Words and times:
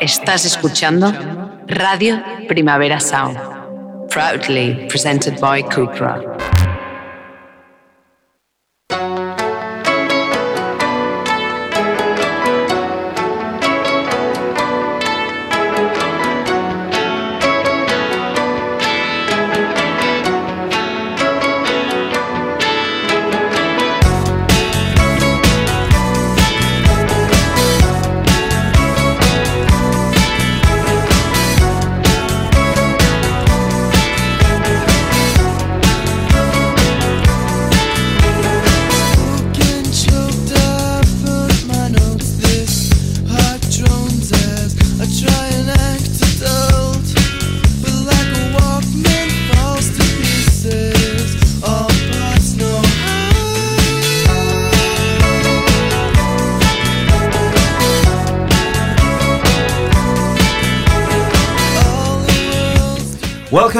Estás 0.00 0.46
escuchando 0.46 1.12
Radio 1.66 2.22
Primavera 2.48 2.98
Sound, 3.00 3.38
proudly 4.08 4.86
presented 4.88 5.38
by 5.38 5.62
Cupra. 5.62 6.39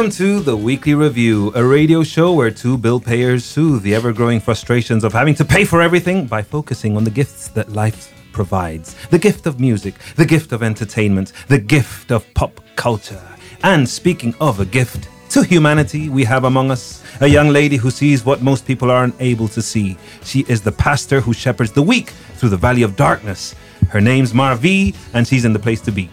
Welcome 0.01 0.17
to 0.17 0.41
the 0.41 0.57
Weekly 0.57 0.95
Review, 0.95 1.53
a 1.55 1.63
radio 1.63 2.03
show 2.03 2.33
where 2.33 2.51
two 2.51 2.79
bill 2.79 3.01
payers 3.01 3.45
soothe 3.45 3.83
the 3.83 3.95
ever 3.95 4.15
growing 4.15 4.41
frustrations 4.41 5.05
of 5.05 5.13
having 5.13 5.35
to 5.35 5.45
pay 5.45 5.67
for 5.67 5.83
everything 5.83 6.27
by 6.27 6.41
focusing 6.41 6.97
on 6.97 7.05
the 7.05 7.11
gifts 7.11 7.49
that 7.49 7.73
life 7.73 8.11
provides 8.33 8.97
the 9.11 9.19
gift 9.19 9.47
of 9.47 9.61
music, 9.61 9.93
the 10.17 10.25
gift 10.25 10.53
of 10.53 10.63
entertainment, 10.63 11.35
the 11.49 11.59
gift 11.59 12.11
of 12.11 12.25
pop 12.33 12.63
culture. 12.77 13.21
And 13.63 13.87
speaking 13.87 14.35
of 14.41 14.59
a 14.59 14.65
gift 14.65 15.11
to 15.33 15.43
humanity, 15.43 16.09
we 16.09 16.25
have 16.25 16.45
among 16.45 16.71
us 16.71 17.05
a 17.21 17.27
young 17.27 17.51
lady 17.51 17.77
who 17.77 17.91
sees 17.91 18.25
what 18.25 18.41
most 18.41 18.67
people 18.67 18.91
aren't 18.91 19.21
able 19.21 19.49
to 19.49 19.61
see. 19.61 19.99
She 20.25 20.47
is 20.49 20.63
the 20.63 20.73
pastor 20.73 21.21
who 21.21 21.35
shepherds 21.35 21.73
the 21.73 21.83
weak 21.83 22.09
through 22.37 22.49
the 22.49 22.57
valley 22.57 22.85
of 22.85 22.97
darkness. 22.97 23.55
Her 23.91 24.01
name's 24.01 24.33
Marvi, 24.33 24.95
and 25.13 25.29
she's 25.29 25.45
in 25.45 25.53
the 25.53 25.59
place 25.59 25.83
to 25.83 25.93
be 25.93 26.09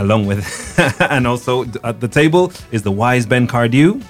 along 0.00 0.26
with, 0.26 0.44
and 1.10 1.26
also 1.26 1.64
at 1.84 2.00
the 2.00 2.08
table 2.08 2.52
is 2.72 2.82
the 2.82 2.90
wise 2.92 3.26
Ben 3.26 3.46
Cardew. 3.46 4.02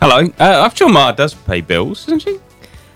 Hello. 0.00 0.26
Uh, 0.38 0.62
I'm 0.64 0.74
sure 0.74 0.88
Mar 0.88 1.12
does 1.12 1.34
pay 1.34 1.60
bills, 1.60 2.06
doesn't 2.06 2.20
she? 2.20 2.38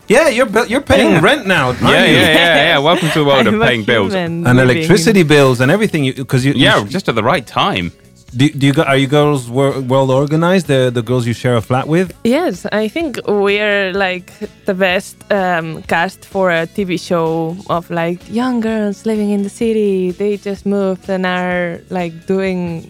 Yeah, 0.08 0.28
you're 0.28 0.48
you're 0.66 0.80
paying 0.80 1.10
Yeah. 1.10 1.20
rent 1.20 1.46
now, 1.46 1.68
aren't 1.68 1.80
Yeah, 1.82 2.04
you? 2.04 2.16
yeah, 2.16 2.32
yeah, 2.34 2.54
yeah. 2.72 2.78
Welcome 2.78 3.10
to 3.10 3.18
the 3.18 3.24
world 3.24 3.46
of 3.48 3.60
paying 3.68 3.84
bills. 3.84 4.14
And 4.14 4.44
living 4.44 4.58
electricity 4.76 5.24
bills 5.24 5.60
and 5.60 5.70
everything, 5.70 6.12
because 6.12 6.44
you, 6.44 6.52
you, 6.52 6.64
Yeah, 6.64 6.86
sh- 6.86 6.90
just 6.90 7.08
at 7.08 7.14
the 7.16 7.24
right 7.24 7.44
time. 7.46 7.90
Do, 8.36 8.48
do 8.50 8.66
you 8.66 8.72
go, 8.72 8.82
are 8.82 8.96
you 8.96 9.06
girls 9.06 9.48
well 9.50 10.10
organized? 10.10 10.66
The 10.66 10.90
the 10.90 11.02
girls 11.02 11.26
you 11.26 11.34
share 11.34 11.56
a 11.56 11.60
flat 11.60 11.86
with? 11.88 12.12
Yes, 12.24 12.66
I 12.72 12.88
think 12.88 13.18
we're 13.26 13.92
like 13.92 14.32
the 14.66 14.74
best 14.74 15.16
um, 15.32 15.82
cast 15.82 16.24
for 16.24 16.50
a 16.50 16.66
TV 16.66 16.98
show 16.98 17.56
of 17.70 17.90
like 17.90 18.20
young 18.30 18.60
girls 18.60 19.06
living 19.06 19.30
in 19.30 19.42
the 19.42 19.50
city. 19.50 20.10
They 20.12 20.36
just 20.36 20.66
moved 20.66 21.08
and 21.08 21.24
are 21.26 21.80
like 21.90 22.12
doing 22.26 22.82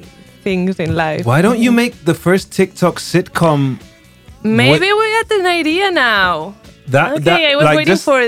things 0.45 0.79
in 0.81 0.95
life. 0.95 1.25
Why 1.27 1.43
don't 1.43 1.59
you 1.59 1.73
make 1.73 1.95
the 2.05 2.15
first 2.15 2.53
TikTok 2.53 2.97
sitcom 3.01 3.79
Maybe 4.43 4.93
we 4.93 5.07
got 5.23 5.31
an 5.41 5.47
idea 5.47 5.91
now. 5.91 6.55
that 6.89 7.13
Okay, 7.15 7.25
that 7.25 7.41
I 7.53 7.57
was 7.57 7.65
like 7.65 7.77
waiting 7.79 7.93
just- 7.95 8.05
for 8.05 8.21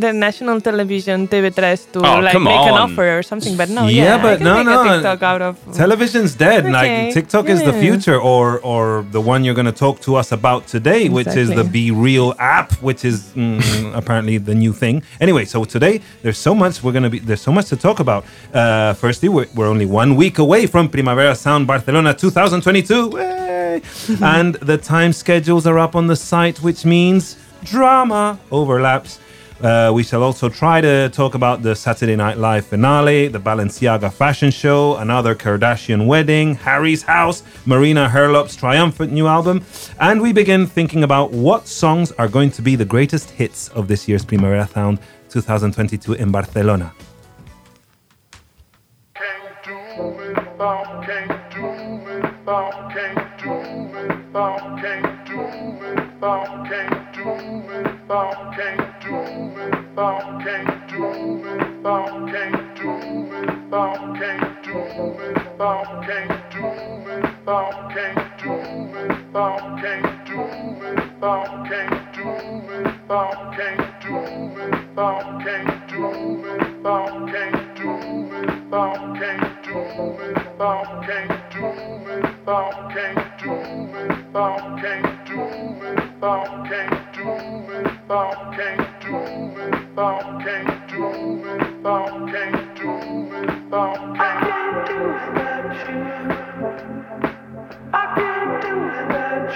the 0.00 0.12
national 0.12 0.60
television 0.60 1.26
TV3 1.28 1.92
to 1.92 1.98
Oh, 1.98 2.20
like 2.20 2.40
make 2.40 2.64
an 2.72 2.78
offer 2.86 3.18
or 3.18 3.22
something, 3.22 3.56
but 3.56 3.68
no. 3.68 3.86
Yeah, 3.86 4.04
Yeah, 4.04 4.16
I 4.16 4.22
but 4.22 4.40
no, 4.40 4.62
no. 4.62 4.76
TikTok 4.94 5.22
out 5.22 5.42
of 5.42 5.54
Television's 5.74 6.34
dead. 6.34 6.62
Okay, 6.64 6.72
Like 6.72 7.14
TikTok 7.14 7.48
is 7.48 7.60
the 7.62 7.72
future, 7.84 8.18
or 8.20 8.60
or 8.60 9.04
the 9.16 9.20
one 9.20 9.44
you're 9.44 9.58
going 9.60 9.72
to 9.74 9.78
talk 9.86 10.00
to 10.06 10.16
us 10.20 10.32
about 10.32 10.66
today, 10.66 11.08
which 11.08 11.32
is 11.42 11.48
the 11.60 11.64
BeReal 11.74 12.28
app, 12.38 12.72
which 12.88 13.04
is 13.04 13.16
mm, 13.34 13.60
apparently 14.00 14.38
the 14.38 14.54
new 14.54 14.72
thing. 14.72 15.02
Anyway, 15.20 15.44
so 15.44 15.64
today 15.64 16.00
there's 16.22 16.38
so 16.48 16.54
much 16.54 16.82
we're 16.82 16.92
going 16.98 17.08
to 17.10 17.14
be 17.16 17.18
there's 17.18 17.42
so 17.42 17.52
much 17.52 17.66
to 17.72 17.76
talk 17.76 17.98
about. 18.00 18.22
Uh, 18.54 18.92
firstly, 18.94 19.28
we're, 19.28 19.48
we're 19.54 19.68
only 19.74 19.86
one 19.86 20.10
week 20.16 20.38
away 20.38 20.66
from 20.66 20.88
Primavera 20.88 21.34
Sound 21.34 21.66
Barcelona 21.66 22.14
2022, 22.14 23.08
Way! 23.08 23.82
and 24.22 24.54
the 24.56 24.78
time 24.78 25.12
schedules 25.12 25.66
are 25.66 25.78
up 25.78 25.94
on 25.96 26.06
the 26.06 26.16
site, 26.16 26.58
which 26.62 26.84
means 26.84 27.36
drama 27.64 28.38
overlaps. 28.50 29.18
Uh, 29.60 29.90
we 29.92 30.04
shall 30.04 30.22
also 30.22 30.48
try 30.48 30.80
to 30.80 31.08
talk 31.08 31.34
about 31.34 31.62
the 31.62 31.74
Saturday 31.74 32.14
Night 32.14 32.38
Live 32.38 32.64
finale, 32.64 33.26
the 33.26 33.40
Balenciaga 33.40 34.12
fashion 34.12 34.52
show, 34.52 34.96
another 34.98 35.34
Kardashian 35.34 36.06
wedding, 36.06 36.54
Harry's 36.54 37.02
house, 37.02 37.42
Marina 37.66 38.08
Herlop's 38.08 38.54
triumphant 38.54 39.12
new 39.12 39.26
album, 39.26 39.64
and 39.98 40.22
we 40.22 40.32
begin 40.32 40.64
thinking 40.64 41.02
about 41.02 41.32
what 41.32 41.66
songs 41.66 42.12
are 42.12 42.28
going 42.28 42.52
to 42.52 42.62
be 42.62 42.76
the 42.76 42.84
greatest 42.84 43.30
hits 43.30 43.68
of 43.70 43.88
this 43.88 44.06
year's 44.06 44.24
Primavera 44.24 44.68
Sound 44.68 45.00
2022 45.28 46.12
in 46.12 46.30
Barcelona. 46.30 46.94
Can't 49.14 49.64
do 49.64 49.76
without, 50.04 51.04
can't 51.04 51.52
do 51.52 51.62
without, 52.04 52.92
can't 52.94 53.40
do 53.40 53.50
without, 55.80 57.07
can't 81.08 81.50
do 81.52 81.97
without, 82.48 82.90
can't 82.90 83.38
do 83.42 83.50
without, 83.92 84.80
can't 84.80 85.26
do 85.26 85.40
without, 85.82 86.66
can't 86.66 87.12
do 87.12 87.26
without, 87.68 88.54
can't 88.56 89.00
do 89.02 89.12
without, 89.54 90.40
can't 90.42 90.88
do 90.88 91.04
without, 91.44 92.32
can't 92.32 92.74
do 92.74 92.90
without, 93.28 94.16
can't 94.16 94.86
do 94.88 94.98
without 95.26 95.76
you. 95.88 96.00
I 97.92 98.14
can't 98.16 98.62
do 98.62 98.72
without 98.96 99.50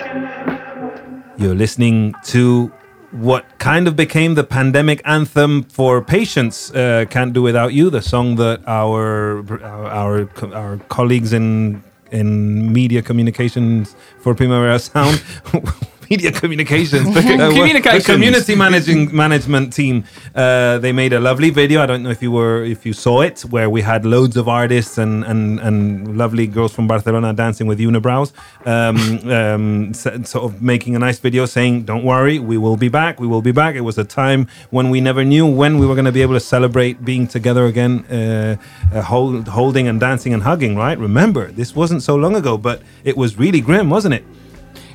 you. 1.38 1.46
You're 1.46 1.54
listening 1.54 2.14
to 2.24 2.70
what 3.10 3.58
kind 3.58 3.88
of 3.88 3.96
became 3.96 4.34
the 4.34 4.44
pandemic 4.44 5.00
anthem 5.06 5.62
for 5.62 6.02
patients 6.02 6.70
uh, 6.72 7.06
can't 7.08 7.32
do 7.32 7.40
without 7.40 7.72
you 7.72 7.88
the 7.88 8.02
song 8.02 8.36
that 8.36 8.60
our 8.66 9.44
our 9.64 10.28
our 10.54 10.76
colleagues 10.88 11.32
in 11.32 11.82
in 12.12 12.72
media 12.72 13.02
communications 13.02 13.96
for 14.20 14.34
Primavera 14.34 14.78
Sound. 14.78 15.22
Media 16.12 16.30
communications, 16.30 17.08
uh, 17.16 17.22
Communications. 17.22 18.04
the 18.04 18.12
community 18.12 18.54
managing 18.54 19.16
management 19.16 19.72
team. 19.72 20.04
Uh, 20.34 20.76
they 20.76 20.92
made 20.92 21.14
a 21.14 21.20
lovely 21.28 21.48
video. 21.48 21.80
I 21.80 21.86
don't 21.86 22.02
know 22.02 22.10
if 22.10 22.20
you 22.20 22.30
were 22.30 22.62
if 22.64 22.84
you 22.84 22.92
saw 22.92 23.22
it, 23.22 23.40
where 23.54 23.70
we 23.70 23.80
had 23.80 24.04
loads 24.04 24.36
of 24.36 24.46
artists 24.46 24.98
and 24.98 25.24
and, 25.24 25.58
and 25.60 26.18
lovely 26.22 26.46
girls 26.46 26.74
from 26.74 26.86
Barcelona 26.86 27.32
dancing 27.32 27.66
with 27.66 27.78
unibrows, 27.78 28.28
um, 28.74 28.96
um, 29.38 29.94
sort 29.94 30.44
of 30.44 30.60
making 30.60 30.94
a 30.96 30.98
nice 30.98 31.18
video 31.18 31.46
saying, 31.46 31.84
"Don't 31.84 32.04
worry, 32.04 32.38
we 32.38 32.58
will 32.58 32.76
be 32.76 32.90
back. 32.90 33.18
We 33.18 33.26
will 33.26 33.44
be 33.50 33.52
back." 33.62 33.74
It 33.74 33.84
was 33.90 33.96
a 33.96 34.04
time 34.04 34.48
when 34.68 34.90
we 34.90 35.00
never 35.00 35.24
knew 35.24 35.46
when 35.46 35.78
we 35.80 35.86
were 35.86 35.94
going 35.94 36.10
to 36.12 36.16
be 36.20 36.24
able 36.26 36.34
to 36.34 36.46
celebrate 36.56 36.94
being 37.10 37.26
together 37.26 37.64
again, 37.64 38.04
uh, 38.10 38.56
uh, 38.92 39.00
hold, 39.00 39.48
holding 39.48 39.88
and 39.88 39.98
dancing 39.98 40.34
and 40.34 40.42
hugging. 40.42 40.76
Right? 40.76 40.98
Remember, 40.98 41.50
this 41.60 41.74
wasn't 41.74 42.02
so 42.02 42.16
long 42.16 42.34
ago, 42.36 42.58
but 42.58 42.82
it 43.02 43.16
was 43.16 43.38
really 43.38 43.62
grim, 43.62 43.88
wasn't 43.88 44.14
it? 44.20 44.24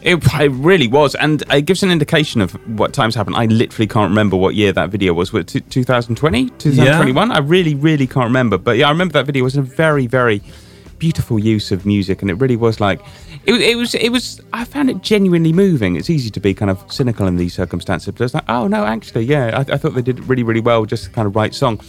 It, 0.07 0.23
it 0.39 0.51
really 0.51 0.87
was, 0.87 1.15
and 1.15 1.43
it 1.51 1.63
gives 1.63 1.83
an 1.83 1.91
indication 1.91 2.39
of 2.39 2.53
what 2.79 2.93
times 2.93 3.13
happened. 3.13 3.35
I 3.35 3.45
literally 3.45 3.87
can't 3.87 4.09
remember 4.09 4.37
what 4.37 4.55
year 4.55 4.71
that 4.71 4.89
video 4.89 5.13
was. 5.13 5.33
Was 5.33 5.53
it 5.53 5.69
2020, 5.69 6.49
2021? 6.51 7.31
I 7.31 7.39
really, 7.39 7.75
really 7.75 8.07
can't 8.07 8.25
remember. 8.25 8.57
But 8.57 8.77
yeah, 8.77 8.87
I 8.87 8.91
remember 8.91 9.13
that 9.13 9.25
video 9.25 9.43
was 9.43 9.57
a 9.57 9.61
very, 9.61 10.07
very 10.07 10.41
beautiful 10.97 11.37
use 11.37 11.71
of 11.73 11.85
music, 11.85 12.21
and 12.21 12.31
it 12.31 12.35
really 12.35 12.55
was 12.55 12.79
like 12.79 13.01
it, 13.45 13.55
it 13.61 13.75
was. 13.75 13.95
It 13.95 14.09
was. 14.09 14.39
I 14.53 14.63
found 14.63 14.89
it 14.89 15.01
genuinely 15.01 15.51
moving. 15.51 15.97
It's 15.97 16.09
easy 16.09 16.29
to 16.29 16.39
be 16.39 16.53
kind 16.53 16.71
of 16.71 16.89
cynical 16.91 17.27
in 17.27 17.35
these 17.35 17.53
circumstances, 17.53 18.13
but 18.13 18.23
it's 18.23 18.33
like, 18.33 18.45
oh 18.47 18.67
no, 18.67 18.85
actually, 18.85 19.25
yeah, 19.25 19.57
I, 19.57 19.73
I 19.73 19.77
thought 19.77 19.93
they 19.93 20.01
did 20.01 20.19
really, 20.29 20.43
really 20.43 20.61
well. 20.61 20.85
Just 20.85 21.03
to 21.05 21.09
kind 21.09 21.27
of 21.27 21.35
write 21.35 21.53
song. 21.53 21.81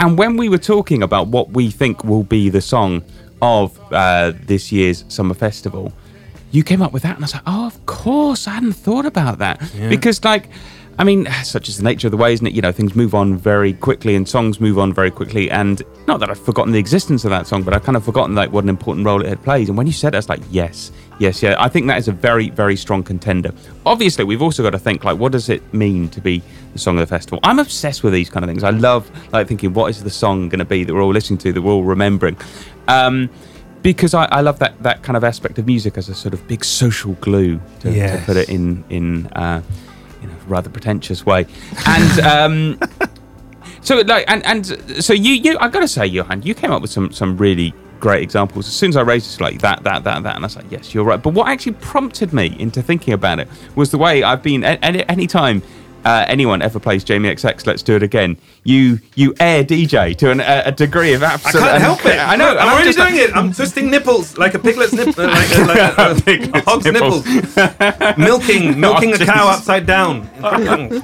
And 0.00 0.16
when 0.16 0.38
we 0.38 0.48
were 0.48 0.58
talking 0.58 1.02
about 1.02 1.28
what 1.28 1.50
we 1.50 1.70
think 1.70 2.04
will 2.04 2.24
be 2.24 2.48
the 2.48 2.62
song 2.62 3.02
of 3.42 3.78
uh, 3.92 4.32
this 4.44 4.72
year's 4.72 5.04
summer 5.08 5.34
festival, 5.34 5.92
you 6.56 6.64
came 6.64 6.82
up 6.82 6.92
with 6.92 7.02
that, 7.02 7.16
and 7.16 7.24
I 7.24 7.26
was 7.26 7.34
like, 7.34 7.42
oh, 7.46 7.66
of 7.66 7.86
course, 7.86 8.48
I 8.48 8.52
hadn't 8.52 8.72
thought 8.72 9.06
about 9.06 9.38
that 9.38 9.60
because, 9.88 10.24
like, 10.24 10.48
I 10.98 11.04
mean, 11.04 11.28
such 11.44 11.68
is 11.68 11.76
the 11.76 11.84
nature 11.84 12.06
of 12.06 12.10
the 12.12 12.16
way, 12.16 12.32
isn't 12.32 12.46
it? 12.46 12.54
You 12.54 12.62
know, 12.62 12.72
things 12.72 12.94
move 12.94 13.14
on 13.14 13.36
very 13.36 13.72
quickly, 13.72 14.14
and 14.14 14.28
songs 14.28 14.60
move 14.60 14.78
on 14.78 14.92
very 14.92 15.10
quickly. 15.10 15.50
And 15.50 15.82
not 16.06 16.20
that 16.20 16.30
I've 16.30 16.40
forgotten 16.40 16.72
the 16.72 16.78
existence 16.78 17.24
of 17.24 17.30
that 17.30 17.46
song, 17.46 17.62
but 17.62 17.74
I've 17.74 17.82
kind 17.82 17.96
of 17.96 18.04
forgotten 18.04 18.34
like 18.34 18.52
what 18.52 18.64
an 18.64 18.70
important 18.70 19.06
role 19.06 19.20
it 19.20 19.28
had 19.28 19.42
played. 19.42 19.68
And 19.68 19.76
when 19.76 19.86
you 19.86 19.92
said 19.92 20.14
it, 20.14 20.16
I 20.16 20.18
was 20.18 20.28
like, 20.28 20.40
yes, 20.50 20.92
yes, 21.18 21.42
yeah. 21.42 21.56
I 21.58 21.68
think 21.68 21.86
that 21.88 21.98
is 21.98 22.08
a 22.08 22.12
very, 22.12 22.50
very 22.50 22.76
strong 22.76 23.02
contender. 23.02 23.52
Obviously, 23.84 24.24
we've 24.24 24.42
also 24.42 24.62
got 24.62 24.70
to 24.70 24.78
think 24.78 25.04
like, 25.04 25.18
what 25.18 25.32
does 25.32 25.48
it 25.48 25.62
mean 25.74 26.08
to 26.10 26.20
be 26.20 26.42
the 26.72 26.78
song 26.78 26.96
of 26.96 27.00
the 27.00 27.06
festival? 27.06 27.40
I'm 27.42 27.58
obsessed 27.58 28.02
with 28.02 28.12
these 28.12 28.30
kind 28.30 28.44
of 28.44 28.48
things. 28.48 28.64
I 28.64 28.70
love 28.70 29.10
like 29.32 29.46
thinking, 29.46 29.74
what 29.74 29.90
is 29.90 30.02
the 30.02 30.10
song 30.10 30.48
going 30.48 30.60
to 30.60 30.64
be 30.64 30.84
that 30.84 30.94
we're 30.94 31.02
all 31.02 31.12
listening 31.12 31.38
to, 31.38 31.52
that 31.52 31.60
we're 31.60 31.72
all 31.72 31.84
remembering. 31.84 32.36
Um, 32.88 33.28
because 33.86 34.14
I, 34.14 34.24
I 34.24 34.40
love 34.40 34.58
that, 34.58 34.82
that 34.82 35.04
kind 35.04 35.16
of 35.16 35.22
aspect 35.22 35.60
of 35.60 35.66
music 35.68 35.96
as 35.96 36.08
a 36.08 36.14
sort 36.14 36.34
of 36.34 36.44
big 36.48 36.64
social 36.64 37.12
glue, 37.20 37.60
to, 37.80 37.92
to 37.92 38.24
put 38.24 38.36
it 38.36 38.48
in 38.48 38.82
in 38.90 39.28
uh, 39.28 39.62
you 40.20 40.26
know 40.26 40.34
rather 40.48 40.68
pretentious 40.68 41.24
way. 41.24 41.46
And 41.86 42.20
um, 42.34 42.80
so 43.82 43.98
like 43.98 44.24
and 44.26 44.44
and 44.44 44.66
so 45.04 45.12
you 45.12 45.34
you 45.34 45.56
I 45.60 45.68
gotta 45.68 45.86
say, 45.86 46.04
Johan, 46.04 46.42
you 46.42 46.52
came 46.52 46.72
up 46.72 46.82
with 46.82 46.90
some 46.90 47.12
some 47.12 47.36
really 47.36 47.72
great 48.00 48.24
examples. 48.24 48.66
As 48.66 48.74
soon 48.74 48.88
as 48.88 48.96
I 48.96 49.02
raised 49.02 49.32
it, 49.32 49.40
like 49.40 49.60
that 49.60 49.84
that 49.84 50.02
that 50.02 50.24
that, 50.24 50.34
and 50.34 50.44
I 50.44 50.46
was 50.46 50.56
like, 50.56 50.68
yes, 50.68 50.92
you're 50.92 51.04
right. 51.04 51.22
But 51.22 51.34
what 51.34 51.46
actually 51.46 51.74
prompted 51.74 52.32
me 52.32 52.56
into 52.58 52.82
thinking 52.82 53.14
about 53.14 53.38
it 53.38 53.46
was 53.76 53.92
the 53.92 53.98
way 53.98 54.24
I've 54.24 54.42
been 54.42 54.64
any 54.64 55.08
any 55.08 55.28
time. 55.28 55.62
Uh, 56.06 56.24
anyone 56.28 56.62
ever 56.62 56.78
plays 56.78 57.02
Jamie 57.02 57.28
XX? 57.28 57.66
Let's 57.66 57.82
do 57.82 57.96
it 57.96 58.02
again. 58.04 58.36
You 58.62 59.00
you 59.16 59.34
air 59.40 59.64
DJ 59.64 60.16
to 60.18 60.30
an, 60.30 60.38
a, 60.38 60.62
a 60.66 60.70
degree 60.70 61.14
of 61.14 61.24
absolute. 61.24 61.64
I 61.64 61.70
can't 61.70 61.82
help 61.82 62.06
it. 62.06 62.16
I 62.16 62.36
know. 62.36 62.50
I'm, 62.50 62.58
and 62.58 62.68
already 62.70 62.92
like- 62.92 63.08
doing 63.10 63.20
it. 63.24 63.34
I'm 63.36 63.52
twisting 63.52 63.90
nipples 63.90 64.38
like 64.38 64.54
a 64.54 64.60
piglet's 64.60 64.92
nip, 64.92 65.18
uh, 65.18 65.24
like, 65.24 65.58
like 65.66 65.98
a, 65.98 66.02
a, 66.02 66.10
a 66.16 66.20
Piglet's 66.20 66.64
hog's 66.64 66.84
nipples. 66.84 67.26
nipples. 67.26 68.16
milking, 68.18 68.78
milking 68.78 69.14
a 69.14 69.18
cow 69.18 69.48
upside 69.48 69.84
down. 69.84 70.28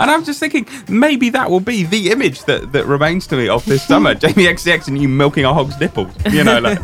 And 0.00 0.10
I'm 0.10 0.24
just 0.24 0.40
thinking 0.40 0.66
maybe 0.88 1.30
that 1.30 1.48
will 1.48 1.60
be 1.60 1.84
the 1.84 2.10
image 2.10 2.44
that, 2.46 2.72
that 2.72 2.86
remains 2.86 3.26
to 3.28 3.36
me 3.36 3.48
of 3.48 3.64
this 3.66 3.84
summer. 3.86 4.14
Jamie 4.14 4.46
XCX 4.46 4.88
and 4.88 5.00
you 5.00 5.08
milking 5.08 5.44
a 5.44 5.54
hog's 5.54 5.78
nipples, 5.78 6.12
you 6.32 6.42
know, 6.42 6.58
like, 6.58 6.78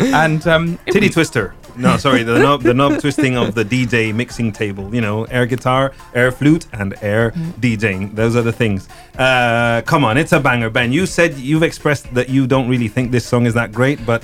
and 0.00 0.46
um, 0.46 0.78
Titty 0.86 1.08
twister. 1.08 1.54
No, 1.76 1.96
sorry, 1.96 2.22
the 2.22 2.38
knob, 2.38 2.62
the 2.62 2.72
knob 2.72 3.00
twisting 3.00 3.36
of 3.36 3.54
the 3.54 3.64
DJ 3.64 4.14
mixing 4.14 4.52
table. 4.52 4.94
You 4.94 5.00
know, 5.00 5.24
air 5.24 5.44
guitar, 5.46 5.92
air 6.14 6.30
flute, 6.30 6.66
and 6.72 6.94
air 7.02 7.32
DJing. 7.60 8.14
Those 8.14 8.36
are 8.36 8.42
the 8.42 8.52
things. 8.52 8.88
Uh, 9.18 9.82
come 9.84 10.04
on, 10.04 10.16
it's 10.16 10.32
a 10.32 10.38
banger, 10.38 10.70
Ben. 10.70 10.92
You 10.92 11.06
said 11.06 11.34
you've 11.34 11.64
expressed 11.64 12.12
that 12.14 12.28
you 12.28 12.46
don't 12.46 12.68
really 12.68 12.88
think 12.88 13.10
this 13.10 13.26
song 13.26 13.46
is 13.46 13.54
that 13.54 13.72
great, 13.72 14.04
but 14.06 14.22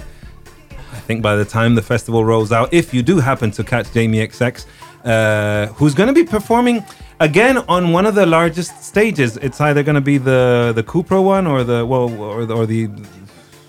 I 0.92 1.00
think 1.00 1.22
by 1.22 1.34
the 1.34 1.44
time 1.44 1.74
the 1.74 1.82
festival 1.82 2.24
rolls 2.24 2.52
out, 2.52 2.72
if 2.72 2.94
you 2.94 3.02
do 3.02 3.18
happen 3.18 3.50
to 3.52 3.64
catch 3.64 3.92
Jamie 3.92 4.18
XX, 4.18 4.64
uh, 5.04 5.66
who's 5.74 5.94
going 5.94 6.06
to 6.06 6.12
be 6.12 6.24
performing 6.24 6.84
again 7.18 7.58
on 7.68 7.92
one 7.92 8.06
of 8.06 8.14
the 8.14 8.26
largest 8.26 8.84
stages, 8.84 9.36
it's 9.38 9.60
either 9.60 9.82
going 9.82 9.94
to 9.94 10.00
be 10.00 10.18
the 10.18 10.72
the 10.74 10.82
Cupra 10.82 11.22
one 11.22 11.46
or 11.46 11.64
the 11.64 11.84
well 11.84 12.12
or 12.22 12.46
the, 12.46 12.54
or 12.54 12.66
the 12.66 12.88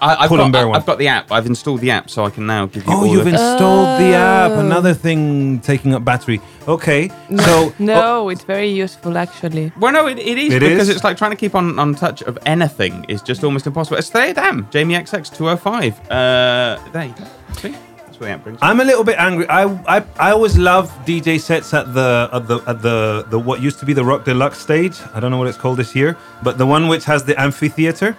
I, 0.01 0.23
I've, 0.23 0.29
Pull 0.29 0.37
got, 0.37 0.51
bear 0.51 0.63
I- 0.63 0.65
one. 0.65 0.75
I've 0.77 0.85
got 0.85 0.97
the 0.97 1.07
app. 1.07 1.31
I've 1.31 1.45
installed 1.45 1.79
the 1.81 1.91
app, 1.91 2.09
so 2.09 2.25
I 2.25 2.29
can 2.31 2.45
now 2.47 2.65
give 2.65 2.85
you. 2.85 2.91
Oh, 2.91 2.97
all 3.01 3.05
you've 3.07 3.23
the- 3.25 3.31
installed 3.31 4.01
the 4.01 4.13
app. 4.15 4.51
Another 4.51 4.93
thing 4.93 5.59
taking 5.59 5.93
up 5.93 6.03
battery. 6.03 6.41
Okay, 6.67 7.09
so 7.37 7.73
No, 7.79 8.29
it's 8.29 8.43
very 8.43 8.67
useful 8.69 9.17
actually. 9.17 9.71
Well, 9.79 9.91
no, 9.93 10.07
it, 10.07 10.17
it 10.19 10.37
is 10.37 10.53
It 10.53 10.59
because 10.61 10.89
is? 10.89 10.95
it's 10.95 11.03
like 11.03 11.17
trying 11.17 11.31
to 11.31 11.37
keep 11.37 11.53
on, 11.55 11.77
on 11.79 11.95
touch 11.95 12.21
of 12.23 12.37
anything 12.45 13.05
is 13.09 13.21
just 13.21 13.43
almost 13.43 13.67
impossible. 13.67 13.97
It's 13.97 14.09
there, 14.09 14.33
damn. 14.33 14.69
Jamie 14.71 14.95
XX 14.95 15.35
205. 15.35 16.11
Uh, 16.11 16.79
there 16.91 17.05
you 17.05 17.13
go. 17.17 17.23
See? 17.53 17.69
That's 17.71 18.19
what 18.19 18.25
the 18.27 18.29
app 18.29 18.43
brings. 18.43 18.59
I'm 18.61 18.79
a 18.79 18.83
little 18.83 19.03
bit 19.03 19.17
angry. 19.19 19.47
I 19.49 19.63
I, 19.97 20.03
I 20.19 20.31
always 20.31 20.57
love 20.57 20.89
DJ 21.05 21.39
sets 21.39 21.73
at 21.73 21.93
the 21.93 22.29
at 22.33 22.47
the 22.47 22.57
at 22.67 22.81
the 22.81 23.25
the 23.29 23.39
what 23.39 23.61
used 23.61 23.79
to 23.79 23.85
be 23.85 23.93
the 23.93 24.03
Rockdelux 24.03 24.55
stage. 24.55 24.97
I 25.13 25.19
don't 25.19 25.31
know 25.31 25.37
what 25.37 25.47
it's 25.47 25.57
called 25.57 25.77
this 25.77 25.95
year, 25.95 26.17
but 26.43 26.57
the 26.57 26.65
one 26.65 26.87
which 26.87 27.05
has 27.05 27.23
the 27.23 27.39
amphitheater. 27.39 28.17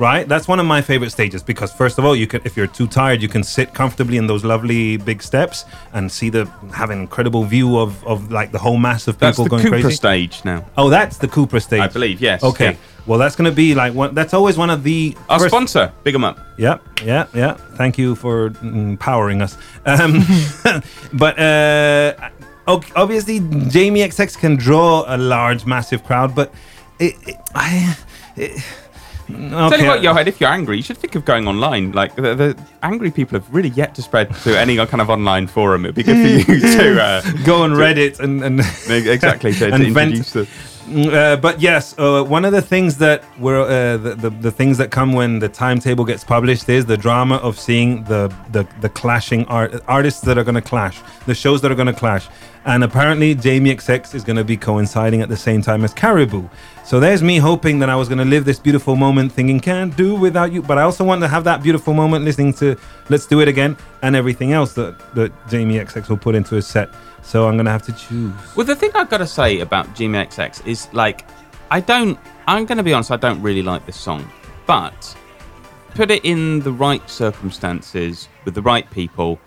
Right, 0.00 0.26
that's 0.26 0.48
one 0.48 0.58
of 0.58 0.64
my 0.64 0.80
favorite 0.80 1.10
stages 1.10 1.42
because 1.42 1.70
first 1.74 1.98
of 1.98 2.06
all, 2.06 2.16
you 2.16 2.26
can 2.26 2.40
if 2.46 2.56
you're 2.56 2.66
too 2.66 2.86
tired, 2.86 3.20
you 3.20 3.28
can 3.28 3.42
sit 3.44 3.74
comfortably 3.74 4.16
in 4.16 4.26
those 4.26 4.44
lovely 4.44 4.96
big 4.96 5.22
steps 5.22 5.66
and 5.92 6.10
see 6.10 6.30
the 6.30 6.46
have 6.72 6.88
an 6.88 6.98
incredible 7.00 7.44
view 7.44 7.76
of 7.78 8.02
of 8.06 8.32
like 8.32 8.50
the 8.50 8.58
whole 8.58 8.78
mass 8.78 9.08
of 9.08 9.18
That's 9.18 9.36
people 9.36 9.44
the 9.44 9.50
going 9.50 9.62
Cupra 9.64 9.82
crazy. 9.82 9.96
stage 9.96 10.42
now. 10.42 10.64
Oh, 10.78 10.88
that's 10.88 11.18
the 11.18 11.28
Cupra 11.28 11.60
stage. 11.60 11.80
I 11.82 11.88
believe, 11.88 12.18
yes. 12.22 12.42
Okay. 12.42 12.70
Yeah. 12.70 12.76
Well, 13.06 13.18
that's 13.18 13.36
going 13.36 13.50
to 13.50 13.54
be 13.54 13.74
like 13.74 13.92
one. 13.92 14.14
That's 14.14 14.32
always 14.32 14.56
one 14.56 14.70
of 14.70 14.82
the 14.84 15.14
Our 15.28 15.38
first- 15.38 15.50
sponsor, 15.50 15.92
big 16.02 16.14
'em 16.14 16.24
up. 16.24 16.38
Yeah, 16.56 16.78
yeah, 17.04 17.26
yeah. 17.34 17.54
Thank 17.76 17.98
you 17.98 18.14
for 18.14 18.50
mm, 18.50 18.98
powering 18.98 19.42
us. 19.42 19.58
Um, 19.84 20.24
but 21.12 21.38
uh, 21.38 22.30
obviously, 22.96 23.40
Jamie 23.68 24.00
XX 24.00 24.38
can 24.38 24.56
draw 24.56 25.04
a 25.06 25.18
large, 25.18 25.66
massive 25.66 26.04
crowd. 26.04 26.34
But 26.34 26.54
it, 26.98 27.16
it, 27.28 27.36
I. 27.54 27.98
It, 28.36 28.64
Tell 29.30 29.72
okay. 29.72 29.82
you 29.82 29.88
what, 29.88 30.02
Johan, 30.02 30.28
if 30.28 30.40
you're 30.40 30.50
angry, 30.50 30.76
you 30.76 30.82
should 30.82 30.98
think 30.98 31.14
of 31.14 31.24
going 31.24 31.48
online. 31.48 31.92
Like 31.92 32.16
the, 32.16 32.34
the 32.34 32.58
angry 32.82 33.10
people 33.10 33.38
have 33.38 33.52
really 33.52 33.70
yet 33.70 33.94
to 33.96 34.02
spread 34.02 34.34
to 34.44 34.58
any 34.58 34.76
kind 34.76 35.00
of 35.00 35.10
online 35.10 35.46
forum. 35.46 35.84
It'd 35.84 35.94
be 35.94 36.02
good 36.02 36.44
for 36.44 36.52
you 36.52 36.60
to 36.78 37.02
uh, 37.02 37.22
Go 37.44 37.62
on 37.62 37.72
Reddit 37.72 38.20
and, 38.20 38.42
and 38.42 38.60
exactly 38.90 39.52
to, 39.54 39.70
to 39.70 39.74
And 39.74 39.94
vent- 39.94 40.14
introduce 40.14 40.32
the. 40.32 40.48
Mm, 40.88 41.12
Uh, 41.12 41.36
but 41.36 41.60
yes, 41.60 41.94
uh, 41.98 42.22
one 42.24 42.44
of 42.44 42.52
the 42.52 42.62
things 42.62 42.96
that 42.98 43.22
were 43.38 43.60
uh, 43.62 43.96
the, 43.98 44.14
the 44.14 44.30
the 44.30 44.50
things 44.50 44.78
that 44.78 44.90
come 44.90 45.12
when 45.12 45.38
the 45.38 45.48
timetable 45.48 46.04
gets 46.04 46.24
published 46.24 46.68
is 46.68 46.86
the 46.86 46.96
drama 46.96 47.36
of 47.36 47.58
seeing 47.58 48.04
the 48.04 48.32
the, 48.52 48.66
the 48.80 48.88
clashing 48.88 49.44
art, 49.46 49.74
artists 49.86 50.20
that 50.22 50.38
are 50.38 50.44
going 50.44 50.54
to 50.62 50.62
clash, 50.62 51.00
the 51.26 51.34
shows 51.34 51.60
that 51.60 51.70
are 51.70 51.74
going 51.74 51.92
to 51.94 52.00
clash, 52.04 52.28
and 52.64 52.82
apparently 52.82 53.34
Jamie 53.34 53.74
XX 53.76 54.14
is 54.14 54.24
going 54.24 54.36
to 54.36 54.44
be 54.44 54.56
coinciding 54.56 55.20
at 55.22 55.28
the 55.28 55.36
same 55.36 55.60
time 55.62 55.84
as 55.84 55.92
Caribou. 55.92 56.48
So 56.84 56.98
there's 56.98 57.22
me 57.22 57.36
hoping 57.38 57.78
that 57.80 57.90
I 57.90 57.94
was 57.94 58.08
going 58.08 58.18
to 58.18 58.24
live 58.24 58.44
this 58.44 58.58
beautiful 58.58 58.96
moment, 58.96 59.32
thinking 59.32 59.60
can't 59.60 59.94
do 59.96 60.14
without 60.16 60.50
you, 60.50 60.62
but 60.62 60.76
I 60.78 60.82
also 60.82 61.04
want 61.04 61.20
to 61.20 61.28
have 61.28 61.44
that 61.44 61.62
beautiful 61.62 61.94
moment 61.94 62.24
listening 62.24 62.52
to 62.54 62.74
Let's 63.10 63.26
Do 63.26 63.40
It 63.40 63.48
Again 63.48 63.76
and 64.02 64.16
everything 64.16 64.52
else 64.52 64.72
that 64.74 64.94
that 65.14 65.30
Jamie 65.50 65.78
XX 65.78 66.08
will 66.08 66.16
put 66.16 66.34
into 66.34 66.54
his 66.56 66.66
set. 66.66 66.88
So 67.22 67.46
I'm 67.46 67.54
to 67.66 67.70
have 67.70 67.82
to 67.82 67.92
choose. 67.92 68.32
Well, 68.56 68.66
the 68.66 68.74
thing 68.74 68.90
I've 68.94 69.10
got 69.10 69.18
to 69.18 69.26
say 69.26 69.60
about 69.60 69.94
Jimmy 69.94 70.18
XX 70.18 70.66
is 70.66 70.92
like, 70.92 71.26
I 71.70 71.80
don't. 71.80 72.18
I'm 72.46 72.66
to 72.78 72.82
be 72.82 72.92
honest. 72.92 73.10
I 73.10 73.16
don't 73.16 73.40
really 73.40 73.62
like 73.62 73.86
this 73.86 73.96
song, 73.96 74.28
but 74.66 75.16
put 75.94 76.10
it 76.10 76.24
in 76.24 76.60
the 76.60 76.72
right 76.72 77.08
circumstances 77.08 78.28
with 78.44 78.54
the 78.54 78.62
right 78.62 78.90
people, 78.90 79.38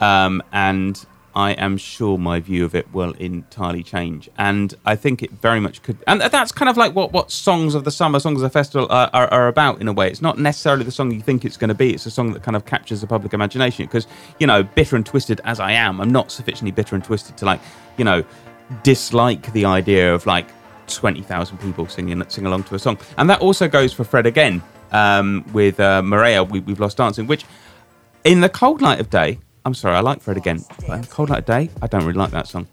um, 0.00 0.42
and 0.52 1.04
I 1.38 1.52
am 1.52 1.76
sure 1.76 2.18
my 2.18 2.40
view 2.40 2.64
of 2.64 2.74
it 2.74 2.92
will 2.92 3.12
entirely 3.12 3.84
change. 3.84 4.28
And 4.38 4.74
I 4.84 4.96
think 4.96 5.22
it 5.22 5.30
very 5.30 5.60
much 5.60 5.84
could. 5.84 5.96
And 6.08 6.20
that's 6.20 6.50
kind 6.50 6.68
of 6.68 6.76
like 6.76 6.96
what 6.96 7.12
what 7.12 7.30
songs 7.30 7.76
of 7.76 7.84
the 7.84 7.92
summer, 7.92 8.18
songs 8.18 8.38
of 8.38 8.42
the 8.42 8.50
festival 8.50 8.88
are, 8.90 9.08
are, 9.12 9.28
are 9.28 9.46
about 9.46 9.80
in 9.80 9.86
a 9.86 9.92
way. 9.92 10.10
It's 10.10 10.20
not 10.20 10.40
necessarily 10.40 10.82
the 10.82 10.90
song 10.90 11.12
you 11.12 11.20
think 11.20 11.44
it's 11.44 11.56
going 11.56 11.68
to 11.68 11.76
be. 11.76 11.94
It's 11.94 12.06
a 12.06 12.10
song 12.10 12.32
that 12.32 12.42
kind 12.42 12.56
of 12.56 12.64
captures 12.64 13.02
the 13.02 13.06
public 13.06 13.34
imagination. 13.34 13.86
Because 13.86 14.08
you 14.40 14.48
know, 14.48 14.64
bitter 14.64 14.96
and 14.96 15.06
twisted 15.06 15.40
as 15.44 15.60
I 15.60 15.70
am, 15.70 16.00
I'm 16.00 16.10
not 16.10 16.32
sufficiently 16.32 16.72
bitter 16.72 16.96
and 16.96 17.04
twisted 17.04 17.36
to 17.36 17.44
like, 17.44 17.60
you 17.98 18.04
know, 18.04 18.24
dislike 18.82 19.52
the 19.52 19.64
idea 19.64 20.12
of 20.12 20.26
like 20.26 20.48
20,000 20.88 21.56
people 21.58 21.86
singing 21.86 22.20
sing 22.28 22.46
along 22.46 22.64
to 22.64 22.74
a 22.74 22.80
song. 22.80 22.98
And 23.16 23.30
that 23.30 23.40
also 23.40 23.68
goes 23.68 23.92
for 23.92 24.02
Fred 24.02 24.26
again 24.26 24.60
um, 24.90 25.44
with 25.52 25.78
uh, 25.78 26.02
Marea, 26.02 26.48
we, 26.48 26.58
We've 26.58 26.80
Lost 26.80 26.96
Dancing, 26.96 27.28
which 27.28 27.44
in 28.24 28.40
the 28.40 28.48
cold 28.48 28.82
light 28.82 28.98
of 28.98 29.08
day, 29.08 29.38
I'm 29.68 29.74
sorry, 29.74 29.96
I 29.96 30.00
like 30.00 30.22
Fred 30.22 30.38
again, 30.38 30.64
but 30.86 30.94
in 30.94 31.00
the 31.02 31.06
cold 31.08 31.28
light 31.28 31.40
of 31.40 31.44
day, 31.44 31.68
I 31.82 31.86
don't 31.88 32.00
really 32.06 32.16
like 32.18 32.30
that 32.30 32.46
song. 32.46 32.66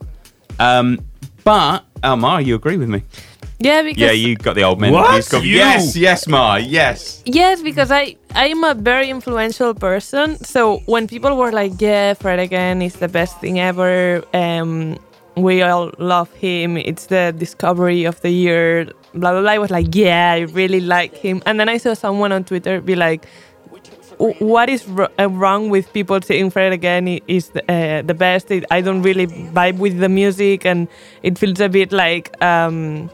Um, 0.60 1.00
but, 1.44 1.84
oh, 2.06 2.16
Ma, 2.16 2.38
you 2.38 2.56
agree 2.56 2.78
with 2.78 2.88
me? 2.88 3.04
Yeah, 3.60 3.82
because 3.82 4.00
Yeah, 4.02 4.12
you 4.12 4.38
got 4.38 4.56
the 4.56 4.64
old 4.64 4.80
man. 4.80 4.94
What? 4.94 5.28
Got- 5.30 5.44
You? 5.44 5.58
Yes, 5.58 5.94
yes, 5.98 6.26
Ma, 6.26 6.56
yes. 6.56 7.22
Yes, 7.26 7.62
because 7.62 7.92
I 7.92 8.16
I'm 8.34 8.64
a 8.64 8.74
very 8.74 9.10
influential 9.10 9.74
person. 9.74 10.38
So 10.44 10.78
when 10.86 11.08
people 11.08 11.36
were 11.36 11.52
like, 11.52 11.74
"Yeah, 11.82 12.14
Fred 12.14 12.40
again 12.40 12.82
is 12.82 12.96
the 12.96 13.08
best 13.10 13.40
thing 13.42 13.60
ever," 13.60 14.24
um, 14.34 14.98
we 15.36 15.62
all 15.64 15.92
love 16.00 16.32
him. 16.34 16.78
It's 16.78 17.08
the 17.08 17.34
discovery 17.38 18.06
of 18.06 18.20
the 18.22 18.30
year. 18.30 18.86
Blah 19.14 19.32
blah 19.32 19.42
blah. 19.42 19.52
I 19.52 19.58
was 19.60 19.72
like, 19.72 19.88
"Yeah, 19.96 20.32
I 20.36 20.40
really 20.52 20.80
like 20.82 21.14
him." 21.16 21.42
And 21.46 21.60
then 21.60 21.68
I 21.70 21.78
saw 21.78 21.94
someone 21.94 22.32
on 22.34 22.44
Twitter 22.44 22.82
be 22.82 22.96
like, 22.96 23.22
"W- 23.24 23.32
"What 24.18 24.70
is 24.70 24.88
uh, 24.88 25.30
wrong 25.30 25.70
with 25.70 25.92
people 25.94 26.22
saying 26.22 26.52
Fred 26.52 26.72
again 26.74 27.08
is 27.28 27.50
the, 27.50 27.62
uh, 27.72 28.02
the 28.02 28.14
best? 28.14 28.52
It, 28.52 28.66
I 28.72 28.82
don't 28.82 29.02
really 29.02 29.28
vibe 29.28 29.78
with 29.78 30.00
the 30.00 30.10
music, 30.10 30.66
and 30.66 30.88
it 31.24 31.38
feels 31.38 31.60
a 31.60 31.70
bit 31.70 31.92
like." 31.92 32.32
Um, 32.42 33.10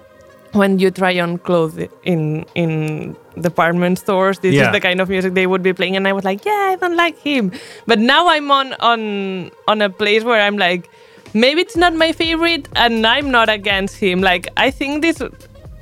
when 0.54 0.80
you 0.80 0.92
try 0.92 1.18
on 1.18 1.38
clothes 1.38 1.78
in 2.04 2.46
in 2.56 3.16
department 3.40 3.98
stores 4.00 4.40
this 4.40 4.54
Yeah. 4.54 4.66
is 4.66 4.72
the 4.74 4.82
kind 4.82 5.00
of 5.00 5.08
music 5.08 5.34
they 5.34 5.48
would 5.48 5.64
be 5.64 5.72
playing 5.72 5.96
and 5.96 6.06
i 6.10 6.12
was 6.12 6.26
like 6.26 6.44
yeah 6.44 6.72
i 6.72 6.76
don't 6.76 6.98
like 6.98 7.18
him 7.18 7.54
but 7.88 8.00
now 8.00 8.28
i'm 8.28 8.52
on 8.52 8.74
on 8.82 9.50
on 9.70 9.82
a 9.82 9.90
place 9.90 10.26
where 10.26 10.42
i'm 10.42 10.58
like 10.58 10.90
maybe 11.34 11.62
it's 11.62 11.78
not 11.78 11.96
my 11.96 12.12
favorite 12.12 12.68
and 12.76 13.08
i'm 13.08 13.32
not 13.32 13.48
against 13.48 13.96
him 13.96 14.20
like 14.22 14.50
i 14.58 14.70
think 14.70 15.02
this 15.02 15.22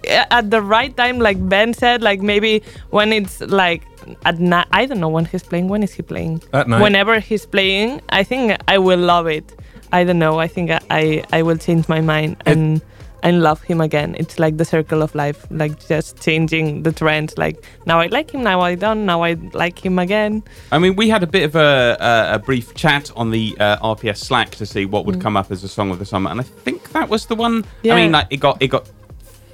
at 0.07 0.49
the 0.51 0.61
right 0.61 0.95
time, 0.95 1.19
like 1.19 1.37
Ben 1.49 1.73
said, 1.73 2.01
like 2.01 2.21
maybe 2.21 2.63
when 2.89 3.11
it's 3.13 3.41
like 3.41 3.83
at 4.25 4.39
night. 4.39 4.67
I 4.71 4.85
don't 4.85 4.99
know 4.99 5.09
when 5.09 5.25
he's 5.25 5.43
playing. 5.43 5.67
When 5.67 5.83
is 5.83 5.93
he 5.93 6.01
playing? 6.01 6.41
At 6.53 6.67
night. 6.67 6.81
Whenever 6.81 7.19
he's 7.19 7.45
playing, 7.45 8.01
I 8.09 8.23
think 8.23 8.57
I 8.67 8.77
will 8.77 8.99
love 8.99 9.27
it. 9.27 9.55
I 9.91 10.03
don't 10.03 10.19
know. 10.19 10.39
I 10.39 10.47
think 10.47 10.71
I 10.71 10.79
I, 10.89 11.23
I 11.33 11.41
will 11.43 11.57
change 11.57 11.87
my 11.89 12.01
mind 12.01 12.37
and. 12.45 12.81
and 13.21 13.43
love 13.43 13.61
him 13.61 13.81
again. 13.81 14.15
It's 14.17 14.39
like 14.39 14.55
the 14.55 14.63
circle 14.63 15.01
of 15.01 15.13
life, 15.13 15.45
like 15.51 15.85
just 15.85 16.21
changing 16.21 16.83
the 16.83 16.93
trends. 16.93 17.37
Like 17.37 17.65
now 17.85 17.99
I 17.99 18.07
like 18.07 18.31
him, 18.31 18.43
now 18.43 18.61
I 18.61 18.75
don't, 18.75 19.05
now 19.05 19.23
I 19.23 19.35
like 19.51 19.77
him 19.85 19.99
again. 19.99 20.41
I 20.71 20.79
mean, 20.79 20.95
we 20.95 21.09
had 21.09 21.21
a 21.21 21.27
bit 21.27 21.43
of 21.43 21.53
a, 21.57 21.97
a, 21.99 22.35
a 22.35 22.39
brief 22.39 22.73
chat 22.75 23.11
on 23.17 23.31
the 23.31 23.57
uh, 23.59 23.75
RPS 23.93 24.19
Slack 24.19 24.51
to 24.51 24.65
see 24.65 24.85
what 24.85 25.05
would 25.05 25.19
come 25.19 25.35
up 25.35 25.51
as 25.51 25.65
a 25.65 25.67
song 25.67 25.91
of 25.91 25.99
the 25.99 26.05
summer, 26.05 26.31
and 26.31 26.39
I 26.39 26.43
think 26.43 26.93
that 26.93 27.09
was 27.09 27.25
the 27.25 27.35
one. 27.35 27.65
Yeah. 27.83 27.95
I 27.95 28.03
mean, 28.03 28.13
like 28.13 28.27
it 28.29 28.39
got 28.39 28.61
it 28.61 28.69
got 28.69 28.89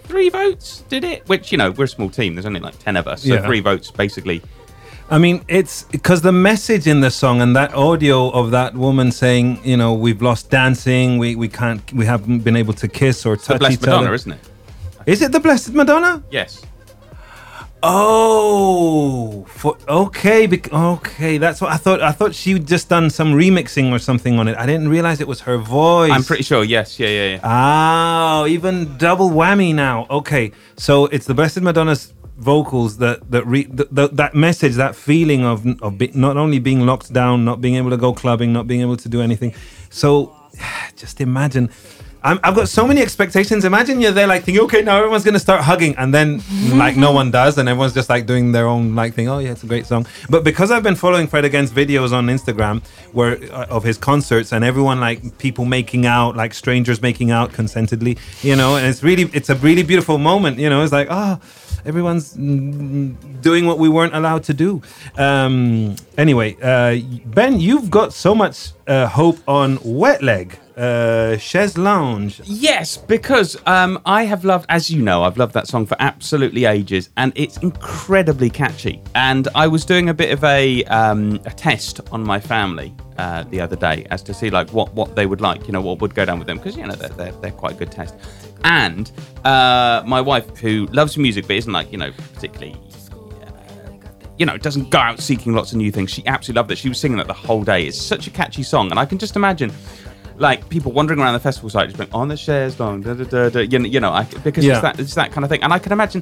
three 0.06 0.30
votes, 0.30 0.84
did 0.90 1.04
it? 1.04 1.28
Which 1.28 1.52
you 1.52 1.58
know, 1.58 1.72
we're 1.72 1.86
a 1.86 1.88
small 1.88 2.10
team. 2.10 2.36
There's 2.36 2.46
only 2.46 2.60
like 2.60 2.78
ten 2.80 2.96
of 2.98 3.08
us, 3.08 3.24
so 3.24 3.34
Yeah. 3.34 3.46
three 3.46 3.60
votes 3.60 3.92
basically. 3.92 4.42
I 5.10 5.20
mean, 5.20 5.46
it's 5.48 5.84
because 5.84 6.22
the 6.22 6.32
message 6.32 6.88
in 6.88 7.02
the 7.02 7.12
song 7.12 7.40
and 7.42 7.56
that 7.56 7.76
audio 7.76 8.30
of 8.32 8.50
that 8.52 8.74
woman 8.76 9.12
saying, 9.12 9.60
you 9.64 9.78
know, 9.78 9.94
we've 9.94 10.20
lost 10.20 10.50
dancing, 10.50 11.20
we, 11.20 11.36
we 11.36 11.48
can't, 11.48 11.94
we 11.94 12.06
haven't 12.08 12.40
been 12.40 12.56
able 12.56 12.74
to 12.74 12.88
kiss 12.88 13.24
or 13.24 13.36
The 13.36 13.44
touch 13.44 13.60
Blessed 13.60 13.74
each 13.74 13.82
Madonna, 13.82 14.06
other. 14.08 14.14
isn't 14.16 14.32
it? 14.32 14.40
Is 15.06 15.22
it 15.22 15.32
the 15.32 15.40
Blessed 15.40 15.74
Madonna? 15.74 16.24
Yes. 16.32 16.64
Oh, 17.84 19.46
for, 19.48 19.78
okay, 19.88 20.48
bec- 20.48 20.72
okay. 20.74 21.38
That's 21.38 21.62
what 21.62 21.72
I 21.72 21.78
thought. 21.78 22.02
I 22.02 22.12
thought 22.12 22.34
she'd 22.36 22.68
just 22.68 22.90
done 22.90 23.10
some 23.10 23.34
remixing 23.34 23.92
or 23.92 24.00
something 24.00 24.40
on 24.40 24.48
it. 24.48 24.58
I 24.58 24.66
didn't 24.66 24.90
realize 24.90 25.22
it 25.22 25.28
was 25.28 25.42
her 25.42 25.58
voice. 25.58 26.12
I'm 26.12 26.24
pretty 26.24 26.44
sure. 26.44 26.64
Yes. 26.64 27.00
Yeah. 27.00 27.08
Yeah. 27.10 27.28
Yeah. 27.34 27.40
Oh, 28.42 28.48
even 28.48 28.98
double 28.98 29.30
whammy 29.30 29.74
now. 29.74 30.08
Okay, 30.10 30.52
so 30.78 31.06
it's 31.08 31.26
the 31.26 31.34
best 31.34 31.56
Blessed 31.56 31.62
Madonna's 31.64 32.12
vocals 32.38 32.98
that 32.98 33.30
that 33.32 33.46
re, 33.46 33.64
th 33.66 33.88
th 33.96 34.12
that 34.12 34.34
message, 34.34 34.74
that 34.76 34.96
feeling 34.96 35.46
of 35.46 35.64
of 35.82 35.98
be, 35.98 36.12
not 36.16 36.38
only 36.38 36.60
being 36.60 36.86
locked 36.86 37.14
down, 37.14 37.46
not 37.46 37.62
being 37.62 37.76
able 37.76 37.92
to 37.92 37.98
go 37.98 38.14
clubbing, 38.14 38.52
not 38.52 38.66
being 38.68 38.82
able 38.82 38.98
to 38.98 39.08
do 39.08 39.22
anything. 39.22 39.54
So, 39.90 40.36
just 40.96 41.22
imagine. 41.22 41.70
I'm, 42.26 42.40
I've 42.44 42.56
got 42.56 42.68
so 42.70 42.88
many 42.88 43.04
expectations. 43.04 43.66
Imagine 43.66 44.02
you're 44.02 44.12
there, 44.12 44.26
like 44.26 44.44
thinking, 44.44 44.64
okay, 44.64 44.82
now 44.82 44.98
everyone's 44.98 45.24
gonna 45.24 45.38
start 45.38 45.62
hugging, 45.62 45.96
and 45.96 46.12
then 46.12 46.42
like 46.74 46.98
no 46.98 47.12
one 47.12 47.30
does, 47.30 47.60
and 47.60 47.70
everyone's 47.70 47.94
just 47.94 48.10
like 48.10 48.26
doing 48.26 48.52
their 48.52 48.66
own 48.68 48.96
like 48.96 49.14
thing. 49.14 49.30
Oh 49.30 49.38
yeah, 49.38 49.52
it's 49.52 49.64
a 49.64 49.68
great 49.68 49.86
song. 49.86 50.08
But 50.28 50.44
because 50.44 50.72
I've 50.72 50.82
been 50.82 50.96
following 50.96 51.28
Fred 51.28 51.46
again's 51.46 51.70
videos 51.70 52.12
on 52.14 52.26
Instagram, 52.26 52.84
where 53.14 53.38
uh, 53.54 53.68
of 53.70 53.84
his 53.84 54.00
concerts, 54.00 54.52
and 54.54 54.66
everyone 54.66 55.00
like 55.00 55.38
people 55.38 55.66
making 55.66 56.08
out, 56.08 56.36
like 56.36 56.56
strangers 56.56 57.00
making 57.00 57.30
out 57.30 57.54
consentedly, 57.54 58.18
you 58.42 58.56
know, 58.56 58.76
and 58.76 58.88
it's 58.88 59.04
really, 59.04 59.30
it's 59.32 59.52
a 59.52 59.56
really 59.58 59.84
beautiful 59.84 60.18
moment. 60.18 60.58
You 60.58 60.72
know, 60.72 60.82
it's 60.82 60.92
like, 60.92 61.08
oh, 61.12 61.40
everyone's 61.86 62.34
doing 62.34 63.66
what 63.66 63.80
we 63.80 63.90
weren't 63.90 64.16
allowed 64.16 64.44
to 64.46 64.54
do. 64.54 64.82
Um, 65.18 65.96
anyway, 66.18 66.58
uh, 66.62 66.98
Ben, 67.26 67.60
you've 67.60 67.90
got 67.90 68.14
so 68.14 68.36
much 68.36 68.72
uh, 68.88 69.08
hope 69.08 69.38
on 69.48 69.80
Wet 69.84 70.22
Leg, 70.22 70.58
uh, 70.78 71.38
Lounge. 71.78 72.42
Yes, 72.44 72.98
because 72.98 73.58
um, 73.66 74.02
I 74.06 74.24
have 74.24 74.44
loved, 74.44 74.66
as 74.70 74.90
you 74.90 75.02
know, 75.02 75.24
I've 75.24 75.38
loved 75.38 75.54
that 75.54 75.68
song 75.68 75.86
for 75.86 75.96
absolutely 76.00 76.66
ages, 76.66 77.10
and 77.18 77.32
it's 77.36 77.58
incredibly 77.58 78.50
catchy. 78.50 79.02
And 79.14 79.48
I 79.56 79.68
was 79.68 79.86
doing 79.86 80.10
a 80.10 80.14
bit 80.14 80.32
of 80.32 80.44
a, 80.44 80.84
um, 80.86 81.40
a 81.46 81.52
test 81.52 82.02
on 82.12 82.24
my 82.24 82.40
family 82.40 82.94
uh, 83.18 83.44
the 83.44 83.62
other 83.62 83.76
day 83.76 84.06
as 84.12 84.22
to 84.24 84.34
see 84.34 84.50
like 84.50 84.70
what, 84.72 84.94
what 84.94 85.16
they 85.16 85.26
would 85.26 85.42
like, 85.42 85.66
you 85.68 85.72
know, 85.72 85.82
what 85.82 86.02
would 86.02 86.14
go 86.14 86.26
down 86.26 86.40
with 86.40 86.48
them, 86.48 86.58
because 86.58 86.76
you 86.76 86.86
know 86.86 86.96
they're, 86.96 87.10
they're, 87.10 87.32
they're 87.34 87.52
quite 87.52 87.74
a 87.74 87.78
good 87.78 87.92
test. 87.92 88.16
And 88.66 89.12
uh, 89.46 90.04
my 90.06 90.20
wife, 90.22 90.58
who 90.58 90.88
loves 90.88 91.18
music 91.18 91.48
but 91.48 91.56
isn't 91.56 91.72
like 91.72 91.92
you 91.92 91.98
know 91.98 92.12
particularly 92.34 92.76
you 94.38 94.46
know, 94.46 94.58
doesn't 94.58 94.90
go 94.90 94.98
out 94.98 95.20
seeking 95.22 95.54
lots 95.54 95.72
of 95.72 95.78
new 95.78 95.92
things. 95.92 96.12
She 96.12 96.26
absolutely 96.28 96.60
loved 96.60 96.72
it. 96.72 96.78
She 96.78 96.90
was 96.90 97.00
singing 97.00 97.18
that 97.20 97.28
the 97.28 97.34
whole 97.34 97.64
day. 97.64 97.86
It's 97.88 98.02
such 98.02 98.28
a 98.28 98.30
catchy 98.30 98.64
song, 98.64 98.92
and 98.92 99.00
I 99.00 99.06
can 99.06 99.18
just 99.18 99.38
imagine, 99.38 99.72
like 100.36 100.68
people 100.68 100.92
wandering 100.92 101.22
around 101.22 101.34
the 101.36 101.40
festival 101.40 101.70
site, 101.70 101.88
just 101.88 101.98
going 101.98 102.12
on 102.14 102.28
the 102.28 102.36
chaise 102.36 102.78
longue, 102.78 103.06
da, 103.06 103.14
da, 103.14 103.24
da, 103.24 103.50
da, 103.50 103.60
you 103.62 103.80
know, 103.80 103.86
you 103.88 104.00
know 104.02 104.12
I, 104.12 104.24
because 104.44 104.66
Yeah. 104.66 104.74
it's 104.74 104.82
that 104.82 105.00
it's 105.00 105.16
that 105.16 105.32
kind 105.32 105.46
of 105.46 105.50
thing. 105.50 105.64
And 105.64 105.72
I 105.72 105.80
can 105.80 105.94
imagine 105.94 106.22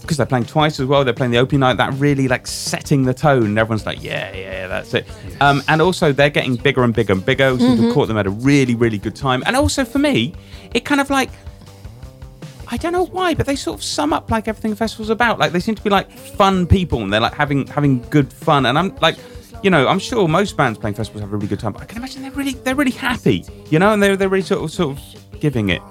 because 0.00 0.16
they're 0.16 0.26
playing 0.26 0.46
twice 0.46 0.78
as 0.78 0.86
well. 0.86 1.04
They're 1.04 1.12
playing 1.12 1.32
the 1.32 1.38
opening 1.38 1.60
night. 1.60 1.78
That 1.78 1.92
really 1.94 2.28
like 2.28 2.46
setting 2.46 3.02
the 3.02 3.12
tone. 3.12 3.44
And 3.44 3.58
everyone's 3.58 3.84
like, 3.84 4.02
yeah, 4.04 4.32
yeah, 4.32 4.40
yeah, 4.40 4.66
that's 4.68 4.94
it. 4.94 5.06
Um, 5.40 5.60
and 5.66 5.82
also 5.82 6.12
they're 6.12 6.30
getting 6.30 6.54
bigger 6.54 6.84
and 6.84 6.94
bigger 6.94 7.12
and 7.12 7.24
bigger. 7.26 7.48
So 7.50 7.54
We 7.56 7.60
seem 7.60 7.76
to 7.78 7.82
have 7.86 7.94
caught 7.94 8.06
them 8.08 8.16
at 8.18 8.26
a 8.26 8.30
really, 8.30 8.76
really 8.76 8.98
good 8.98 9.16
time. 9.16 9.42
And 9.46 9.56
also 9.56 9.84
for 9.84 9.98
me, 9.98 10.32
it 10.72 10.84
kind 10.84 11.00
of 11.00 11.10
like 11.10 11.30
I 12.70 12.76
don't 12.76 12.92
know 12.92 13.06
why, 13.06 13.34
but 13.34 13.46
they 13.46 13.56
sort 13.56 13.78
of 13.78 13.82
sum 13.82 14.12
up 14.12 14.30
like 14.30 14.46
everything 14.46 14.70
the 14.70 14.76
festival's 14.76 15.10
about. 15.10 15.38
Like 15.38 15.52
they 15.52 15.60
seem 15.60 15.74
to 15.74 15.82
be 15.82 15.90
like 15.90 16.10
fun 16.10 16.66
people, 16.66 17.02
and 17.02 17.12
they're 17.12 17.20
like 17.20 17.34
having 17.34 17.66
having 17.66 18.02
good 18.10 18.32
fun. 18.32 18.66
And 18.66 18.78
I'm 18.78 18.94
like, 18.96 19.16
you 19.62 19.70
know, 19.70 19.88
I'm 19.88 19.98
sure 19.98 20.28
most 20.28 20.56
bands 20.56 20.78
playing 20.78 20.94
festivals 20.94 21.22
have 21.22 21.32
a 21.32 21.36
really 21.36 21.48
good 21.48 21.60
time, 21.60 21.72
but 21.72 21.82
I 21.82 21.86
can 21.86 21.98
imagine 21.98 22.22
they're 22.22 22.30
really 22.32 22.52
they're 22.52 22.74
really 22.74 22.90
happy, 22.90 23.44
you 23.70 23.78
know, 23.78 23.92
and 23.92 24.02
they're 24.02 24.16
they're 24.16 24.28
really 24.28 24.42
sort 24.42 24.62
of 24.62 24.70
sort 24.70 24.98
of 24.98 25.40
giving 25.40 25.70
it. 25.70 25.82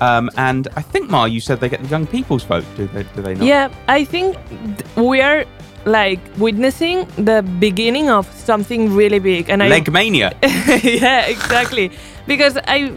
Um, 0.00 0.30
and 0.36 0.68
I 0.76 0.82
think 0.82 1.08
Mar, 1.08 1.26
you 1.26 1.40
said 1.40 1.60
they 1.60 1.70
get 1.70 1.82
the 1.82 1.88
young 1.88 2.06
people's 2.06 2.44
vote. 2.44 2.64
Do 2.76 2.86
they? 2.88 3.04
Do 3.04 3.22
they 3.22 3.34
not? 3.34 3.44
Yeah, 3.44 3.74
I 3.88 4.04
think 4.04 4.36
th- 4.76 4.96
we 4.96 5.22
are 5.22 5.46
like 5.86 6.20
witnessing 6.36 7.06
the 7.16 7.42
beginning 7.58 8.10
of 8.10 8.30
something 8.34 8.92
really 8.94 9.20
big, 9.20 9.48
and 9.48 9.62
I 9.62 9.68
Leg 9.68 9.90
mania. 9.90 10.36
yeah, 10.42 11.26
exactly. 11.26 11.90
Because 12.26 12.58
I, 12.66 12.92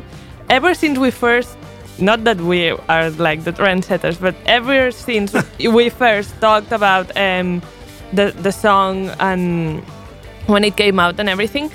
ever 0.50 0.74
since 0.74 0.98
we 0.98 1.12
first, 1.12 1.56
not 2.02 2.24
that 2.24 2.40
we 2.42 2.72
are 2.72 3.10
like 3.12 3.44
the 3.44 3.52
trendsetters, 3.52 4.20
but 4.20 4.36
ever 4.46 4.92
since 4.92 5.36
we 5.60 5.90
first 5.90 6.40
talked 6.42 6.72
about 6.72 7.16
um, 7.18 7.62
the 8.14 8.32
the 8.32 8.52
song 8.52 9.10
and 9.20 9.84
when 10.48 10.64
it 10.64 10.76
came 10.76 11.00
out 11.00 11.20
and 11.20 11.30
everything, 11.30 11.72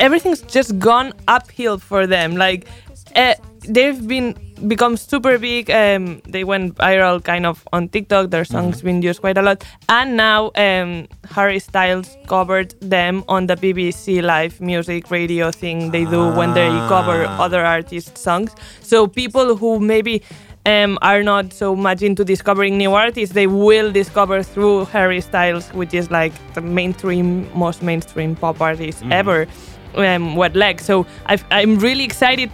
everything's 0.00 0.42
just 0.42 0.78
gone 0.78 1.12
uphill 1.28 1.78
for 1.78 2.06
them. 2.06 2.36
Like 2.36 2.66
uh, 3.14 3.34
they've 3.68 4.06
been 4.06 4.34
become 4.66 4.96
super 4.96 5.38
big. 5.38 5.70
Um, 5.70 6.20
they 6.26 6.44
went 6.44 6.74
viral 6.74 7.22
kind 7.22 7.46
of 7.46 7.66
on 7.72 7.88
TikTok. 7.88 8.30
Their 8.30 8.44
songs 8.44 8.82
been 8.82 9.02
used 9.02 9.20
quite 9.20 9.38
a 9.38 9.42
lot, 9.42 9.64
and 9.88 10.16
now 10.16 10.50
um, 10.56 11.06
Harry 11.30 11.58
Styles 11.58 12.16
covered 12.26 12.74
them 12.80 13.24
on 13.28 13.46
the 13.46 13.56
BBC 13.56 14.22
live 14.22 14.60
music 14.60 15.10
radio 15.10 15.50
thing 15.50 15.90
they 15.90 16.04
do 16.04 16.30
when 16.32 16.54
they 16.54 16.68
cover 16.88 17.24
other 17.26 17.64
artists' 17.64 18.20
songs. 18.20 18.54
So 18.80 19.06
people 19.06 19.56
who 19.56 19.78
maybe 19.80 20.22
um, 20.66 20.98
are 21.02 21.22
not 21.22 21.52
so 21.52 21.74
much 21.74 22.02
into 22.02 22.24
discovering 22.24 22.76
new 22.76 22.92
artists, 22.92 23.34
they 23.34 23.46
will 23.46 23.90
discover 23.92 24.42
through 24.42 24.86
Harry 24.86 25.20
Styles, 25.20 25.68
which 25.68 25.94
is 25.94 26.10
like 26.10 26.32
the 26.54 26.60
mainstream, 26.60 27.48
most 27.56 27.82
mainstream 27.82 28.36
pop 28.36 28.60
artist 28.60 29.02
ever, 29.10 29.46
um, 29.94 30.36
Wet 30.36 30.54
Leg. 30.54 30.80
So 30.80 31.06
I've, 31.26 31.44
I'm 31.50 31.78
really 31.78 32.04
excited 32.04 32.50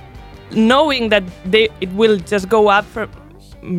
knowing 0.55 1.09
that 1.11 1.23
they 1.45 1.69
it 1.81 1.91
will 1.93 2.17
just 2.19 2.49
go 2.49 2.69
up 2.69 2.85
from 2.87 3.09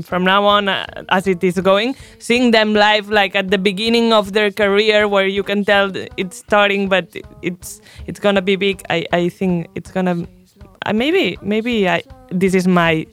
from 0.01 0.23
now 0.23 0.43
on 0.45 0.67
uh, 0.67 0.85
as 1.09 1.27
it 1.27 1.43
is 1.43 1.59
going 1.61 1.95
seeing 2.17 2.51
them 2.51 2.73
live 2.73 3.09
like 3.09 3.35
at 3.35 3.51
the 3.51 3.57
beginning 3.57 4.11
of 4.13 4.33
their 4.33 4.49
career 4.51 5.07
where 5.07 5.27
you 5.27 5.43
can 5.43 5.63
tell 5.63 5.91
it's 6.17 6.37
starting 6.37 6.89
but 6.89 7.05
it's 7.43 7.81
it's 8.07 8.19
gonna 8.19 8.41
be 8.41 8.55
big 8.55 8.81
i 8.89 9.05
i 9.13 9.29
think 9.29 9.67
it's 9.75 9.91
gonna 9.91 10.25
uh, 10.87 10.93
maybe 10.93 11.37
maybe 11.41 11.87
i 11.87 12.01
this 12.31 12.55
is 12.55 12.67
my 12.67 13.05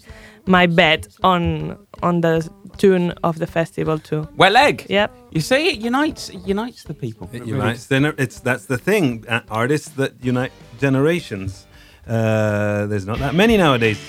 my 0.46 0.66
bet 0.66 1.06
on 1.22 1.76
on 2.02 2.22
the 2.22 2.48
tune 2.78 3.12
of 3.22 3.38
the 3.38 3.46
festival 3.46 3.98
too 3.98 4.26
Well, 4.36 4.52
leg. 4.52 4.86
yep 4.88 5.10
You 5.30 5.40
see, 5.42 5.68
it 5.72 5.78
unites 5.84 6.30
it 6.30 6.40
unites 6.46 6.84
the 6.84 6.94
people. 6.94 7.28
It 7.32 7.40
really 7.40 7.52
unites. 7.52 7.86
Then 7.86 8.04
it's 8.18 8.40
that's 8.40 8.64
the 8.66 8.78
thing. 8.78 9.24
Uh, 9.28 9.40
artists 9.50 9.90
that 10.00 10.12
unite 10.22 10.52
generations. 10.80 11.66
Uh, 12.06 12.86
there's 12.86 13.06
not 13.06 13.18
that 13.18 13.34
many 13.34 13.56
nowadays, 13.56 14.00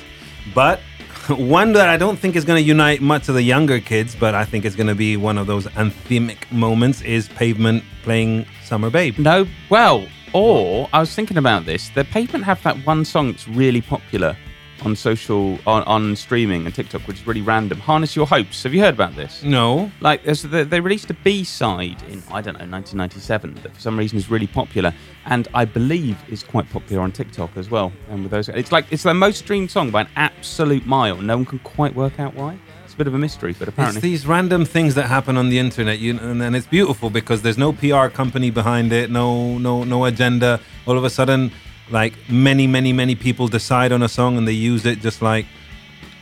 but 0.53 0.79
one 1.29 1.73
that 1.73 1.89
I 1.89 1.97
don't 1.97 2.17
think 2.17 2.35
is 2.35 2.43
going 2.43 2.61
to 2.61 2.67
unite 2.67 3.01
much 3.01 3.29
of 3.29 3.35
the 3.35 3.43
younger 3.43 3.79
kids, 3.79 4.15
but 4.15 4.35
I 4.35 4.45
think 4.45 4.65
it's 4.65 4.75
going 4.75 4.87
to 4.87 4.95
be 4.95 5.15
one 5.15 5.37
of 5.37 5.47
those 5.47 5.67
anthemic 5.67 6.51
moments. 6.51 7.01
Is 7.01 7.29
Pavement 7.29 7.83
playing 8.03 8.45
"Summer 8.63 8.89
Babe"? 8.89 9.17
No, 9.19 9.47
well, 9.69 10.07
or 10.33 10.89
I 10.91 10.99
was 10.99 11.13
thinking 11.13 11.37
about 11.37 11.65
this. 11.65 11.89
The 11.89 12.03
Pavement 12.03 12.43
have 12.45 12.61
that 12.63 12.77
one 12.85 13.05
song 13.05 13.31
that's 13.31 13.47
really 13.47 13.81
popular 13.81 14.35
on 14.85 14.95
social, 14.95 15.57
on, 15.65 15.83
on 15.83 16.15
streaming 16.15 16.65
and 16.65 16.73
TikTok, 16.75 17.01
which 17.07 17.21
is 17.21 17.27
really 17.27 17.41
random. 17.41 17.79
Harness 17.79 18.15
Your 18.15 18.27
Hopes. 18.27 18.63
Have 18.63 18.73
you 18.73 18.81
heard 18.81 18.93
about 18.93 19.15
this? 19.15 19.43
No. 19.43 19.91
Like, 20.01 20.23
there's- 20.23 20.41
they 20.43 20.63
they 20.63 20.79
released 20.79 21.09
a 21.09 21.13
B 21.13 21.43
side 21.43 22.01
in 22.09 22.21
I 22.31 22.41
don't 22.41 22.57
know 22.59 22.65
1997 22.65 23.55
that 23.63 23.73
for 23.75 23.79
some 23.81 23.97
reason 23.97 24.17
is 24.17 24.29
really 24.29 24.47
popular, 24.47 24.93
and 25.25 25.47
I 25.53 25.65
believe 25.65 26.17
is 26.29 26.43
quite 26.43 26.69
popular 26.69 27.01
on 27.01 27.11
TikTok 27.11 27.51
as 27.55 27.69
well. 27.69 27.91
And 28.09 28.23
with 28.23 28.31
those, 28.31 28.49
it's 28.49 28.71
like 28.71 28.85
it's 28.91 29.03
the 29.03 29.13
most 29.13 29.39
streamed 29.39 29.71
song 29.71 29.91
by 29.91 30.01
an 30.01 30.07
absolute 30.15 30.85
mile. 30.85 31.17
No 31.17 31.37
one 31.37 31.45
can 31.45 31.59
quite 31.59 31.95
work 31.95 32.19
out 32.19 32.33
why. 32.35 32.57
It's 32.85 32.93
a 32.93 32.97
bit 32.97 33.07
of 33.07 33.15
a 33.15 33.17
mystery, 33.17 33.55
but 33.57 33.67
apparently 33.67 33.97
It's 33.97 34.03
these 34.03 34.27
random 34.27 34.65
things 34.65 34.93
that 34.95 35.07
happen 35.07 35.35
on 35.37 35.49
the 35.49 35.57
internet, 35.57 35.97
you 35.99 36.17
and, 36.19 36.43
and 36.43 36.55
it's 36.55 36.67
beautiful 36.67 37.09
because 37.09 37.41
there's 37.41 37.57
no 37.57 37.73
PR 37.73 38.07
company 38.07 38.51
behind 38.51 38.91
it, 38.93 39.09
no 39.09 39.57
no 39.57 39.83
no 39.83 40.05
agenda. 40.05 40.59
All 40.85 40.97
of 40.97 41.03
a 41.03 41.09
sudden, 41.09 41.51
like 41.89 42.13
many 42.29 42.67
many 42.67 42.93
many 42.93 43.15
people 43.15 43.47
decide 43.47 43.91
on 43.91 44.03
a 44.03 44.09
song 44.09 44.37
and 44.37 44.47
they 44.47 44.53
use 44.53 44.85
it 44.85 45.01
just 45.01 45.21
like 45.21 45.45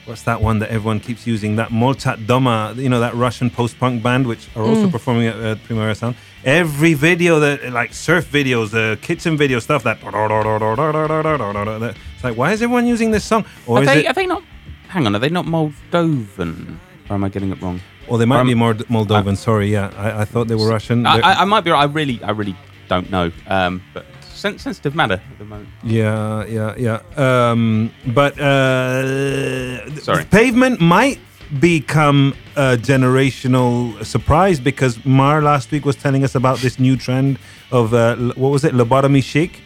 what's 0.06 0.24
that 0.24 0.42
one 0.42 0.60
that 0.60 0.70
everyone 0.70 1.00
keeps 1.00 1.26
using? 1.28 1.56
That 1.56 1.70
Molchat 1.70 2.26
Doma, 2.26 2.76
you 2.76 2.90
know, 2.90 3.00
that 3.00 3.16
Russian 3.16 3.50
post-punk 3.50 4.04
band, 4.04 4.28
which 4.28 4.48
are 4.56 4.64
also 4.64 4.90
performing 4.90 5.28
at 5.28 5.36
uh, 5.36 5.56
Primavera 5.64 5.96
Sound. 5.96 6.16
Every 6.44 6.96
video 6.96 7.40
that, 7.40 7.72
like 7.72 7.94
surf 7.94 8.30
videos, 8.32 8.72
the 8.72 8.98
kitchen 9.02 9.38
video 9.38 9.60
stuff, 9.60 9.84
that 9.84 10.00
it's 10.02 10.04
like, 12.24 12.36
why 12.36 12.52
is 12.52 12.62
everyone 12.62 12.88
using 12.88 13.12
this 13.12 13.24
song? 13.24 13.46
Or 13.68 13.78
Are 13.78 13.84
is 13.84 13.88
they, 13.88 14.06
it? 14.06 14.08
are 14.08 14.14
they 14.14 14.26
not? 14.26 14.44
Hang 14.90 15.06
on, 15.06 15.16
are 15.16 15.20
they 15.20 15.30
not 15.30 15.46
Moldovan? 15.46 16.78
Or 17.10 17.16
am 17.16 17.24
I 17.24 17.30
getting 17.30 17.52
it 17.52 17.62
wrong? 17.62 17.80
Or 18.08 18.18
they 18.18 18.26
might 18.26 18.44
be 18.44 18.56
more 18.56 18.74
Moldovan. 18.74 19.38
sorry, 19.38 19.72
yeah, 19.72 19.92
I, 19.96 20.22
I 20.22 20.26
thought 20.26 20.48
they 20.48 20.56
were 20.56 20.68
Russian. 20.68 21.06
I, 21.06 21.20
I, 21.20 21.42
I 21.42 21.46
might 21.46 21.62
be. 21.62 21.72
right. 21.72 21.82
I 21.82 21.86
really, 21.86 22.22
I 22.24 22.32
really 22.32 22.56
don't 22.90 23.10
know. 23.10 23.32
Um, 23.48 23.82
but 23.94 24.06
sen- 24.42 24.60
sensitive 24.60 24.96
matter 24.96 25.22
at 25.32 25.38
the 25.40 25.46
moment. 25.46 25.70
Yeah, 25.84 26.46
yeah, 26.46 26.76
yeah. 26.78 27.00
Um, 27.16 27.92
but 28.08 28.34
uh, 28.40 29.96
Sorry. 30.02 30.26
pavement 30.26 30.80
might 30.82 31.20
become 31.60 32.34
a 32.56 32.78
generational 32.78 34.04
surprise 34.06 34.60
because 34.60 35.04
Mar 35.06 35.42
last 35.42 35.72
week 35.72 35.86
was 35.86 35.96
telling 35.96 36.24
us 36.24 36.34
about 36.36 36.60
this 36.60 36.80
new 36.80 36.96
trend 36.96 37.38
of 37.72 37.94
uh, 37.94 38.16
what 38.36 38.50
was 38.50 38.64
it, 38.64 38.74
lobotomy 38.74 39.24
chic, 39.24 39.58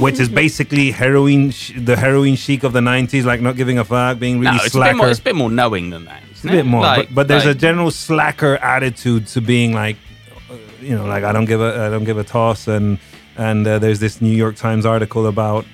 which 0.00 0.18
is 0.20 0.28
basically 0.28 0.90
heroin, 0.90 1.50
sh- 1.50 1.72
the 1.76 1.96
heroin 1.96 2.36
chic 2.36 2.62
of 2.62 2.72
the 2.72 2.80
'90s, 2.80 3.24
like 3.24 3.40
not 3.40 3.56
giving 3.56 3.78
a 3.78 3.84
fuck, 3.84 4.18
being 4.18 4.38
really 4.38 4.56
no, 4.56 4.64
it's 4.64 4.66
a, 4.66 4.70
slacker. 4.70 4.92
bit 4.92 4.96
more, 4.98 5.08
it's 5.10 5.20
a 5.20 5.22
bit 5.22 5.34
more 5.36 5.50
knowing 5.50 5.90
than 5.90 6.04
that. 6.04 6.22
It's 6.30 6.44
a 6.44 6.48
bit 6.48 6.66
more, 6.66 6.82
Like- 6.82 7.08
but, 7.08 7.14
but 7.14 7.28
there's 7.28 7.46
like- 7.46 7.56
a 7.56 7.58
general 7.58 7.90
slacker 7.90 8.56
attitude 8.56 9.26
to 9.28 9.40
being 9.40 9.72
like, 9.74 9.96
uh, 10.50 10.54
you 10.80 10.94
know, 10.96 11.06
like 11.06 11.24
I 11.24 11.32
don't 11.32 11.44
give 11.46 11.60
a 11.60 11.86
I 11.86 11.90
don't 11.90 12.04
give 12.04 12.18
a 12.18 12.24
toss, 12.24 12.68
and 12.68 12.98
and 13.40 13.66
uh, 13.66 13.78
there's 13.78 14.00
this 14.00 14.20
New 14.20 14.36
York 14.44 14.56
Times 14.56 14.84
article 14.84 15.26
about, 15.26 15.64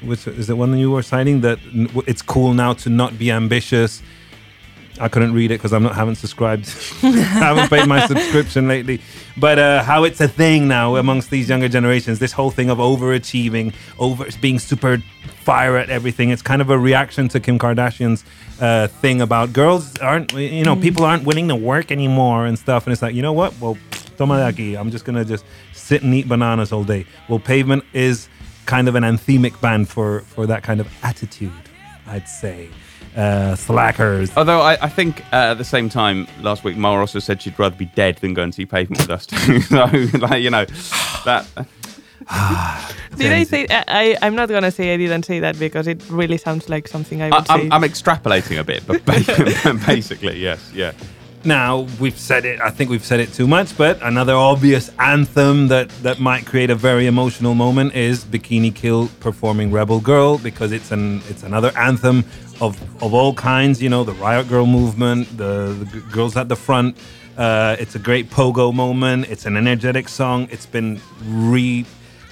which 0.00 0.28
is 0.28 0.48
it 0.48 0.56
one 0.56 0.78
you 0.78 0.92
were 0.92 1.02
citing 1.02 1.40
that 1.40 1.58
it's 2.06 2.22
cool 2.22 2.54
now 2.54 2.72
to 2.74 2.88
not 2.88 3.18
be 3.18 3.32
ambitious. 3.32 4.00
I 5.00 5.08
couldn't 5.08 5.32
read 5.32 5.50
it 5.50 5.58
because 5.58 5.72
I'm 5.72 5.82
not 5.82 5.94
haven't 5.94 6.16
subscribed, 6.16 6.68
I 7.02 7.06
haven't 7.10 7.68
paid 7.70 7.86
my 7.86 8.06
subscription 8.06 8.68
lately. 8.68 9.00
But 9.36 9.58
uh, 9.58 9.82
how 9.82 10.04
it's 10.04 10.20
a 10.20 10.28
thing 10.28 10.68
now 10.68 10.96
amongst 10.96 11.30
these 11.30 11.48
younger 11.48 11.68
generations. 11.68 12.18
This 12.18 12.32
whole 12.32 12.50
thing 12.50 12.70
of 12.70 12.78
overachieving, 12.78 13.74
over 13.98 14.26
being 14.40 14.58
super 14.58 15.02
fire 15.46 15.76
at 15.76 15.90
everything. 15.90 16.30
It's 16.30 16.42
kind 16.42 16.60
of 16.60 16.70
a 16.70 16.78
reaction 16.78 17.28
to 17.28 17.40
Kim 17.40 17.58
Kardashian's 17.58 18.24
uh, 18.60 18.88
thing 18.88 19.20
about 19.20 19.52
girls 19.52 19.96
aren't, 19.98 20.32
you 20.32 20.64
know, 20.64 20.74
people 20.76 21.04
aren't 21.04 21.24
willing 21.24 21.48
to 21.48 21.56
work 21.56 21.92
anymore 21.92 22.46
and 22.46 22.58
stuff. 22.58 22.86
And 22.86 22.92
it's 22.92 23.02
like, 23.02 23.14
you 23.14 23.22
know 23.22 23.32
what? 23.32 23.54
Well, 23.60 23.78
toma 24.16 24.38
de 24.38 24.52
aquí. 24.52 24.78
I'm 24.78 24.90
just 24.90 25.04
gonna 25.04 25.24
just 25.24 25.44
sit 25.72 26.02
and 26.02 26.14
eat 26.14 26.28
bananas 26.28 26.72
all 26.72 26.84
day. 26.84 27.06
Well, 27.28 27.38
Pavement 27.38 27.84
is 27.92 28.28
kind 28.64 28.88
of 28.88 28.94
an 28.96 29.04
anthemic 29.04 29.60
band 29.60 29.88
for 29.88 30.20
for 30.20 30.46
that 30.46 30.62
kind 30.62 30.80
of 30.80 30.88
attitude. 31.02 31.52
I'd 32.06 32.28
say. 32.28 32.68
Uh, 33.16 33.56
slackers. 33.56 34.30
Although 34.36 34.60
I, 34.60 34.76
I 34.82 34.88
think 34.90 35.22
uh, 35.32 35.52
at 35.52 35.54
the 35.54 35.64
same 35.64 35.88
time 35.88 36.26
last 36.42 36.64
week, 36.64 36.76
Mara 36.76 37.00
also 37.00 37.18
said 37.18 37.40
she'd 37.40 37.58
rather 37.58 37.74
be 37.74 37.86
dead 37.86 38.16
than 38.16 38.34
go 38.34 38.42
and 38.42 38.54
see 38.54 38.66
Pavement 38.66 39.00
with 39.00 39.10
us. 39.10 39.24
Too. 39.24 39.60
so, 39.62 39.86
like 40.18 40.42
you 40.42 40.50
know, 40.50 40.66
that 41.24 41.46
Did 43.16 43.32
I 43.32 43.44
say? 43.44 43.66
I, 43.70 43.84
I 43.88 44.16
I'm 44.22 44.34
not 44.34 44.48
gonna 44.48 44.72
say 44.72 44.92
I 44.92 44.96
didn't 44.96 45.24
say 45.24 45.40
that 45.40 45.58
because 45.58 45.86
it 45.86 46.02
really 46.10 46.38
sounds 46.38 46.68
like 46.68 46.88
something 46.88 47.22
I 47.22 47.28
I, 47.28 47.38
would 47.38 47.46
say. 47.46 47.54
I'm, 47.54 47.72
I'm 47.72 47.82
extrapolating 47.82 48.58
a 48.58 48.64
bit, 48.64 48.84
but 48.86 49.04
basically, 49.86 50.40
yes, 50.40 50.72
yeah. 50.74 50.92
Now 51.44 51.86
we've 52.00 52.18
said 52.18 52.44
it. 52.44 52.60
I 52.60 52.70
think 52.70 52.90
we've 52.90 53.04
said 53.04 53.20
it 53.20 53.32
too 53.32 53.46
much, 53.46 53.78
but 53.78 54.02
another 54.02 54.34
obvious 54.34 54.90
anthem 54.98 55.68
that 55.68 55.88
that 56.02 56.18
might 56.18 56.46
create 56.46 56.70
a 56.70 56.74
very 56.74 57.06
emotional 57.06 57.54
moment 57.54 57.94
is 57.94 58.24
Bikini 58.24 58.74
Kill 58.74 59.08
performing 59.20 59.70
"Rebel 59.70 60.00
Girl" 60.00 60.38
because 60.38 60.72
it's 60.72 60.90
an 60.90 61.22
it's 61.28 61.44
another 61.44 61.70
anthem 61.76 62.24
of 62.60 62.76
of 63.02 63.12
all 63.14 63.34
kinds. 63.34 63.82
You 63.82 63.88
know, 63.90 64.04
the 64.04 64.14
Riot 64.14 64.48
Girl 64.48 64.66
movement, 64.66 65.28
the, 65.36 65.74
the 65.78 65.86
g- 65.86 66.00
girls 66.12 66.36
at 66.36 66.48
the 66.48 66.56
front. 66.56 66.96
Uh, 67.36 67.76
it's 67.78 67.94
a 67.94 67.98
great 67.98 68.30
pogo 68.30 68.72
moment. 68.72 69.28
It's 69.28 69.44
an 69.46 69.56
energetic 69.56 70.08
song. 70.08 70.48
It's 70.50 70.66
been 70.66 71.00
re 71.24 71.84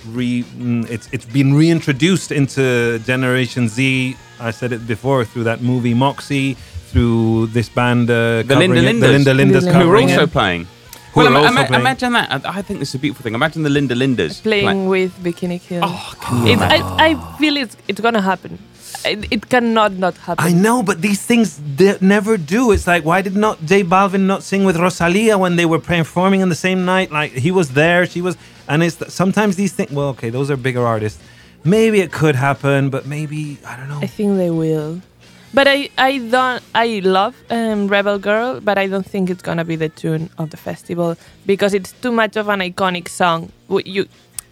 re 0.09 0.43
mm, 0.45 0.89
it's 0.91 1.09
it's 1.13 1.27
been 1.27 1.55
reintroduced 1.55 2.31
into 2.33 2.99
Generation 3.01 3.69
Z. 3.69 4.17
I 4.41 4.51
said 4.51 4.73
it 4.73 4.87
before 4.87 5.25
through 5.25 5.45
that 5.45 5.61
movie 5.63 5.95
Moxie, 5.95 6.55
through 6.91 7.47
this 7.49 7.69
band 7.69 8.11
uh, 8.11 8.43
The 8.43 8.57
Linda 8.57 8.81
covering 8.81 8.97
it- 8.97 9.01
the 9.01 9.07
Lindas, 9.07 9.13
Linda 9.13 9.35
Lindas 9.35 9.73
Who 9.73 9.79
who 9.81 9.91
are 9.93 9.97
also 10.03 10.23
it. 10.25 10.33
playing. 10.33 10.67
Who 11.13 11.21
well, 11.21 11.27
are 11.29 11.31
ima- 11.31 11.39
also 11.47 11.53
ima- 11.59 11.67
playing. 11.69 11.81
imagine 11.83 12.13
that. 12.15 12.47
I 12.47 12.59
I 12.59 12.63
think 12.63 12.79
this 12.81 12.89
is 12.89 12.95
a 12.97 12.99
beautiful 12.99 13.23
thing. 13.23 13.35
Imagine 13.35 13.63
the 13.63 13.71
Linda 13.71 13.95
Lindas 13.95 14.43
playing 14.43 14.87
play- 14.87 14.87
with 14.95 15.13
Bikini 15.23 15.61
Kill. 15.63 15.83
Oh, 15.85 16.13
can 16.21 16.47
you 16.47 16.53
It's. 16.55 16.63
I, 16.63 16.79
I 17.09 17.37
feel 17.39 17.57
it's 17.57 17.77
it's 17.89 18.01
gonna 18.01 18.23
happen. 18.23 18.59
It, 19.05 19.33
it 19.33 19.49
cannot 19.49 19.93
not 19.93 20.17
happen. 20.19 20.45
I 20.45 20.53
know, 20.53 20.83
but 20.83 21.03
these 21.03 21.23
things 21.23 21.61
they 21.77 21.97
never 22.01 22.37
do. 22.37 22.73
It's 22.73 22.87
like, 22.87 23.05
why 23.05 23.23
did 23.23 23.37
not 23.37 23.65
J 23.65 23.83
Balvin 23.85 24.27
not 24.27 24.43
sing 24.43 24.65
with 24.65 24.77
Rosalia 24.77 25.39
when 25.39 25.57
they 25.57 25.67
were 25.67 25.79
performing 25.79 26.43
on 26.43 26.49
the 26.49 26.61
same 26.67 26.85
night? 26.85 27.11
Like 27.11 27.33
he 27.33 27.51
was 27.51 27.71
there, 27.71 28.07
she 28.07 28.21
was, 28.21 28.37
and 28.69 28.83
it's 28.83 28.97
sometimes 29.13 29.57
these 29.57 29.73
things. 29.73 29.91
Well, 29.91 30.09
okay, 30.11 30.31
those 30.31 30.51
are 30.51 30.57
bigger 30.57 30.85
artists. 30.87 31.23
Maybe 31.65 32.01
it 32.01 32.13
could 32.13 32.37
happen, 32.37 32.91
but 32.91 33.07
maybe 33.07 33.59
I 33.67 33.77
don't 33.77 33.89
know. 33.89 34.01
I 34.03 34.07
think 34.07 34.37
they 34.37 34.51
will. 34.51 35.01
But 35.55 35.69
I, 35.69 35.89
I 35.97 36.19
don't 36.19 36.63
I 36.75 37.01
love 37.05 37.37
um, 37.49 37.87
Rebel 37.87 38.19
Girl, 38.19 38.61
but 38.61 38.77
I 38.77 38.89
don't 38.89 39.07
think 39.07 39.31
it's 39.31 39.43
gonna 39.43 39.65
be 39.65 39.77
the 39.77 39.89
tune 39.89 40.29
of 40.37 40.51
the 40.51 40.57
festival 40.57 41.17
because 41.47 41.75
it's 41.75 41.93
too 41.93 42.11
much 42.11 42.37
of 42.37 42.49
an 42.49 42.59
iconic 42.61 43.09
song. 43.09 43.53
You 43.69 44.09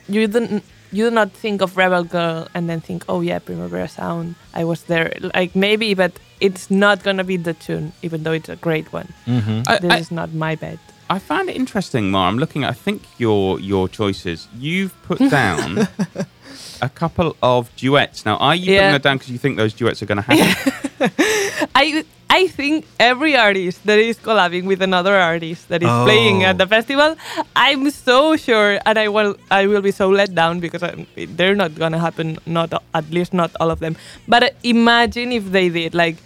you 0.09 0.28
don't 0.28 0.62
you 0.92 1.09
do 1.09 1.14
not 1.14 1.33
think 1.33 1.62
of 1.62 1.76
Rebel 1.76 2.05
Girl 2.05 2.46
and 2.55 2.68
then 2.68 2.81
think, 2.81 3.05
oh 3.09 3.20
yeah, 3.22 3.38
Primavera 3.38 3.88
Sound. 3.88 4.35
I 4.55 4.64
was 4.64 4.85
there. 4.85 5.12
Like 5.35 5.57
maybe, 5.57 5.94
but 5.94 6.12
it's 6.40 6.70
not 6.70 7.02
gonna 7.02 7.24
be 7.24 7.37
the 7.37 7.55
tune, 7.55 7.92
even 8.02 8.22
though 8.22 8.33
it's 8.33 8.48
a 8.48 8.57
great 8.57 8.92
one. 8.92 9.09
Mm-hmm. 9.26 9.62
I, 9.66 9.78
This 9.78 9.92
I, 9.92 9.98
is 9.98 10.11
not 10.11 10.33
my 10.35 10.55
bet. 10.57 10.78
I 11.11 11.18
found 11.18 11.50
it 11.50 11.57
interesting, 11.57 12.11
Mar. 12.11 12.28
I'm 12.28 12.38
looking 12.38 12.64
at, 12.64 12.70
I 12.70 12.74
think, 12.74 13.02
your 13.18 13.59
your 13.61 13.88
choices. 13.88 14.48
You've 14.59 14.94
put 15.02 15.18
down 15.31 15.88
a 16.81 16.88
couple 16.88 17.37
of 17.42 17.68
duets. 17.76 18.24
Now, 18.24 18.37
are 18.37 18.55
you 18.55 18.64
putting 18.66 18.74
Yeah. 18.74 18.92
that 18.92 19.02
down 19.02 19.16
because 19.18 19.31
you 19.31 19.38
think 19.38 19.57
those 19.57 19.74
duets 19.74 20.02
are 20.02 20.07
going 20.07 20.22
to 20.22 20.28
happen? 20.31 20.72
I 21.74 22.04
I 22.30 22.46
think 22.48 22.87
every 22.98 23.37
artist 23.37 23.85
that 23.85 23.98
is 23.98 24.16
collabing 24.16 24.64
with 24.64 24.80
another 24.80 25.16
artist 25.16 25.68
that 25.68 25.82
is 25.82 25.88
playing 26.04 26.42
Oh. 26.44 26.48
at 26.48 26.56
the 26.58 26.66
festival, 26.66 27.16
I'm 27.54 27.90
so 27.90 28.37
sure, 28.37 28.80
and 28.87 28.98
I 28.98 29.08
will 29.08 29.37
I 29.50 29.66
will 29.66 29.82
be 29.82 29.92
so 29.92 30.08
let 30.08 30.35
down 30.35 30.61
because 30.61 30.82
I, 30.82 31.06
they're 31.16 31.54
not 31.54 31.74
gonna 31.76 31.98
happen. 31.98 32.38
Not 32.46 32.72
at 32.94 33.11
least 33.11 33.32
not 33.35 33.50
all 33.61 33.70
of 33.70 33.80
them. 33.80 33.96
But 34.26 34.42
uh, 34.42 34.50
imagine 34.64 35.32
if 35.32 35.52
they 35.52 35.68
did. 35.68 35.92
Like, 35.94 36.16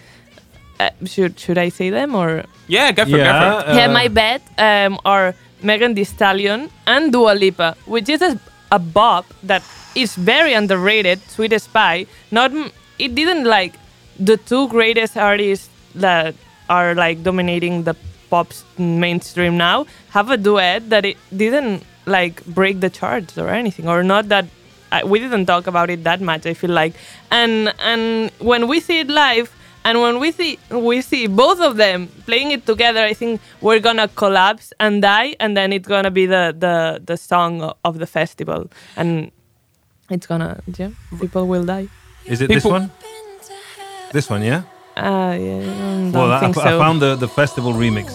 uh, 0.79 0.91
should 1.05 1.39
should 1.41 1.59
I 1.59 1.71
say 1.71 1.91
them 1.91 2.15
or? 2.15 2.45
yeah, 2.69 2.93
go 2.93 3.05
for 3.05 3.19
it. 3.19 3.27
Go 3.27 3.61
for 3.63 3.71
it. 3.71 3.75
yeah, 3.75 3.87
uh, 3.91 3.93
my 3.93 4.07
bet 4.09 4.43
um, 4.59 4.99
are 5.05 5.35
Megan 5.63 5.95
Thee 5.95 6.05
Stallion 6.07 6.71
and 6.87 7.11
Dua 7.13 7.35
Lipa, 7.35 7.75
which 7.87 8.09
is 8.09 8.23
a, 8.23 8.39
a 8.71 8.79
bop 8.79 9.27
that 9.43 9.63
is 9.95 10.15
very 10.15 10.53
underrated. 10.55 11.19
Sweet 11.31 11.53
as 11.53 11.67
Pie. 11.67 12.07
Not 12.31 12.53
it 12.99 13.15
didn't 13.15 13.45
like 13.45 13.75
the 14.19 14.37
two 14.37 14.69
greatest 14.69 15.17
artists 15.17 15.69
that 15.95 16.35
are 16.69 16.95
like 16.95 17.23
dominating 17.23 17.85
the 17.85 17.95
pop 18.31 18.49
mainstream 18.79 19.57
now 19.57 19.87
have 20.11 20.31
a 20.31 20.37
duet 20.37 20.91
that 20.91 21.05
it 21.05 21.17
didn't 21.37 21.83
like 22.07 22.45
break 22.47 22.81
the 22.81 22.91
charts 22.91 23.39
or 23.39 23.49
anything 23.49 23.89
or 23.89 24.03
not 24.03 24.29
that 24.29 24.47
I, 24.93 25.05
we 25.05 25.19
didn't 25.19 25.47
talk 25.47 25.67
about 25.67 25.91
it 25.91 26.05
that 26.05 26.21
much 26.21 26.47
i 26.47 26.55
feel 26.55 26.71
like. 26.71 26.95
And 27.31 27.75
and 27.81 28.31
when 28.39 28.69
we 28.69 28.81
see 28.81 29.01
it 29.01 29.09
live 29.09 29.53
and 29.85 30.01
when 30.01 30.19
we 30.21 30.33
see 30.33 30.59
we 30.71 31.03
see 31.03 31.27
both 31.27 31.61
of 31.61 31.77
them 31.77 32.09
playing 32.25 32.51
it 32.53 32.67
together 32.67 33.01
i 33.01 33.13
think 33.13 33.41
we're 33.61 33.81
gonna 33.81 34.09
collapse 34.09 34.73
and 34.81 35.03
die 35.03 35.35
and 35.41 35.57
then 35.57 35.73
it's 35.73 35.89
gonna 35.89 36.11
be 36.11 36.27
the 36.27 36.55
the 36.59 37.01
the 37.05 37.17
song 37.17 37.73
of 37.85 37.99
the 37.99 38.07
festival. 38.07 38.71
And 38.97 39.31
it's 40.11 40.27
gonna 40.27 40.63
yeah 40.79 40.91
people 41.21 41.47
will 41.47 41.65
die. 41.65 41.89
Is 42.25 42.41
it 42.41 42.49
this 42.49 42.65
one? 42.65 42.91
This 44.13 44.31
one, 44.31 44.43
yeah. 44.43 44.63
uh 44.97 45.37
yeah 45.39 45.59
I 45.59 45.61
don't 45.61 46.13
well, 46.13 46.33
I, 46.33 46.41
think 46.41 46.57
I 46.57 46.65
so 46.71 46.79
found 46.79 47.03
the 47.03 47.17
the 47.17 47.29
festival 47.29 47.73
remix. 47.73 48.09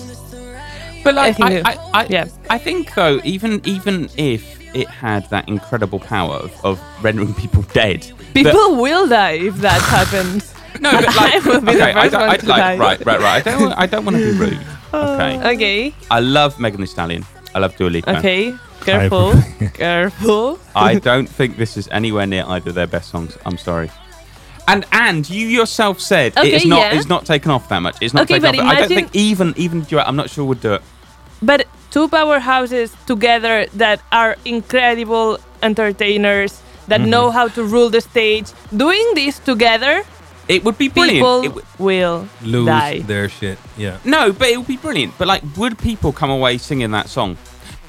But 1.04 1.15
like, 1.15 1.39
I 1.39 1.45
I, 1.45 1.49
think 1.49 1.67
I, 1.67 1.71
it- 1.71 1.80
I, 1.93 2.06
yeah. 2.10 2.25
I 2.49 2.58
think 2.58 2.93
though, 2.95 3.19
even 3.23 3.62
even 3.65 4.10
if 4.17 4.41
it 4.73 4.88
had 4.88 5.30
that 5.30 5.47
incredible 5.49 5.99
power 5.99 6.36
of, 6.36 6.51
of 6.65 6.80
rendering 7.04 7.34
people 7.34 7.63
dead, 7.73 8.01
that- 8.04 8.34
people 8.34 8.75
will 8.82 9.08
die 9.08 9.38
if 9.49 9.56
that 9.58 9.82
happens 9.82 10.54
no, 10.80 10.91
but 10.91 11.06
like, 11.06 11.15
I 11.19 11.39
will 11.45 11.62
be 11.62 11.71
okay, 11.71 11.91
I 11.91 11.93
first 11.93 12.12
don't, 12.12 12.21
one 12.21 12.30
I, 12.30 12.38
to 12.38 12.47
like, 12.47 12.58
die. 12.60 12.77
right, 12.77 13.06
right, 13.06 13.19
right. 13.19 13.47
I 13.47 13.60
don't, 13.60 13.73
I 13.73 13.86
don't 13.86 14.06
want 14.06 14.17
to 14.17 14.23
be 14.34 14.38
rude. 14.45 14.60
Okay, 14.93 15.34
okay 15.54 15.93
I 16.10 16.19
love 16.19 16.60
Megan 16.60 16.82
Thee 16.82 16.88
Stallion. 16.88 17.25
I 17.54 17.60
love 17.60 17.75
Dua 17.77 17.89
Lipa. 17.89 18.17
okay 18.17 18.56
careful 18.82 19.34
careful 19.73 20.58
I 20.73 20.95
don't 20.95 21.27
think 21.30 21.58
this 21.58 21.77
is 21.77 21.88
anywhere 21.91 22.25
near 22.25 22.45
either 22.47 22.69
of 22.69 22.75
their 22.75 22.88
best 22.88 23.10
songs. 23.12 23.38
I'm 23.45 23.58
sorry. 23.58 23.91
And 24.72 24.86
and 24.92 25.30
you 25.30 25.48
yourself 25.48 26.00
said 26.00 26.38
Okay, 26.38 26.54
it's 26.56 26.66
not 26.66 26.80
yeah. 26.80 26.98
it's 26.98 27.10
not 27.10 27.26
taken 27.26 27.52
off 27.52 27.68
that 27.70 27.80
much. 27.82 27.98
It's 28.02 28.14
not 28.14 28.24
Okay, 28.24 28.40
taken 28.40 28.58
but 28.58 28.66
off. 28.66 28.72
I 28.72 28.76
don't 28.80 28.88
think 28.90 29.10
even 29.14 29.54
even 29.58 29.82
duet. 29.82 30.08
I'm 30.08 30.16
not 30.16 30.30
sure 30.30 30.44
would 30.46 30.62
do 30.62 30.74
it. 30.76 30.82
But 31.42 31.68
two 31.90 32.08
powerhouses 32.08 32.90
together 33.06 33.66
that 33.76 34.00
are 34.12 34.38
incredible 34.46 35.38
entertainers 35.62 36.62
that 36.88 37.02
Mm-hmm. 37.02 37.10
know 37.10 37.32
how 37.32 37.48
to 37.50 37.64
rule 37.64 37.90
the 37.90 38.02
stage, 38.02 38.48
doing 38.76 39.06
this 39.16 39.40
together, 39.40 40.04
It 40.48 40.64
would 40.66 40.78
be 40.78 40.90
brilliant. 40.90 41.20
People 41.24 41.40
It 41.44 41.54
w- 41.56 41.66
will 41.80 42.28
Lose 42.42 42.66
die. 42.68 43.00
their 43.06 43.30
shit. 43.30 43.58
Yeah. 43.78 43.98
no, 44.04 44.34
but 44.34 44.48
it 44.50 44.58
would 44.58 44.68
be 44.68 44.78
brilliant. 44.78 45.14
But 45.18 45.28
like, 45.28 45.44
would 45.56 45.78
people 45.78 46.12
come 46.12 46.30
away 46.32 46.58
singing 46.58 46.92
that 46.92 47.08
song? 47.10 47.38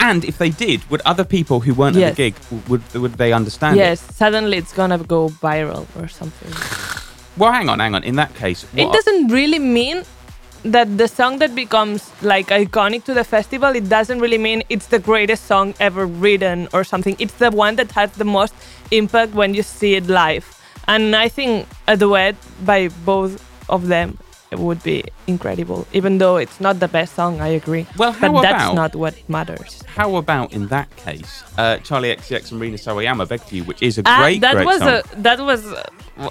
And 0.02 0.24
if 0.24 0.36
they 0.38 0.50
did, 0.50 0.78
would 0.90 1.00
other 1.12 1.24
people 1.36 1.60
who 1.64 1.72
weren't 1.74 1.96
Yes. 1.96 2.10
at 2.10 2.16
the 2.16 2.22
gig 2.22 2.34
would 2.68 2.82
would 3.02 3.14
they 3.22 3.32
understand 3.40 3.76
Yes, 3.76 3.98
it? 4.02 4.14
suddenly 4.22 4.56
it's 4.62 4.74
gonna 4.80 4.98
go 4.98 5.20
viral 5.48 5.84
or 5.98 6.08
something. 6.08 6.52
Well, 7.40 7.52
hang 7.52 7.68
on, 7.72 7.78
hang 7.78 7.94
on. 7.94 8.02
In 8.04 8.16
that 8.16 8.32
case, 8.34 8.66
It 8.76 8.90
doesn't 8.98 9.28
really 9.38 9.58
mean 9.80 9.98
that 10.76 10.88
the 10.98 11.08
song 11.08 11.38
that 11.42 11.54
becomes 11.54 12.00
like 12.32 12.48
iconic 12.62 13.04
to 13.04 13.14
the 13.14 13.24
festival, 13.24 13.70
it 13.80 13.88
doesn't 13.88 14.20
really 14.24 14.38
mean 14.48 14.58
it's 14.68 14.86
the 14.86 14.98
greatest 15.10 15.42
song 15.52 15.66
ever 15.88 16.04
written 16.06 16.68
or 16.74 16.82
something. 16.84 17.16
It's 17.18 17.34
the 17.44 17.50
one 17.64 17.74
that 17.76 17.90
has 17.92 18.10
the 18.22 18.28
most 18.38 18.54
impact 18.90 19.30
when 19.34 19.54
you 19.54 19.62
see 19.62 19.92
it 20.00 20.06
live. 20.08 20.44
And 20.86 21.04
I 21.16 21.28
think 21.28 21.66
a 21.88 21.96
duet 21.96 22.36
by 22.64 22.80
both 23.06 23.32
of 23.68 23.80
them 23.88 24.18
would 24.58 24.82
be 24.82 25.04
incredible. 25.26 25.86
Even 25.92 26.18
though 26.18 26.36
it's 26.36 26.60
not 26.60 26.80
the 26.80 26.88
best 26.88 27.14
song, 27.14 27.40
I 27.40 27.48
agree. 27.48 27.86
Well, 27.96 28.12
how 28.12 28.32
but 28.32 28.42
that's 28.42 28.74
not 28.74 28.94
what 28.96 29.14
matters. 29.28 29.82
How 29.86 30.16
about 30.16 30.52
in 30.52 30.68
that 30.68 30.94
case, 30.96 31.42
uh, 31.58 31.76
Charli 31.82 32.14
XCX 32.16 32.52
and 32.52 32.60
Rina 32.60 32.76
Sawayama 32.76 33.28
Beg 33.28 33.40
for 33.40 33.54
You, 33.54 33.64
which 33.64 33.82
is 33.82 33.98
a 33.98 34.02
Ah, 34.06 34.20
great, 34.22 34.40
that 34.40 34.54
great 34.56 34.66
was 34.66 34.78
song. 34.78 34.88
a 34.88 35.02
that 35.22 35.40
was 35.40 35.64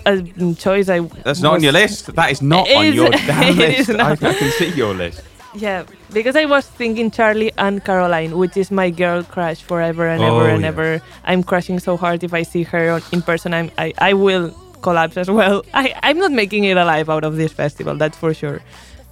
a, 0.06 0.54
choice 0.56 0.90
I. 0.90 1.00
That's 1.24 1.42
not 1.42 1.54
on 1.56 1.64
your 1.64 1.72
list. 1.74 2.14
That 2.16 2.32
is 2.32 2.42
not 2.42 2.70
on 2.72 2.86
is- 2.86 2.96
your 2.96 3.10
damn 3.30 3.58
list. 3.58 3.90
I. 3.92 4.12
I 4.12 4.16
can 4.16 4.52
see 4.52 4.70
your 4.70 4.94
list. 4.94 5.22
Yeah, 5.54 5.84
because 6.14 6.38
I 6.38 6.46
was 6.46 6.66
thinking 6.66 7.12
Charlie 7.12 7.52
and 7.58 7.84
Caroline, 7.84 8.38
which 8.38 8.56
is 8.56 8.72
my 8.72 8.90
girl 8.90 9.22
crush 9.22 9.62
forever 9.62 10.08
and 10.08 10.24
Oh, 10.24 10.40
ever 10.40 10.50
and 10.50 10.62
yes. 10.62 10.70
ever. 10.70 11.02
I'm 11.26 11.44
crushing 11.44 11.78
so 11.80 11.98
hard. 11.98 12.24
If 12.24 12.34
I 12.34 12.44
see 12.44 12.64
her 12.64 13.02
in 13.12 13.22
person, 13.22 13.54
I'm, 13.54 13.70
I 13.78 13.92
I 13.98 14.14
will 14.14 14.56
collapse 14.82 15.18
as 15.18 15.30
well. 15.30 15.64
I 15.74 15.94
I'm 16.04 16.18
not 16.18 16.32
making 16.32 16.64
it 16.66 16.78
alive 16.78 17.10
out 17.10 17.24
of 17.24 17.36
this 17.36 17.52
festival. 17.52 17.96
That's 17.96 18.18
for 18.18 18.34
sure. 18.34 18.62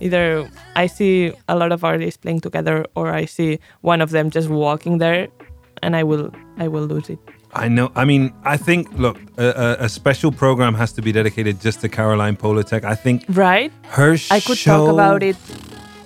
Either 0.02 0.50
I 0.76 0.88
see 0.88 1.34
a 1.48 1.56
lot 1.56 1.72
of 1.72 1.84
artists 1.84 2.18
playing 2.18 2.40
together, 2.42 2.86
or 2.96 3.10
I 3.10 3.26
see 3.26 3.60
one 3.82 4.02
of 4.02 4.12
them 4.12 4.30
just 4.30 4.50
walking 4.50 4.98
there, 5.00 5.28
and 5.84 5.96
I 5.96 6.04
will 6.04 6.32
I 6.58 6.68
will 6.68 6.86
lose 6.86 7.10
it. 7.10 7.20
I 7.54 7.68
know. 7.68 7.92
I 7.96 8.06
mean, 8.06 8.32
I 8.44 8.58
think, 8.58 8.88
look, 8.94 9.18
a, 9.38 9.78
a, 9.80 9.90
special 9.90 10.32
program 10.32 10.76
has 10.76 10.92
to 10.94 11.02
be 11.02 11.12
dedicated 11.12 11.60
just 11.60 11.82
to 11.82 11.90
Caroline 11.90 12.38
Polachek. 12.38 12.84
I 12.84 12.94
think 12.94 13.26
Right? 13.28 13.72
her 13.88 14.18
I 14.30 14.40
could 14.40 14.56
show, 14.58 14.86
talk 14.86 14.94
about 14.94 15.24
it, 15.24 15.36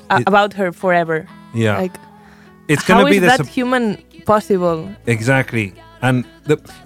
uh, 0.10 0.20
It- 0.22 0.28
about 0.28 0.54
her 0.54 0.72
forever. 0.72 1.28
Yeah. 1.54 1.78
Like 1.78 1.98
it's 2.70 2.86
to 2.86 3.06
be 3.06 3.18
is 3.18 3.22
the 3.22 3.28
that 3.28 3.46
human 3.46 3.98
possible? 4.26 4.90
Exactly. 5.06 5.74
And 6.04 6.26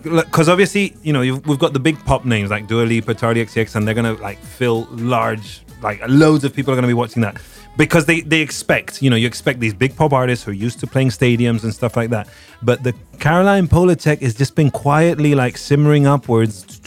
because 0.04 0.48
obviously, 0.48 0.96
you 1.02 1.12
know, 1.12 1.22
we've 1.22 1.58
got 1.58 1.74
the 1.74 1.80
big 1.80 1.98
pop 2.06 2.24
names 2.24 2.52
like 2.52 2.68
Dua 2.68 2.84
Lipa, 2.84 3.16
Charli 3.16 3.44
XCX, 3.44 3.76
and 3.76 3.88
they're 3.88 3.96
to 3.96 4.14
like 4.14 4.38
fill 4.38 4.88
large, 4.92 5.64
like 5.82 6.00
loads 6.08 6.44
of 6.44 6.54
people 6.54 6.72
are 6.72 6.80
to 6.80 6.88
be 6.88 6.94
watching 6.94 7.24
that 7.24 7.42
because 7.78 8.06
they, 8.06 8.22
they 8.22 8.42
expect, 8.42 9.02
you 9.02 9.10
know, 9.10 9.16
you 9.16 9.26
expect 9.26 9.60
these 9.60 9.74
big 9.74 9.96
pop 9.96 10.14
artists 10.14 10.46
who 10.46 10.52
are 10.52 10.54
used 10.54 10.80
to 10.82 10.88
playing 10.88 11.10
stadiums 11.10 11.64
and 11.64 11.74
stuff 11.74 11.98
like 11.98 12.12
that. 12.12 12.30
But 12.62 12.84
the 12.84 12.94
Caroline 13.20 13.68
Polachek 13.68 14.22
has 14.22 14.36
just 14.36 14.54
been 14.54 14.70
quietly 14.70 15.34
like 15.34 15.58
simmering 15.58 16.06
upwards, 16.06 16.80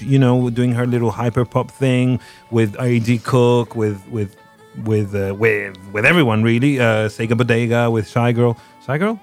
you 0.00 0.18
know, 0.18 0.48
doing 0.48 0.72
her 0.72 0.86
little 0.86 1.10
hyper 1.10 1.44
pop 1.44 1.70
thing 1.70 2.18
with 2.50 2.76
A.G. 2.80 3.18
Cook, 3.18 3.76
with, 3.76 4.06
with, 4.08 4.34
with, 4.84 5.14
uh, 5.14 5.34
with, 5.34 5.76
with 5.92 6.06
everyone 6.06 6.42
really, 6.42 6.80
uh, 6.80 7.08
Sega 7.08 7.36
Bodega, 7.36 7.90
with 7.90 8.06
Shygirl. 8.06 8.58
Shygirl? 8.88 9.18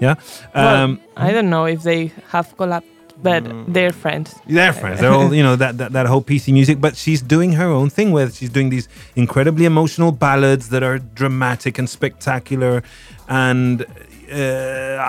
Yeah. 0.00 0.14
Well, 0.54 0.84
Um, 0.84 1.00
I 1.16 1.32
don't 1.32 1.50
know 1.50 1.64
if 1.66 1.82
they 1.82 2.12
have 2.30 2.56
collabed, 2.56 2.84
but 3.22 3.42
Mm. 3.44 3.64
they're 3.74 3.92
friends. 3.92 4.34
They're 4.46 4.72
friends. 4.72 5.00
They're 5.00 5.12
all, 5.12 5.34
you 5.34 5.42
know, 5.42 5.56
that, 5.56 5.76
that, 5.78 5.92
that 5.92 6.06
whole 6.06 6.22
PC 6.22 6.52
music. 6.52 6.80
But 6.80 6.96
she's 6.96 7.20
doing 7.20 7.52
her 7.54 7.66
own 7.66 7.90
thing 7.90 8.12
where 8.12 8.30
she's 8.30 8.50
doing 8.50 8.70
these 8.70 8.88
incredibly 9.16 9.64
emotional 9.64 10.12
ballads 10.12 10.68
that 10.68 10.82
are 10.82 10.98
dramatic 11.00 11.78
and 11.78 11.88
spectacular. 11.88 12.82
And 13.28 13.84
uh, 14.32 14.36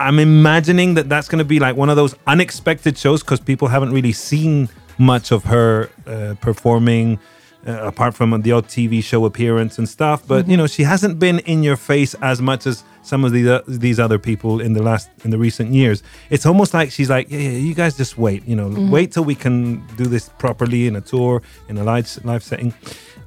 I'm 0.06 0.18
imagining 0.20 0.96
that 0.96 1.08
that's 1.10 1.28
going 1.28 1.40
to 1.40 1.46
be 1.46 1.60
like 1.60 1.76
one 1.76 1.90
of 1.90 1.96
those 1.96 2.16
unexpected 2.26 2.98
shows 2.98 3.22
because 3.22 3.40
people 3.40 3.68
haven't 3.68 3.92
really 3.92 4.14
seen 4.14 4.70
much 4.98 5.32
of 5.32 5.44
her 5.46 5.90
uh, 6.08 6.34
performing. 6.42 7.20
Uh, 7.68 7.72
apart 7.84 8.16
from 8.16 8.42
the 8.42 8.54
odd 8.54 8.66
TV 8.68 9.04
show 9.04 9.26
appearance 9.26 9.78
and 9.78 9.90
stuff, 9.90 10.26
but 10.26 10.48
you 10.48 10.56
know 10.56 10.66
she 10.66 10.82
hasn't 10.84 11.20
been 11.20 11.40
in 11.40 11.62
your 11.62 11.76
face 11.76 12.16
as 12.22 12.42
much 12.42 12.66
as 12.66 12.86
some 13.04 13.26
of 13.26 13.34
these 13.34 13.48
uh, 13.48 13.62
these 13.68 14.00
other 14.00 14.18
people 14.18 14.62
in 14.62 14.72
the 14.72 14.82
last 14.82 15.10
in 15.26 15.32
the 15.32 15.38
recent 15.38 15.74
years. 15.74 16.02
It's 16.30 16.46
almost 16.46 16.74
like 16.74 16.90
she's 16.90 17.10
like, 17.10 17.30
yeah, 17.30 17.40
yeah, 17.40 17.58
you 17.68 17.74
guys 17.76 17.98
just 17.98 18.18
wait, 18.18 18.48
you 18.48 18.56
know, 18.56 18.70
wait 18.90 19.12
till 19.12 19.26
we 19.26 19.36
can 19.36 19.86
do 19.98 20.06
this 20.06 20.30
properly 20.38 20.88
in 20.88 20.96
a 20.96 21.02
tour 21.02 21.42
in 21.68 21.78
a 21.78 21.84
live 21.84 22.08
live 22.24 22.44
setting. 22.44 22.74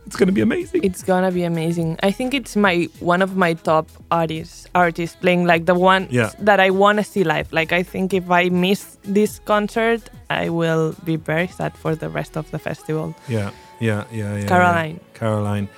It's 0.06 0.16
gonna 0.16 0.32
be 0.32 0.40
amazing. 0.40 0.82
It's 0.82 1.02
gonna 1.02 1.30
be 1.30 1.44
amazing. 1.44 1.98
I 2.02 2.10
think 2.10 2.32
it's 2.32 2.56
my 2.56 2.88
one 3.00 3.20
of 3.20 3.36
my 3.36 3.52
top 3.52 3.86
artists 4.10 4.66
artists 4.74 5.14
playing 5.14 5.44
like 5.44 5.66
the 5.66 5.74
one 5.74 6.08
Yeah. 6.10 6.30
that 6.40 6.58
I 6.58 6.70
want 6.70 6.96
to 6.98 7.04
see 7.04 7.22
live. 7.22 7.52
Like 7.52 7.72
I 7.72 7.82
think 7.82 8.14
if 8.14 8.30
I 8.30 8.48
miss 8.48 8.96
this 9.04 9.40
concert, 9.44 10.08
I 10.30 10.48
will 10.48 10.94
be 11.04 11.16
very 11.16 11.48
sad 11.48 11.76
for 11.76 11.94
the 11.94 12.08
rest 12.08 12.36
of 12.38 12.50
the 12.50 12.58
festival. 12.58 13.14
Yeah, 13.28 13.50
yeah, 13.82 14.04
yeah, 14.12 14.36
yeah. 14.36 14.46
Caroline. 14.46 14.94
yeah. 14.94 15.18
Caroline. 15.18 15.68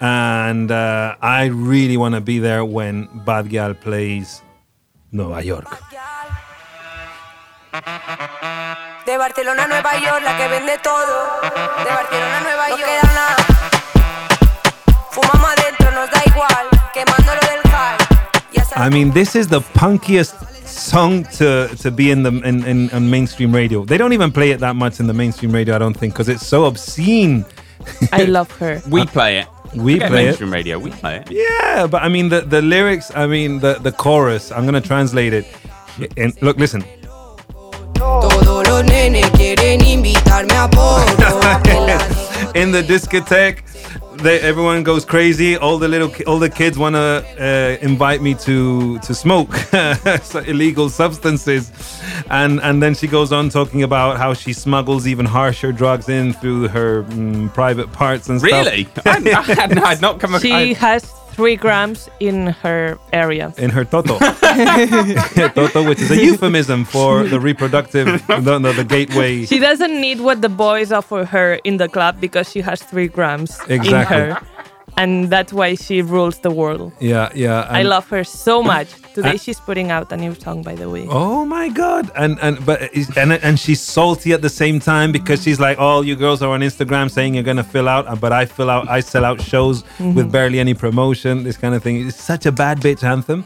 And 0.00 0.70
uh, 0.70 1.14
I 1.22 1.46
really 1.46 1.96
want 1.96 2.14
to 2.16 2.20
be 2.20 2.40
there 2.40 2.64
when 2.64 3.08
Bad 3.24 3.46
Gyal 3.46 3.80
plays 3.80 4.42
Nueva 5.12 5.44
York. 5.44 5.70
De 9.06 9.16
Barcelona 9.16 9.64
a 9.64 9.68
Nueva 9.68 9.94
York, 10.00 10.22
la 10.24 10.36
que 10.36 10.48
vende 10.48 10.78
todo. 10.82 11.40
De 11.84 11.90
Barcelona 11.90 12.36
a 12.36 12.42
Nueva 12.42 12.68
York, 12.68 12.80
no 12.80 12.86
queda 12.86 13.02
nada. 13.14 13.36
Fumamos 15.10 15.50
adentro, 15.56 15.90
nos 15.92 16.10
da 16.10 16.22
igual. 16.26 16.68
Quemándolo 16.92 17.40
del 17.46 17.62
high. 17.70 17.96
I 18.76 18.88
mean, 18.90 19.12
this 19.12 19.36
is 19.36 19.46
the 19.48 19.60
punkiest 19.60 20.34
song 20.72 21.24
to, 21.38 21.68
to 21.78 21.90
be 21.90 22.10
in 22.10 22.22
the 22.22 22.30
in, 22.42 22.64
in 22.64 22.90
on 22.90 23.10
mainstream 23.10 23.54
radio. 23.54 23.84
They 23.84 23.96
don't 23.98 24.12
even 24.12 24.32
play 24.32 24.50
it 24.50 24.60
that 24.60 24.76
much 24.76 25.00
in 25.00 25.06
the 25.06 25.14
mainstream 25.14 25.52
radio, 25.52 25.74
I 25.74 25.78
don't 25.78 25.96
think, 25.96 26.14
because 26.14 26.28
it's 26.28 26.46
so 26.46 26.64
obscene. 26.64 27.44
I 28.12 28.24
love 28.24 28.50
her. 28.58 28.80
We 28.88 29.00
uh, 29.02 29.06
play 29.06 29.38
it. 29.38 29.46
We 29.74 29.94
Forget 29.94 30.10
play 30.10 30.22
it. 30.22 30.24
mainstream 30.26 30.52
radio. 30.52 30.78
We 30.78 30.90
play 30.90 31.16
it. 31.16 31.30
Yeah, 31.30 31.86
but 31.86 32.02
I 32.02 32.08
mean 32.08 32.28
the, 32.28 32.42
the 32.42 32.60
lyrics. 32.62 33.10
I 33.14 33.26
mean 33.26 33.60
the 33.60 33.74
the 33.74 33.92
chorus. 33.92 34.52
I'm 34.52 34.64
gonna 34.64 34.80
translate 34.80 35.32
it. 35.32 35.46
And 36.16 36.40
look, 36.42 36.56
listen. 36.58 36.84
Todos 38.52 38.68
los 38.68 38.84
nenes 38.84 39.30
quieren 39.30 39.82
invitarme 39.82 40.54
a 40.54 40.68
porro. 40.68 41.06
Que 41.62 41.80
la- 41.80 42.52
in 42.54 42.70
the 42.70 42.82
discotheque. 42.82 43.62
They, 44.18 44.40
everyone 44.40 44.82
goes 44.82 45.06
crazy. 45.06 45.56
All 45.56 45.78
the 45.78 45.88
little, 45.88 46.12
all 46.26 46.38
the 46.38 46.50
kids 46.50 46.76
want 46.76 46.94
to 46.94 47.24
uh, 47.40 47.78
invite 47.84 48.20
me 48.20 48.34
to 48.34 48.98
to 48.98 49.14
smoke 49.14 49.48
illegal 50.46 50.90
substances, 50.90 51.72
and 52.28 52.60
and 52.60 52.82
then 52.82 52.94
she 52.94 53.06
goes 53.08 53.32
on 53.32 53.48
talking 53.48 53.82
about 53.84 54.18
how 54.18 54.34
she 54.34 54.52
smuggles 54.52 55.06
even 55.06 55.24
harsher 55.24 55.72
drugs 55.72 56.10
in 56.10 56.34
through 56.34 56.68
her 56.68 57.04
mm, 57.04 57.52
private 57.54 57.90
parts 57.90 58.28
and 58.28 58.38
stuff. 58.38 58.66
Really? 58.66 58.86
I, 59.06 59.12
I, 59.16 59.42
had, 59.42 59.78
I 59.78 59.88
had 59.88 60.00
not 60.02 60.20
come 60.20 60.34
across. 60.34 60.42
She 60.52 60.74
has 60.74 61.10
three 61.34 61.56
grams 61.56 62.08
in 62.20 62.48
her 62.62 62.98
area. 63.12 63.52
in 63.58 63.70
her 63.70 63.84
toto. 63.84 64.18
toto, 65.54 65.82
which 65.88 66.00
is 66.00 66.10
a 66.10 66.16
euphemism 66.24 66.84
for 66.84 67.24
the 67.24 67.40
reproductive, 67.40 68.06
no, 68.28 68.58
no, 68.58 68.72
the 68.72 68.84
gateway. 68.84 69.44
She 69.46 69.58
doesn't 69.58 70.00
need 70.00 70.20
what 70.20 70.42
the 70.42 70.48
boys 70.48 70.92
offer 70.92 71.24
her 71.24 71.54
in 71.64 71.76
the 71.78 71.88
club 71.88 72.20
because 72.20 72.50
she 72.50 72.60
has 72.60 72.82
three 72.82 73.08
grams 73.08 73.58
Exactly. 73.68 74.16
in 74.16 74.30
her. 74.30 74.40
And 74.96 75.30
that's 75.30 75.52
why 75.52 75.74
she 75.74 76.02
rules 76.02 76.38
the 76.40 76.50
world. 76.50 76.92
Yeah, 77.00 77.30
yeah. 77.34 77.66
I 77.70 77.82
love 77.82 78.08
her 78.08 78.24
so 78.24 78.62
much. 78.62 78.88
Today 79.14 79.36
she's 79.36 79.58
putting 79.58 79.90
out 79.90 80.12
a 80.12 80.16
new 80.16 80.34
song, 80.34 80.62
by 80.62 80.74
the 80.74 80.88
way. 80.88 81.06
Oh 81.08 81.44
my 81.44 81.68
god! 81.68 82.10
And 82.14 82.38
and 82.40 82.64
but 82.64 82.94
and 83.16 83.32
and 83.32 83.58
she's 83.58 83.80
salty 83.80 84.32
at 84.32 84.42
the 84.42 84.48
same 84.48 84.80
time 84.80 85.12
because 85.12 85.42
she's 85.42 85.58
like, 85.60 85.78
all 85.78 86.04
you 86.04 86.16
girls 86.16 86.42
are 86.42 86.50
on 86.50 86.60
Instagram 86.60 87.10
saying 87.10 87.34
you're 87.34 87.42
gonna 87.42 87.64
fill 87.64 87.88
out, 87.88 88.20
but 88.20 88.32
I 88.32 88.46
fill 88.46 88.70
out, 88.70 88.88
I 88.88 89.00
sell 89.00 89.24
out 89.24 89.40
shows 89.40 89.84
with 89.98 90.30
barely 90.30 90.60
any 90.60 90.74
promotion. 90.74 91.42
This 91.42 91.56
kind 91.56 91.74
of 91.74 91.82
thing. 91.82 92.06
It's 92.06 92.16
such 92.22 92.46
a 92.46 92.52
bad 92.52 92.80
bitch 92.80 93.02
anthem. 93.02 93.44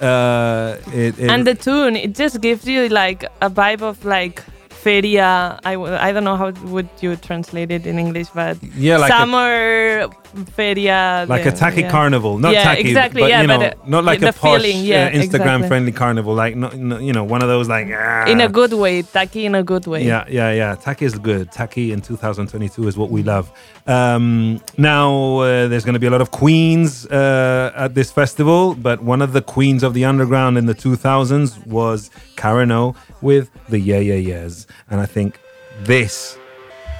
Uh, 0.00 0.76
it, 0.92 1.18
it, 1.18 1.28
and 1.30 1.44
the 1.44 1.54
tune, 1.54 1.96
it 1.96 2.14
just 2.14 2.40
gives 2.40 2.64
you 2.66 2.88
like 2.88 3.24
a 3.40 3.50
vibe 3.50 3.82
of 3.82 4.04
like 4.04 4.44
feria. 4.88 5.58
I, 5.64 5.74
w- 5.74 5.94
I 5.94 6.08
don't 6.12 6.24
know 6.24 6.36
how 6.42 6.50
would 6.74 6.88
you 7.00 7.16
translate 7.16 7.70
it 7.70 7.86
in 7.86 7.98
English, 7.98 8.28
but 8.40 8.56
yeah, 8.86 8.96
like 8.96 9.10
a, 9.10 9.16
summer 9.16 10.08
feria. 10.56 11.26
like 11.28 11.46
a 11.46 11.52
tacky 11.52 11.82
yeah. 11.82 11.90
carnival, 11.90 12.38
not 12.38 12.52
Yeah, 12.52 12.64
tacky, 12.64 12.88
exactly, 12.88 13.22
but 13.22 13.30
yeah, 13.30 13.42
you 13.42 13.48
know, 13.48 13.58
but, 13.58 13.78
uh, 13.78 13.94
not 13.94 14.04
like 14.04 14.22
a 14.22 14.32
posh 14.32 14.62
feeling, 14.62 14.84
yeah, 14.84 15.06
uh, 15.06 15.10
Instagram 15.10 15.58
exactly. 15.58 15.68
friendly 15.68 15.92
carnival, 15.92 16.34
like 16.34 16.56
not, 16.56 16.72
no, 16.76 16.98
you 16.98 17.12
know, 17.12 17.24
one 17.34 17.42
of 17.42 17.48
those 17.48 17.68
like 17.68 17.88
ah. 17.92 18.32
In 18.32 18.40
a 18.40 18.48
good 18.48 18.72
way, 18.72 19.02
tacky 19.02 19.44
in 19.46 19.54
a 19.54 19.62
good 19.62 19.86
way. 19.86 20.02
Yeah, 20.04 20.24
yeah, 20.28 20.52
yeah. 20.52 20.74
Tacky 20.74 21.04
is 21.04 21.18
good. 21.18 21.52
Tacky 21.52 21.92
in 21.92 22.00
2022 22.00 22.88
is 22.88 22.96
what 22.96 23.10
we 23.10 23.22
love. 23.22 23.46
Um, 23.86 24.60
now, 24.76 25.38
uh, 25.38 25.68
there's 25.68 25.84
going 25.84 25.98
to 26.00 26.04
be 26.06 26.06
a 26.06 26.10
lot 26.10 26.20
of 26.20 26.30
queens 26.30 27.06
uh, 27.06 27.72
at 27.84 27.94
this 27.94 28.10
festival, 28.10 28.74
but 28.74 29.02
one 29.02 29.22
of 29.22 29.32
the 29.32 29.42
queens 29.42 29.82
of 29.82 29.92
the 29.94 30.04
underground 30.04 30.58
in 30.58 30.66
the 30.66 30.74
2000s 30.74 31.66
was 31.66 32.10
Karen 32.36 32.70
O 32.70 32.94
with 33.20 33.50
the 33.68 33.78
Yeah 33.78 33.98
Yeah 33.98 34.14
Yeahs. 34.14 34.66
And 34.90 35.00
I 35.00 35.06
think 35.06 35.38
this 35.82 36.38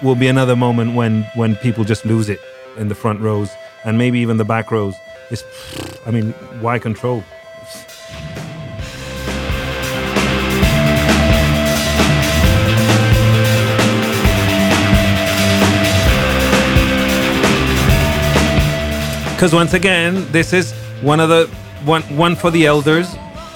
will 0.02 0.14
be 0.14 0.28
another 0.28 0.56
moment 0.56 0.94
when 0.94 1.22
when 1.34 1.56
people 1.56 1.84
just 1.84 2.04
lose 2.04 2.28
it 2.28 2.40
in 2.76 2.88
the 2.88 2.94
front 2.94 3.20
rows 3.20 3.50
and 3.84 3.98
maybe 3.98 4.18
even 4.20 4.36
the 4.36 4.44
back 4.44 4.70
rows. 4.70 4.94
It's, 5.30 5.44
I 6.06 6.10
mean, 6.10 6.32
why 6.60 6.78
control? 6.78 7.22
because 19.38 19.54
once 19.54 19.72
again, 19.72 20.26
this 20.32 20.52
is 20.52 20.72
one 21.00 21.20
of 21.20 21.28
the 21.28 21.46
one 21.84 22.02
one 22.16 22.34
for 22.34 22.50
the 22.50 22.66
elders, 22.66 23.06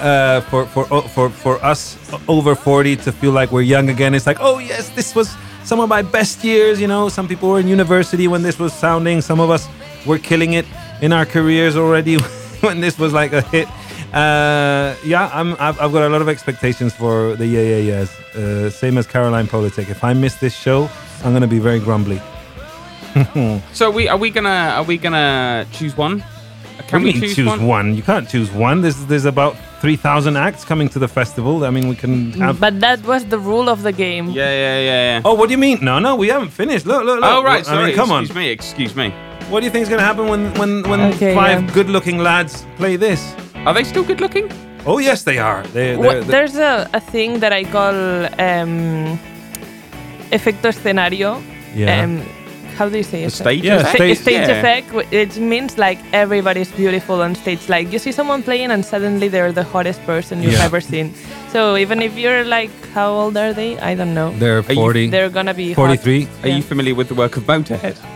uh, 0.03 0.41
for 0.43 0.67
for 0.67 0.87
oh, 0.91 1.03
for 1.03 1.31
for 1.31 1.65
us 1.65 1.97
over 2.29 2.55
forty 2.55 2.97
to 2.97 3.13
feel 3.13 3.33
like 3.33 3.53
we're 3.53 3.63
young 3.63 3.89
again. 3.89 4.15
It's 4.15 4.27
like, 4.27 4.39
oh 4.41 4.59
yes, 4.59 4.91
this 4.91 5.15
was 5.15 5.35
some 5.65 5.81
of 5.81 5.89
my 5.89 6.03
best 6.03 6.45
years. 6.45 6.81
You 6.81 6.89
know, 6.89 7.09
some 7.09 7.29
people 7.29 7.49
were 7.49 7.61
in 7.61 7.69
university 7.69 8.29
when 8.29 8.43
this 8.43 8.59
was 8.59 8.73
sounding. 8.73 9.21
Some 9.21 9.41
of 9.41 9.51
us 9.51 9.69
were 10.07 10.19
killing 10.19 10.55
it 10.55 10.67
in 11.01 11.13
our 11.13 11.25
careers 11.25 11.77
already 11.77 12.17
when 12.61 12.81
this 12.81 12.99
was 12.99 13.13
like 13.13 13.33
a 13.33 13.43
hit. 13.43 13.69
Uh, 14.13 14.95
yeah, 15.05 15.31
I'm, 15.33 15.55
I've, 15.55 15.81
I've 15.81 15.91
got 15.91 16.03
a 16.03 16.11
lot 16.11 16.21
of 16.21 16.29
expectations 16.29 16.93
for 16.93 17.35
the 17.37 17.47
yeah 17.47 17.63
yeah 17.63 17.77
yeahs. 17.77 18.11
Uh, 18.35 18.71
same 18.71 18.99
as 18.99 19.07
Caroline 19.07 19.47
Polachek. 19.47 19.89
If 19.89 20.05
I 20.05 20.13
miss 20.13 20.35
this 20.35 20.55
show, 20.55 20.91
I'm 21.25 21.33
gonna 21.33 21.47
be 21.47 21.61
very 21.61 21.81
grumbly. 21.81 22.21
So 23.73 23.91
we 23.91 24.09
are 24.09 24.17
we 24.17 24.31
gonna 24.31 24.73
are 24.77 24.85
we 24.85 24.97
gonna 24.97 25.67
choose 25.73 25.97
one? 25.97 26.25
Can 26.89 27.03
we 27.03 27.13
mean 27.13 27.21
choose, 27.21 27.37
choose 27.37 27.47
one? 27.47 27.67
one? 27.67 27.95
You 27.95 28.03
can't 28.03 28.27
choose 28.29 28.51
one. 28.51 28.81
There's 28.81 29.05
there's 29.07 29.27
about 29.27 29.55
three 29.83 29.97
thousand 30.07 30.35
acts 30.47 30.63
coming 30.71 30.89
to 30.95 30.99
the 31.05 31.09
festival. 31.19 31.55
I 31.69 31.71
mean, 31.77 31.87
we 31.93 31.97
can 32.03 32.15
have. 32.45 32.57
But 32.67 32.75
that 32.87 33.01
was 33.13 33.23
the 33.35 33.41
rule 33.51 33.67
of 33.75 33.79
the 33.89 33.93
game. 34.05 34.27
Yeah, 34.31 34.53
yeah, 34.65 34.79
yeah, 34.89 35.01
yeah. 35.19 35.27
oh, 35.29 35.35
what 35.39 35.47
do 35.49 35.53
you 35.57 35.63
mean? 35.67 35.79
No, 35.91 35.95
no, 36.07 36.11
we 36.23 36.29
haven't 36.35 36.53
finished. 36.63 36.85
Look, 36.91 37.03
look, 37.09 37.19
look. 37.21 37.31
Oh 37.33 37.43
right, 37.43 37.65
I 37.67 37.73
sorry. 37.75 37.87
mean, 37.87 37.97
come 38.01 38.11
on. 38.17 38.23
excuse 38.23 38.37
me, 38.43 38.47
excuse 38.59 38.95
me. 39.03 39.09
What 39.51 39.59
do 39.61 39.65
you 39.67 39.73
think 39.73 39.83
is 39.87 39.91
gonna 39.93 40.09
happen 40.11 40.25
when 40.33 40.43
when 40.61 40.73
when 40.91 41.01
Okay, 41.13 41.35
five 41.35 41.59
yeah. 41.63 41.75
good-looking 41.77 42.19
lads 42.29 42.53
play 42.81 42.95
this? 43.07 43.21
Are 43.67 43.75
they 43.77 43.85
still 43.93 44.05
good 44.11 44.21
looking? 44.25 44.47
Oh 44.91 44.99
yes, 45.09 45.19
they 45.25 45.39
are. 45.39 45.63
They, 45.77 45.97
Wha- 45.97 46.03
they're, 46.03 46.13
they're, 46.13 46.25
there's 46.35 46.57
a, 46.57 46.89
a 47.01 47.01
thing 47.15 47.31
that 47.43 47.53
I 47.61 47.63
call 47.77 47.95
um, 48.49 49.19
efecto 50.39 50.67
escenario. 50.75 51.31
yeah. 51.75 52.03
Um, 52.05 52.23
how 52.79 52.89
do 52.89 52.97
you 52.97 53.03
say 53.03 53.21
The 53.21 53.27
it? 53.27 53.33
stage 53.33 53.65
Yeah, 53.65 53.77
effect? 53.81 53.95
stage- 53.97 54.19
stage 54.19 54.49
Yeah. 54.49 54.59
effect. 54.59 54.87
It 55.13 55.37
means 55.39 55.79
like 55.79 55.99
everybody's 56.13 56.71
beautiful 56.73 57.21
on 57.23 57.35
stage. 57.35 57.69
Like 57.69 57.93
you 57.93 57.99
see 57.99 58.13
someone 58.13 58.43
playing 58.43 58.71
and 58.71 58.85
suddenly 58.85 59.29
they're 59.29 59.53
the 59.53 59.65
hottest 59.65 60.05
person 60.07 60.43
you've 60.43 60.53
Yeah. 60.61 60.65
ever 60.69 60.81
seen. 60.81 61.15
So 61.53 61.77
even 61.77 62.01
if 62.03 62.17
you're 62.17 62.45
like, 62.45 62.71
how 62.95 63.11
old 63.13 63.37
are 63.37 63.53
they? 63.53 63.79
I 63.79 63.95
don't 63.95 64.15
know. 64.15 64.31
they're 64.39 64.61
you- 64.69 64.75
40, 64.75 65.11
They're 65.11 65.29
gonna 65.31 65.55
be 65.55 65.75
43. 65.75 66.29
Are 66.45 66.49
you 66.49 66.63
familiar 66.63 66.95
with 66.95 67.09
the 67.09 67.15
work 67.15 67.37
of 67.37 67.45
Motorhead? 67.47 67.97
Hot. 67.99 68.09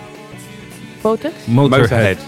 Botox? 1.03 1.33
Motorhead. 1.47 2.19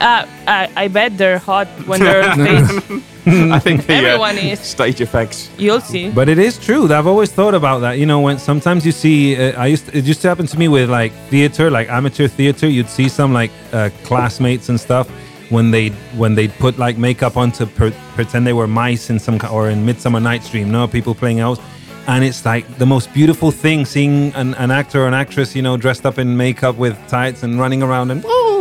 Uh, 0.00 0.26
I, 0.46 0.70
I 0.76 0.88
bet 0.88 1.16
they're 1.16 1.38
hot 1.38 1.66
when 1.86 2.00
they're 2.00 2.28
on 2.28 2.38
stage. 2.80 3.02
I 3.26 3.58
think 3.58 3.86
the 3.86 3.94
uh, 3.94 3.96
Everyone 3.96 4.36
is. 4.38 4.60
stage 4.60 5.00
effects. 5.00 5.50
You'll 5.58 5.80
see. 5.80 6.10
But 6.10 6.28
it 6.28 6.38
is 6.38 6.58
true. 6.58 6.84
I've 6.92 7.06
always 7.06 7.32
thought 7.32 7.54
about 7.54 7.78
that. 7.80 7.98
You 7.98 8.06
know, 8.06 8.20
when 8.20 8.38
sometimes 8.38 8.84
you 8.84 8.92
see, 8.92 9.36
uh, 9.36 9.60
I 9.60 9.66
used 9.66 9.92
it 9.94 10.04
used 10.04 10.20
to 10.22 10.28
happen 10.28 10.46
to 10.46 10.58
me 10.58 10.68
with 10.68 10.90
like 10.90 11.12
theater, 11.30 11.70
like 11.70 11.88
amateur 11.88 12.28
theater. 12.28 12.68
You'd 12.68 12.88
see 12.88 13.08
some 13.08 13.32
like 13.32 13.50
uh, 13.72 13.90
classmates 14.04 14.68
and 14.68 14.78
stuff 14.78 15.08
when 15.50 15.70
they 15.70 15.88
when 16.16 16.34
they 16.34 16.46
would 16.48 16.56
put 16.58 16.78
like 16.78 16.98
makeup 16.98 17.36
on 17.36 17.50
to 17.52 17.66
per- 17.66 17.94
pretend 18.14 18.46
they 18.46 18.52
were 18.52 18.68
mice 18.68 19.10
in 19.10 19.18
some 19.18 19.40
or 19.50 19.70
in 19.70 19.84
Midsummer 19.86 20.20
Night's 20.20 20.50
Dream. 20.50 20.70
No, 20.70 20.86
people 20.86 21.14
playing 21.14 21.40
elves. 21.40 21.60
And 22.08 22.22
it's 22.22 22.44
like 22.44 22.64
the 22.78 22.86
most 22.86 23.12
beautiful 23.12 23.50
thing 23.50 23.84
seeing 23.84 24.32
an, 24.34 24.54
an 24.54 24.70
actor 24.70 25.02
or 25.02 25.08
an 25.08 25.14
actress, 25.14 25.56
you 25.56 25.62
know, 25.62 25.76
dressed 25.76 26.06
up 26.06 26.18
in 26.18 26.36
makeup 26.36 26.76
with 26.76 26.96
tights 27.08 27.42
and 27.42 27.58
running 27.58 27.82
around 27.82 28.12
and 28.12 28.22
woo 28.22 28.30
woo. 28.30 28.55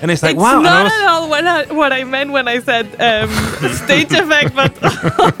And 0.00 0.10
it's 0.10 0.22
like 0.22 0.34
it's 0.34 0.42
wow. 0.42 0.60
not 0.60 0.84
was- 0.84 0.92
at 0.92 1.08
all 1.08 1.28
what 1.28 1.46
I, 1.46 1.64
what 1.72 1.92
I 1.92 2.04
meant 2.04 2.30
when 2.30 2.48
I 2.48 2.60
said 2.60 2.86
um, 3.00 3.30
stage 3.72 4.12
effect, 4.12 4.54
but 4.54 4.72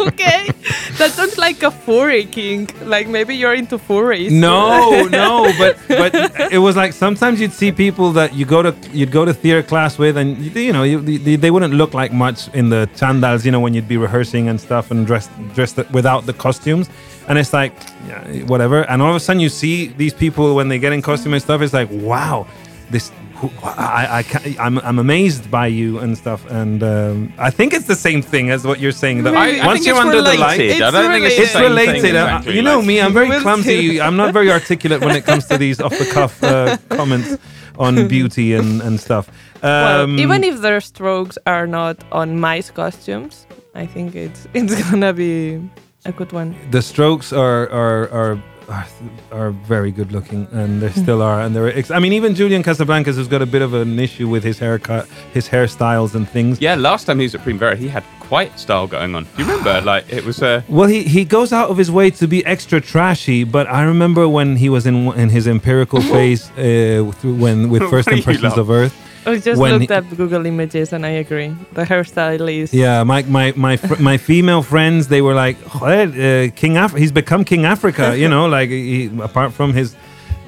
okay. 0.00 0.50
That 0.98 1.12
sounds 1.12 1.38
like 1.38 1.62
a 1.62 1.70
furry 1.70 2.24
king. 2.24 2.68
Like 2.82 3.06
maybe 3.08 3.36
you're 3.36 3.54
into 3.54 3.78
furries. 3.78 4.30
No, 4.32 5.04
no, 5.10 5.52
but 5.56 5.78
but 5.88 6.12
it 6.52 6.58
was 6.58 6.76
like 6.76 6.92
sometimes 6.92 7.40
you'd 7.40 7.52
see 7.52 7.70
people 7.70 8.10
that 8.12 8.34
you 8.34 8.44
go 8.44 8.62
to 8.62 8.74
you'd 8.92 9.12
go 9.12 9.24
to 9.24 9.32
theater 9.32 9.62
class 9.62 9.96
with, 9.96 10.16
and 10.16 10.36
you, 10.38 10.50
you 10.60 10.72
know 10.72 10.82
you, 10.82 11.00
they, 11.00 11.36
they 11.36 11.50
wouldn't 11.50 11.74
look 11.74 11.94
like 11.94 12.12
much 12.12 12.48
in 12.54 12.68
the 12.68 12.88
chandals, 12.96 13.44
you 13.44 13.52
know, 13.52 13.60
when 13.60 13.74
you'd 13.74 13.88
be 13.88 13.96
rehearsing 13.96 14.48
and 14.48 14.60
stuff 14.60 14.90
and 14.90 15.06
dressed 15.06 15.30
dressed 15.54 15.78
without 15.90 16.26
the 16.26 16.32
costumes, 16.32 16.90
and 17.28 17.38
it's 17.38 17.52
like 17.52 17.72
yeah, 18.08 18.42
whatever, 18.44 18.82
and 18.90 19.00
all 19.00 19.10
of 19.10 19.16
a 19.16 19.20
sudden 19.20 19.40
you 19.40 19.48
see 19.48 19.88
these 19.88 20.14
people 20.14 20.54
when 20.56 20.68
they 20.68 20.78
get 20.78 20.92
in 20.92 21.00
costume 21.00 21.32
and 21.32 21.42
stuff, 21.42 21.60
it's 21.60 21.72
like 21.72 21.88
wow, 21.92 22.46
this. 22.90 23.12
Who- 23.40 23.50
I, 23.62 24.18
I 24.18 24.22
can't, 24.22 24.58
I'm, 24.60 24.78
I'm 24.78 24.98
amazed 24.98 25.50
by 25.50 25.66
you 25.68 25.98
and 25.98 26.16
stuff, 26.18 26.44
and 26.50 26.82
um, 26.82 27.32
I 27.38 27.50
think 27.50 27.72
it's 27.72 27.86
the 27.86 27.94
same 28.08 28.20
thing 28.22 28.50
as 28.50 28.64
what 28.66 28.78
you're 28.80 28.92
saying. 29.04 29.22
That 29.24 29.34
I, 29.36 29.58
I 29.60 29.66
once 29.66 29.86
you're 29.86 29.96
under 29.96 30.16
related. 30.16 30.38
the 30.38 30.80
light, 30.80 30.82
I 30.82 30.90
don't 30.90 31.10
think 31.12 31.24
it's 31.26 31.36
the 31.36 31.42
it's 31.42 31.52
same 31.52 31.62
thing 31.62 31.70
related. 31.86 32.16
Uh, 32.16 32.24
exactly, 32.24 32.56
you 32.56 32.62
know 32.62 32.82
me, 32.82 33.00
I'm 33.00 33.12
very 33.12 33.30
clumsy. 33.40 34.00
I'm 34.00 34.16
not 34.16 34.32
very 34.32 34.50
articulate 34.50 35.00
when 35.04 35.14
it 35.16 35.24
comes 35.24 35.46
to 35.46 35.56
these 35.58 35.80
off 35.80 35.96
the 35.98 36.06
cuff 36.12 36.42
uh, 36.42 36.76
comments 36.90 37.36
on 37.78 38.08
beauty 38.08 38.54
and, 38.54 38.82
and 38.82 38.98
stuff. 39.00 39.30
Well, 39.62 40.04
Um, 40.04 40.18
even 40.18 40.42
if 40.44 40.60
their 40.60 40.80
strokes 40.80 41.38
are 41.46 41.66
not 41.66 41.96
on 42.12 42.38
mice 42.40 42.70
costumes, 42.70 43.46
I 43.74 43.86
think 43.86 44.14
it's 44.14 44.46
it's 44.54 44.74
gonna 44.90 45.12
be 45.12 45.60
a 46.04 46.12
good 46.12 46.32
one. 46.32 46.54
the 46.70 46.82
strokes 46.82 47.32
are 47.32 47.68
are 47.70 48.08
are. 48.20 48.38
Are, 48.68 48.86
are 49.32 49.50
very 49.50 49.90
good 49.90 50.12
looking 50.12 50.46
and 50.52 50.82
they 50.82 50.90
still 50.90 51.22
are 51.22 51.40
and 51.40 51.56
they're 51.56 51.74
ex- 51.74 51.90
I 51.90 51.98
mean 52.00 52.12
even 52.12 52.34
Julian 52.34 52.62
Casablancas 52.62 53.16
has 53.16 53.26
got 53.26 53.40
a 53.40 53.46
bit 53.46 53.62
of 53.62 53.72
an 53.72 53.98
issue 53.98 54.28
with 54.28 54.44
his 54.44 54.58
haircut 54.58 55.08
his 55.32 55.48
hairstyles 55.48 56.14
and 56.14 56.28
things 56.28 56.60
Yeah, 56.60 56.74
last 56.74 57.06
time 57.06 57.18
he 57.18 57.24
was 57.24 57.34
at 57.34 57.42
Primavera, 57.42 57.76
he 57.76 57.88
had 57.88 58.04
quite 58.20 58.58
style 58.60 58.86
going 58.86 59.14
on. 59.14 59.24
Do 59.24 59.30
you 59.42 59.48
remember? 59.48 59.80
Like 59.92 60.04
it 60.12 60.22
was. 60.24 60.42
Uh, 60.42 60.60
Well, 60.68 60.86
he, 60.88 61.02
he 61.02 61.24
goes 61.24 61.50
out 61.50 61.70
of 61.70 61.78
his 61.78 61.90
way 61.90 62.10
to 62.10 62.26
be 62.28 62.44
extra 62.44 62.78
trashy, 62.78 63.42
but 63.44 63.66
I 63.68 63.82
remember 63.84 64.28
when 64.28 64.56
he 64.56 64.68
was 64.68 64.84
in 64.86 64.96
in 65.22 65.30
his 65.30 65.46
empirical 65.48 66.00
phase 66.12 66.50
uh, 66.50 67.10
through 67.18 67.36
when 67.44 67.70
with 67.70 67.82
first 67.94 68.08
impressions 68.08 68.58
of 68.58 68.68
Earth. 68.70 68.94
I 69.30 69.38
just 69.38 69.60
When 69.60 69.72
looked 69.78 69.90
up 69.90 70.04
Google 70.16 70.46
Images 70.46 70.92
and 70.92 71.04
I 71.06 71.10
agree. 71.24 71.54
The 71.74 71.84
hairstyle 71.84 72.48
is 72.62 72.72
Yeah, 72.72 73.04
my 73.04 73.22
my 73.24 73.52
my 73.56 73.76
fr- 73.76 74.00
my 74.02 74.16
female 74.18 74.62
friends 74.62 75.08
they 75.08 75.20
were 75.22 75.34
like, 75.34 75.56
"Joder, 75.72 76.08
uh, 76.12 76.50
King 76.60 76.76
Af- 76.76 76.94
he's 76.96 77.12
become 77.12 77.44
King 77.44 77.64
Africa, 77.64 78.16
you 78.16 78.28
know, 78.28 78.46
like 78.58 78.70
he, 78.70 79.10
apart 79.22 79.52
from 79.52 79.72
his, 79.72 79.94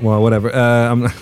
well, 0.03 0.21
whatever. 0.23 0.49
Uh, 0.55 0.93
I'm. 0.93 1.01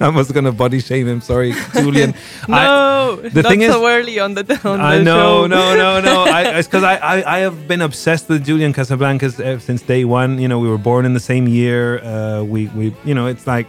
I 0.00 0.08
was 0.08 0.30
gonna 0.32 0.50
body 0.52 0.80
shame 0.80 1.06
him. 1.06 1.20
Sorry, 1.20 1.54
Julian. 1.72 2.14
I- 2.48 2.64
No, 2.66 3.16
the 3.16 3.42
not 3.42 3.50
thing 3.50 3.62
is- 3.62 3.72
so 3.72 3.86
early 3.86 4.18
on 4.18 4.34
the 4.34 4.42
on 4.64 4.80
I 4.80 4.98
know, 4.98 5.46
no, 5.46 5.76
no, 5.76 6.00
no. 6.00 6.24
I, 6.24 6.58
it's 6.58 6.66
because 6.68 6.82
I, 6.82 6.96
I, 6.96 7.36
I 7.36 7.38
have 7.46 7.68
been 7.68 7.80
obsessed 7.80 8.28
with 8.28 8.44
Julian 8.44 8.72
Casablancas 8.74 9.38
uh, 9.38 9.58
since 9.60 9.82
day 9.82 10.04
one. 10.04 10.38
You 10.42 10.48
know, 10.48 10.58
we 10.58 10.68
were 10.68 10.82
born 10.82 11.06
in 11.06 11.14
the 11.14 11.20
same 11.32 11.46
year. 11.46 12.02
Uh, 12.02 12.42
we, 12.42 12.66
we, 12.74 12.92
you 13.04 13.14
know, 13.14 13.26
it's 13.28 13.46
like 13.46 13.66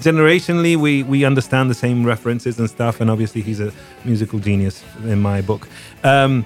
generationally 0.00 0.76
we 0.76 1.02
we 1.02 1.24
understand 1.24 1.70
the 1.70 1.74
same 1.74 2.04
references 2.04 2.58
and 2.58 2.68
stuff. 2.68 3.00
And 3.00 3.10
obviously, 3.10 3.42
he's 3.42 3.60
a 3.60 3.72
musical 4.04 4.38
genius 4.38 4.82
in 5.04 5.20
my 5.20 5.40
book. 5.40 5.68
Um, 6.02 6.44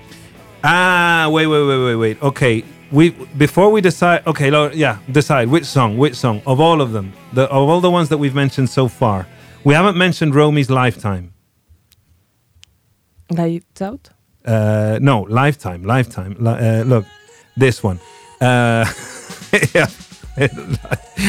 ah, 0.65 1.29
wait, 1.31 1.47
wait, 1.47 1.67
wait, 1.67 1.85
wait, 1.85 1.95
wait. 1.97 2.23
Okay, 2.23 2.65
we 2.91 3.11
before 3.37 3.71
we 3.71 3.81
decide. 3.81 4.27
Okay, 4.27 4.51
Laura, 4.51 4.75
yeah, 4.75 4.99
decide 5.11 5.49
which 5.49 5.65
song, 5.65 5.99
which 5.99 6.15
song 6.15 6.43
of 6.47 6.61
all 6.61 6.81
of 6.81 6.93
them, 6.93 7.13
the 7.33 7.45
of 7.45 7.69
all 7.69 7.81
the 7.81 7.91
ones 7.91 8.09
that 8.09 8.19
we've 8.19 8.35
mentioned 8.35 8.71
so 8.71 8.89
far. 8.89 9.27
We 9.65 9.75
haven't 9.75 9.97
mentioned 9.97 10.35
Romy's 10.35 10.71
Lifetime. 10.71 11.35
Lights 13.31 13.83
out. 13.83 14.09
Uh, 14.45 14.99
no, 15.03 15.23
Lifetime, 15.23 15.83
Lifetime. 15.83 16.37
Uh, 16.47 16.83
look, 16.87 17.05
this 17.57 17.83
one. 17.83 18.01
Uh, 18.41 18.87
yeah, 19.75 19.89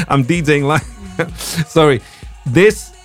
I'm 0.08 0.24
DJing 0.24 0.64
live. 0.64 0.99
Sorry, 1.68 2.02
this. 2.46 2.96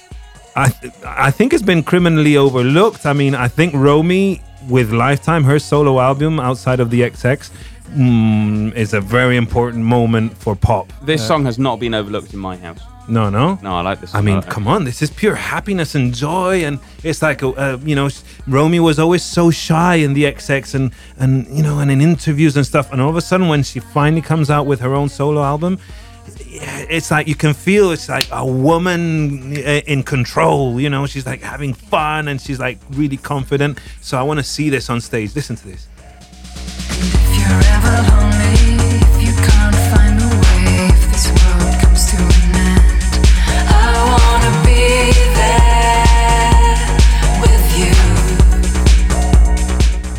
I 0.56 0.72
I 1.04 1.30
think 1.30 1.52
it's 1.52 1.62
been 1.62 1.82
criminally 1.82 2.36
overlooked. 2.36 3.06
I 3.06 3.12
mean, 3.12 3.34
I 3.34 3.48
think 3.48 3.74
Romy 3.74 4.40
with 4.68 4.92
Lifetime, 4.92 5.44
her 5.44 5.58
solo 5.58 6.00
album 6.00 6.40
outside 6.40 6.80
of 6.80 6.90
the 6.90 7.02
XX, 7.02 7.50
mm, 7.90 8.74
is 8.74 8.94
a 8.94 9.00
very 9.00 9.36
important 9.36 9.84
moment 9.84 10.36
for 10.38 10.54
pop. 10.56 10.92
this 11.02 11.26
song 11.26 11.44
has 11.44 11.58
not 11.58 11.78
been 11.78 11.94
overlooked 11.94 12.32
in 12.32 12.40
my 12.40 12.56
house. 12.56 12.80
No, 13.06 13.28
no. 13.28 13.58
No, 13.62 13.74
I 13.76 13.82
like 13.82 14.00
this. 14.00 14.14
I 14.14 14.22
mean, 14.22 14.36
like 14.36 14.46
it. 14.46 14.50
come 14.50 14.66
on, 14.66 14.84
this 14.84 15.02
is 15.02 15.10
pure 15.10 15.34
happiness 15.34 15.94
and 15.94 16.14
joy, 16.14 16.64
and 16.64 16.78
it's 17.02 17.20
like, 17.20 17.42
uh, 17.42 17.78
you 17.84 17.94
know, 17.94 18.08
Romy 18.46 18.80
was 18.80 18.98
always 18.98 19.22
so 19.22 19.50
shy 19.50 19.96
in 19.96 20.14
the 20.14 20.24
XX 20.24 20.74
and 20.74 20.92
and 21.18 21.46
you 21.48 21.62
know, 21.62 21.80
and 21.80 21.90
in 21.90 22.00
interviews 22.00 22.56
and 22.56 22.64
stuff, 22.64 22.92
and 22.92 23.00
all 23.00 23.10
of 23.10 23.16
a 23.16 23.20
sudden, 23.20 23.48
when 23.48 23.62
she 23.62 23.80
finally 23.80 24.22
comes 24.22 24.48
out 24.50 24.66
with 24.66 24.80
her 24.80 24.94
own 24.94 25.08
solo 25.08 25.42
album, 25.42 25.78
it's 26.26 27.10
like 27.10 27.26
you 27.26 27.34
can 27.34 27.54
feel 27.54 27.90
it's 27.90 28.08
like 28.08 28.26
a 28.30 28.44
woman 28.44 29.56
eh, 29.56 29.82
in 29.86 30.02
control 30.02 30.80
you 30.80 30.90
know? 30.90 31.06
She's 31.06 31.26
like 31.26 31.42
having 31.42 31.74
fun 31.74 32.28
and 32.28 32.40
she's 32.40 32.58
like 32.58 32.78
really 32.90 33.16
confident. 33.16 33.78
So 34.00 34.18
i 34.18 34.22
want 34.22 34.38
to 34.38 34.44
see 34.44 34.70
this 34.70 34.90
on 34.90 35.00
stage. 35.00 35.34
Listen 35.34 35.56
to 35.56 35.66
this. 35.66 35.88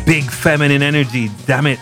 Big 0.06 0.30
feminine 0.30 0.82
energy 0.82 1.30
damn 1.46 1.66
it. 1.66 1.80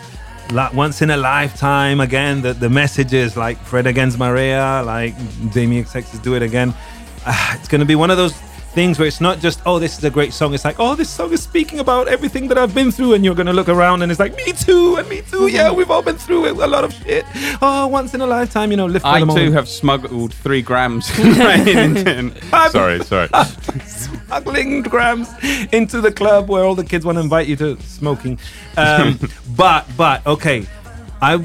La- 0.52 0.70
once 0.72 1.02
in 1.02 1.11
a 1.11 1.16
lifetime 1.16 2.00
again. 2.00 2.42
The, 2.42 2.52
the 2.52 2.68
messages 2.68 3.37
like 3.37 3.59
Fred 3.59 3.87
again's 3.87 4.16
Marea, 4.16 4.85
like 4.85 5.14
Jamie 5.52 5.83
XX 5.83 6.22
do 6.22 6.35
it 6.35 6.42
again. 6.42 6.74
Ah, 7.26 7.57
it's 7.59 7.68
going 7.68 7.80
to 7.80 7.87
be 7.87 7.94
one 7.94 8.11
of 8.11 8.16
those 8.16 8.35
things 8.74 8.98
where 8.98 9.06
it's 9.08 9.20
not 9.20 9.38
just, 9.38 9.60
oh, 9.64 9.78
this 9.78 9.96
is 9.96 10.04
a 10.04 10.10
great 10.10 10.32
song. 10.32 10.52
It's 10.52 10.64
like, 10.64 10.76
oh, 10.78 10.94
this 10.94 11.08
song 11.08 11.32
is 11.32 11.42
speaking 11.42 11.78
about 11.78 12.08
everything 12.08 12.48
that 12.48 12.58
I've 12.58 12.74
been 12.74 12.90
through. 12.90 13.14
And 13.14 13.24
you're 13.24 13.34
going 13.34 13.46
to 13.46 13.52
look 13.52 13.68
around 13.68 14.02
and 14.02 14.10
it's 14.10 14.20
like, 14.20 14.37
me 14.37 14.52
too, 14.52 14.96
and 14.96 15.08
me 15.08 15.22
too. 15.22 15.46
Yeah, 15.46 15.70
we've 15.72 15.90
all 15.90 16.02
been 16.02 16.16
through 16.16 16.46
it, 16.46 16.56
a 16.56 16.66
lot 16.66 16.84
of 16.84 16.92
shit. 16.92 17.24
Oh, 17.62 17.87
once 17.87 18.14
in 18.14 18.20
a 18.20 18.26
lifetime, 18.26 18.70
you 18.70 18.76
know, 18.76 18.87
live 18.87 19.02
for 19.02 19.08
I 19.08 19.20
the 19.20 19.26
too 19.26 19.34
moment. 19.34 19.54
have 19.54 19.68
smuggled 19.68 20.34
three 20.34 20.60
grams. 20.62 21.06
sorry, 22.70 23.04
sorry. 23.04 23.28
smuggling 23.87 24.82
grams 24.82 25.28
into 25.72 26.00
the 26.00 26.12
club 26.12 26.48
where 26.48 26.64
all 26.64 26.74
the 26.74 26.84
kids 26.84 27.04
want 27.04 27.16
to 27.16 27.22
invite 27.22 27.46
you 27.46 27.56
to 27.56 27.80
smoking. 27.82 28.38
Um, 28.76 29.18
but 29.56 29.87
but 29.96 30.26
okay, 30.26 30.66
I 31.22 31.44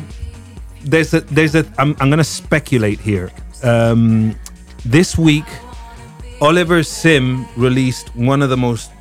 there's 0.83 1.13
a 1.13 1.21
there's 1.21 1.55
a 1.55 1.65
I'm 1.77 1.95
I'm 1.99 2.09
gonna 2.09 2.23
speculate 2.23 2.99
here. 2.99 3.31
Um, 3.63 4.35
this 4.85 5.17
week, 5.17 5.45
Oliver 6.41 6.84
Sim 6.84 7.45
released 7.58 8.15
one 8.15 8.41
of 8.41 8.49
the 8.49 8.56
most 8.56 8.91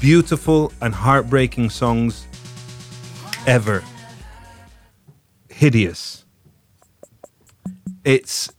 beautiful 0.00 0.72
and 0.80 0.92
heartbreaking 0.92 1.70
songs 1.70 2.26
ever. 3.46 3.84
Hideous. 5.48 6.24
It's 8.04 8.50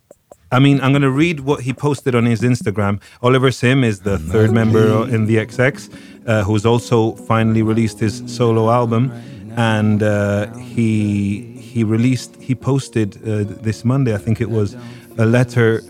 I 0.54 0.60
mean, 0.60 0.80
I'm 0.82 0.92
going 0.92 1.02
to 1.02 1.12
read 1.12 1.42
what 1.42 1.62
he 1.62 1.74
posted 1.74 2.14
on 2.16 2.26
his 2.26 2.42
Instagram. 2.42 3.02
Oliver 3.22 3.52
Sim 3.52 3.84
is 3.84 4.02
the 4.02 4.18
third 4.18 4.52
member 4.52 5.08
in 5.10 5.26
the 5.26 5.38
XX, 5.38 5.94
uh, 6.28 6.44
who's 6.44 6.66
also 6.66 7.14
finally 7.14 7.64
released 7.64 8.00
his 8.00 8.24
solo 8.28 8.70
album, 8.70 9.12
and 9.56 10.04
uh, 10.04 10.54
he 10.56 11.42
he 11.58 11.84
released 11.84 12.36
he 12.38 12.56
posted 12.56 13.16
uh, 13.18 13.44
this 13.62 13.84
Monday, 13.84 14.14
I 14.14 14.18
think 14.18 14.40
it 14.40 14.50
was, 14.50 14.76
a 15.18 15.26
letter. 15.26 15.82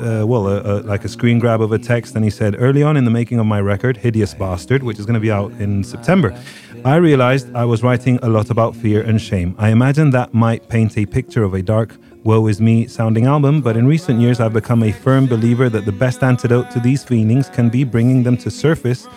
Uh, 0.00 0.24
well, 0.24 0.46
a, 0.46 0.60
a, 0.60 0.74
like 0.82 1.04
a 1.04 1.08
screen 1.08 1.40
grab 1.40 1.60
of 1.60 1.72
a 1.72 1.78
text, 1.78 2.14
and 2.14 2.24
he 2.24 2.30
said, 2.30 2.54
Early 2.58 2.84
on 2.84 2.96
in 2.96 3.04
the 3.04 3.10
making 3.10 3.40
of 3.40 3.46
my 3.46 3.60
record, 3.60 3.96
Hideous 3.96 4.32
Bastard, 4.32 4.84
which 4.84 4.98
is 4.98 5.06
going 5.06 5.14
to 5.14 5.20
be 5.20 5.32
out 5.32 5.50
in 5.52 5.82
September, 5.82 6.38
I 6.84 6.96
realized 6.96 7.52
I 7.54 7.64
was 7.64 7.82
writing 7.82 8.18
a 8.22 8.28
lot 8.28 8.50
about 8.50 8.76
fear 8.76 9.02
and 9.02 9.20
shame. 9.20 9.56
I 9.58 9.70
imagine 9.70 10.10
that 10.10 10.32
might 10.32 10.68
paint 10.68 10.96
a 10.96 11.04
picture 11.04 11.42
of 11.42 11.52
a 11.54 11.62
dark, 11.62 11.96
woe 12.22 12.46
is 12.46 12.60
me 12.60 12.86
sounding 12.86 13.26
album, 13.26 13.60
but 13.60 13.76
in 13.76 13.86
recent 13.88 14.20
years 14.20 14.38
I've 14.38 14.52
become 14.52 14.82
a 14.82 14.92
firm 14.92 15.26
believer 15.26 15.68
that 15.68 15.84
the 15.84 15.92
best 15.92 16.22
antidote 16.22 16.70
to 16.72 16.80
these 16.80 17.02
feelings 17.02 17.48
can 17.48 17.68
be 17.68 17.82
bringing 17.82 18.22
them 18.22 18.36
to 18.38 18.50
surface 18.50 19.08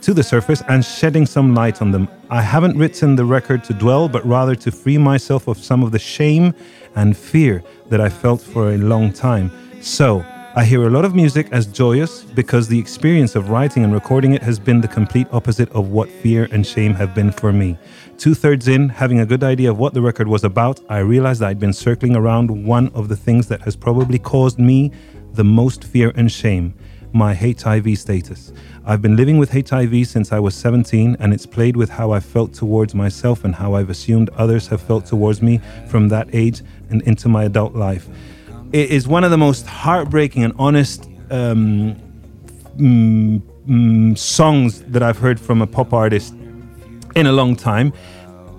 to 0.00 0.14
the 0.14 0.22
surface 0.22 0.62
and 0.68 0.84
shedding 0.84 1.26
some 1.26 1.54
light 1.54 1.82
on 1.82 1.90
them. 1.90 2.08
I 2.30 2.42
haven't 2.42 2.78
written 2.78 3.16
the 3.16 3.24
record 3.24 3.64
to 3.64 3.74
dwell, 3.74 4.08
but 4.08 4.24
rather 4.24 4.54
to 4.54 4.70
free 4.70 4.98
myself 4.98 5.48
of 5.48 5.58
some 5.58 5.82
of 5.82 5.90
the 5.90 5.98
shame 5.98 6.54
and 6.94 7.16
fear 7.16 7.62
that 7.88 8.00
I 8.00 8.08
felt 8.08 8.40
for 8.40 8.72
a 8.72 8.78
long 8.78 9.12
time. 9.12 9.50
So, 9.80 10.22
I 10.54 10.64
hear 10.64 10.86
a 10.86 10.90
lot 10.90 11.06
of 11.06 11.14
music 11.14 11.48
as 11.52 11.64
joyous 11.64 12.22
because 12.22 12.68
the 12.68 12.78
experience 12.78 13.34
of 13.34 13.48
writing 13.48 13.82
and 13.82 13.94
recording 13.94 14.34
it 14.34 14.42
has 14.42 14.58
been 14.58 14.82
the 14.82 14.88
complete 14.88 15.26
opposite 15.32 15.70
of 15.70 15.88
what 15.88 16.10
fear 16.10 16.48
and 16.52 16.66
shame 16.66 16.92
have 16.92 17.14
been 17.14 17.32
for 17.32 17.50
me. 17.50 17.78
Two 18.18 18.34
thirds 18.34 18.68
in, 18.68 18.90
having 18.90 19.20
a 19.20 19.26
good 19.26 19.42
idea 19.42 19.70
of 19.70 19.78
what 19.78 19.94
the 19.94 20.02
record 20.02 20.28
was 20.28 20.44
about, 20.44 20.80
I 20.90 20.98
realized 20.98 21.42
I'd 21.42 21.58
been 21.58 21.72
circling 21.72 22.14
around 22.14 22.66
one 22.66 22.88
of 22.88 23.08
the 23.08 23.16
things 23.16 23.48
that 23.48 23.62
has 23.62 23.74
probably 23.74 24.18
caused 24.18 24.58
me 24.58 24.92
the 25.32 25.44
most 25.44 25.82
fear 25.82 26.12
and 26.14 26.30
shame 26.30 26.74
my 27.12 27.34
HIV 27.34 27.98
status. 27.98 28.52
I've 28.84 29.02
been 29.02 29.16
living 29.16 29.38
with 29.38 29.50
HIV 29.50 30.06
since 30.06 30.30
I 30.30 30.38
was 30.38 30.54
17, 30.54 31.16
and 31.18 31.32
it's 31.32 31.46
played 31.46 31.76
with 31.76 31.90
how 31.90 32.12
I 32.12 32.20
felt 32.20 32.52
towards 32.52 32.94
myself 32.94 33.44
and 33.44 33.54
how 33.54 33.74
I've 33.74 33.90
assumed 33.90 34.30
others 34.36 34.68
have 34.68 34.80
felt 34.80 35.06
towards 35.06 35.42
me 35.42 35.60
from 35.88 36.08
that 36.08 36.28
age 36.32 36.62
and 36.88 37.02
into 37.02 37.28
my 37.28 37.44
adult 37.44 37.74
life. 37.74 38.08
It 38.72 38.90
is 38.90 39.08
one 39.08 39.24
of 39.24 39.32
the 39.32 39.38
most 39.38 39.66
heartbreaking 39.66 40.44
and 40.44 40.54
honest 40.56 41.04
um, 41.30 41.96
mm, 42.76 43.42
mm, 43.66 44.16
songs 44.16 44.82
that 44.82 45.02
I've 45.02 45.18
heard 45.18 45.40
from 45.40 45.60
a 45.60 45.66
pop 45.66 45.92
artist 45.92 46.34
in 47.16 47.26
a 47.26 47.32
long 47.32 47.56
time. 47.56 47.92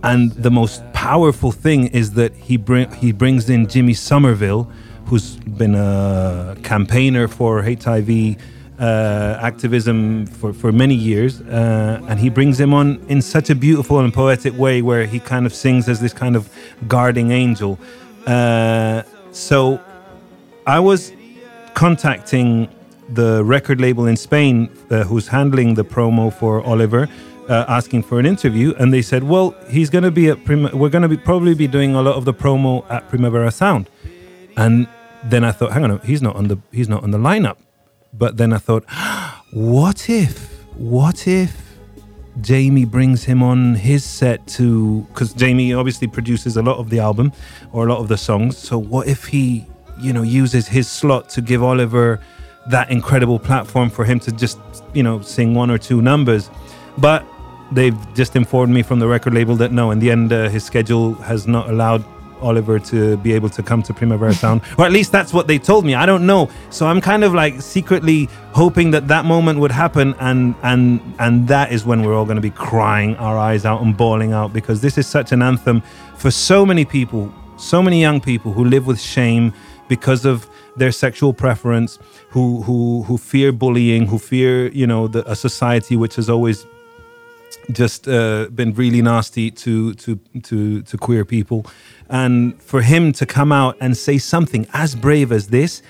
And 0.03 0.33
the 0.33 0.51
most 0.51 0.83
powerful 0.91 1.53
thing 1.53 1.87
is 1.87 2.11
that 2.13 2.33
he 2.35 2.57
bring 2.57 2.91
he 2.91 3.13
brings 3.13 3.49
in 3.49 3.67
Jimmy 3.67 3.93
Somerville, 3.93 4.69
who's 5.05 5.37
been 5.37 5.75
a 5.75 6.57
campaigner 6.61 7.29
for 7.29 7.63
HIV 7.63 8.35
uh, 8.79 9.37
activism 9.39 10.25
for, 10.25 10.51
for 10.51 10.73
many 10.73 10.95
years, 10.95 11.39
uh, 11.41 12.01
and 12.09 12.19
he 12.19 12.29
brings 12.29 12.59
him 12.59 12.73
on 12.73 12.99
in 13.07 13.21
such 13.21 13.49
a 13.49 13.55
beautiful 13.55 13.99
and 13.99 14.13
poetic 14.13 14.57
way, 14.57 14.81
where 14.81 15.05
he 15.05 15.19
kind 15.19 15.45
of 15.45 15.53
sings 15.53 15.87
as 15.87 16.01
this 16.01 16.13
kind 16.13 16.35
of 16.35 16.49
guarding 16.87 17.31
angel. 17.31 17.79
Uh, 18.25 19.03
so, 19.31 19.79
I 20.65 20.79
was 20.79 21.13
contacting 21.73 22.69
the 23.09 23.43
record 23.43 23.81
label 23.81 24.05
in 24.05 24.15
Spain, 24.15 24.69
uh, 24.89 25.03
who's 25.03 25.27
handling 25.27 25.73
the 25.73 25.83
promo 25.83 26.31
for 26.31 26.61
Oliver 26.63 27.07
uh, 27.49 27.65
asking 27.67 28.03
for 28.03 28.19
an 28.19 28.25
interview, 28.25 28.73
and 28.79 28.93
they 28.93 29.01
said, 29.01 29.23
"Well, 29.23 29.55
he's 29.69 29.89
going 29.89 30.03
to 30.03 30.11
be 30.11 30.29
at 30.29 30.43
Prim- 30.45 30.69
we're 30.73 30.89
going 30.89 31.01
to 31.01 31.09
be 31.09 31.17
probably 31.17 31.53
be 31.53 31.67
doing 31.67 31.95
a 31.95 32.01
lot 32.01 32.15
of 32.15 32.25
the 32.25 32.33
promo 32.33 32.89
at 32.89 33.09
Primavera 33.09 33.51
Sound." 33.51 33.89
And 34.55 34.87
then 35.23 35.43
I 35.43 35.51
thought, 35.51 35.71
"Hang 35.73 35.83
on, 35.83 35.99
he's 35.99 36.21
not 36.21 36.35
on 36.35 36.47
the 36.47 36.57
he's 36.71 36.87
not 36.87 37.03
on 37.03 37.11
the 37.11 37.17
lineup." 37.17 37.57
But 38.13 38.37
then 38.37 38.53
I 38.53 38.57
thought, 38.57 38.85
"What 39.51 40.09
if? 40.09 40.63
What 40.75 41.27
if?" 41.27 41.71
Jamie 42.39 42.85
brings 42.85 43.25
him 43.25 43.43
on 43.43 43.75
his 43.75 44.05
set 44.05 44.47
to 44.47 45.01
because 45.09 45.33
Jamie 45.33 45.73
obviously 45.73 46.07
produces 46.07 46.55
a 46.55 46.61
lot 46.61 46.77
of 46.77 46.89
the 46.89 46.99
album 46.99 47.33
or 47.73 47.85
a 47.85 47.89
lot 47.89 47.99
of 47.99 48.07
the 48.07 48.17
songs. 48.17 48.57
So 48.57 48.77
what 48.77 49.07
if 49.07 49.25
he, 49.25 49.65
you 50.01 50.13
know, 50.13 50.21
uses 50.21 50.67
his 50.67 50.89
slot 50.89 51.29
to 51.29 51.41
give 51.41 51.63
Oliver 51.63 52.19
that 52.67 52.91
incredible 52.91 53.39
platform 53.39 53.89
for 53.89 54.05
him 54.05 54.19
to 54.19 54.31
just, 54.31 54.59
you 54.93 55.03
know, 55.03 55.21
sing 55.21 55.53
one 55.53 55.71
or 55.71 55.77
two 55.77 56.01
numbers? 56.01 56.49
But 56.97 57.25
they've 57.71 57.97
just 58.13 58.35
informed 58.35 58.73
me 58.73 58.83
from 58.83 58.99
the 58.99 59.07
record 59.07 59.33
label 59.33 59.55
that 59.57 59.71
no, 59.71 59.91
in 59.91 59.99
the 59.99 60.11
end, 60.11 60.31
uh, 60.33 60.49
his 60.49 60.63
schedule 60.63 61.13
has 61.15 61.47
not 61.47 61.69
allowed 61.69 62.03
Oliver 62.41 62.79
to 62.79 63.17
be 63.17 63.33
able 63.33 63.49
to 63.49 63.63
come 63.63 63.81
to 63.83 63.93
Primavera 63.93 64.33
Sound, 64.33 64.61
or 64.77 64.85
at 64.85 64.91
least 64.91 65.11
that's 65.11 65.33
what 65.33 65.47
they 65.47 65.57
told 65.57 65.85
me. 65.85 65.95
I 65.95 66.05
don't 66.05 66.25
know, 66.25 66.49
so 66.69 66.87
I'm 66.87 67.01
kind 67.01 67.23
of 67.23 67.33
like 67.33 67.61
secretly 67.61 68.29
hoping 68.53 68.91
that 68.91 69.07
that 69.07 69.25
moment 69.25 69.59
would 69.59 69.71
happen, 69.71 70.15
and 70.19 70.55
and 70.63 70.99
and 71.19 71.47
that 71.47 71.71
is 71.71 71.85
when 71.85 72.03
we're 72.03 72.15
all 72.15 72.25
going 72.25 72.35
to 72.35 72.41
be 72.41 72.51
crying 72.51 73.15
our 73.17 73.37
eyes 73.37 73.65
out 73.65 73.81
and 73.81 73.95
bawling 73.95 74.33
out 74.33 74.53
because 74.53 74.81
this 74.81 74.97
is 74.97 75.07
such 75.07 75.31
an 75.31 75.41
anthem 75.41 75.81
for 76.15 76.31
so 76.31 76.65
many 76.65 76.85
people, 76.85 77.33
so 77.57 77.81
many 77.81 78.01
young 78.01 78.19
people 78.19 78.51
who 78.51 78.65
live 78.65 78.87
with 78.87 78.99
shame 78.99 79.53
because 79.91 80.23
of 80.23 80.47
their 80.77 80.93
sexual 80.93 81.33
preference, 81.33 81.99
who 82.33 82.45
who 82.67 83.03
who 83.07 83.17
fear 83.17 83.51
bullying, 83.51 84.07
who 84.11 84.17
fear 84.17 84.53
you 84.81 84.87
know 84.91 85.09
the, 85.13 85.21
a 85.29 85.35
society 85.35 85.95
which 86.03 86.15
has 86.15 86.27
always 86.29 86.65
just 87.79 88.07
uh, 88.07 88.47
been 88.59 88.71
really 88.81 89.01
nasty 89.01 89.51
to 89.63 89.93
to 90.03 90.09
to 90.47 90.81
to 90.89 90.97
queer 91.05 91.23
people, 91.25 91.59
and 92.09 92.33
for 92.71 92.81
him 92.81 93.11
to 93.19 93.25
come 93.25 93.51
out 93.51 93.75
and 93.81 93.97
say 94.07 94.17
something 94.17 94.65
as 94.83 94.95
brave 94.95 95.29
as 95.37 95.47
this 95.47 95.81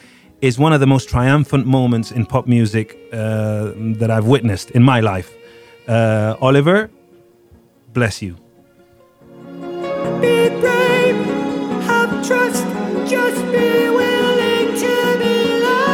is 0.41 0.57
one 0.57 0.73
of 0.73 0.79
the 0.79 0.87
most 0.87 1.07
triumphant 1.07 1.65
moments 1.67 2.11
in 2.11 2.25
pop 2.25 2.47
music 2.47 2.97
uh, 3.13 3.71
that 3.99 4.09
I've 4.09 4.25
witnessed 4.35 4.71
in 4.71 4.83
my 4.93 4.99
life. 4.99 5.29
Uh, 5.87 6.47
Oliver, 6.47 6.89
bless 7.93 8.15
you. 8.25 8.33
Trust, 12.23 12.63
just 13.09 13.41
be 13.51 13.89
willing 13.89 14.75
to 14.77 15.17
be 15.19 15.59
loved. 15.59 15.91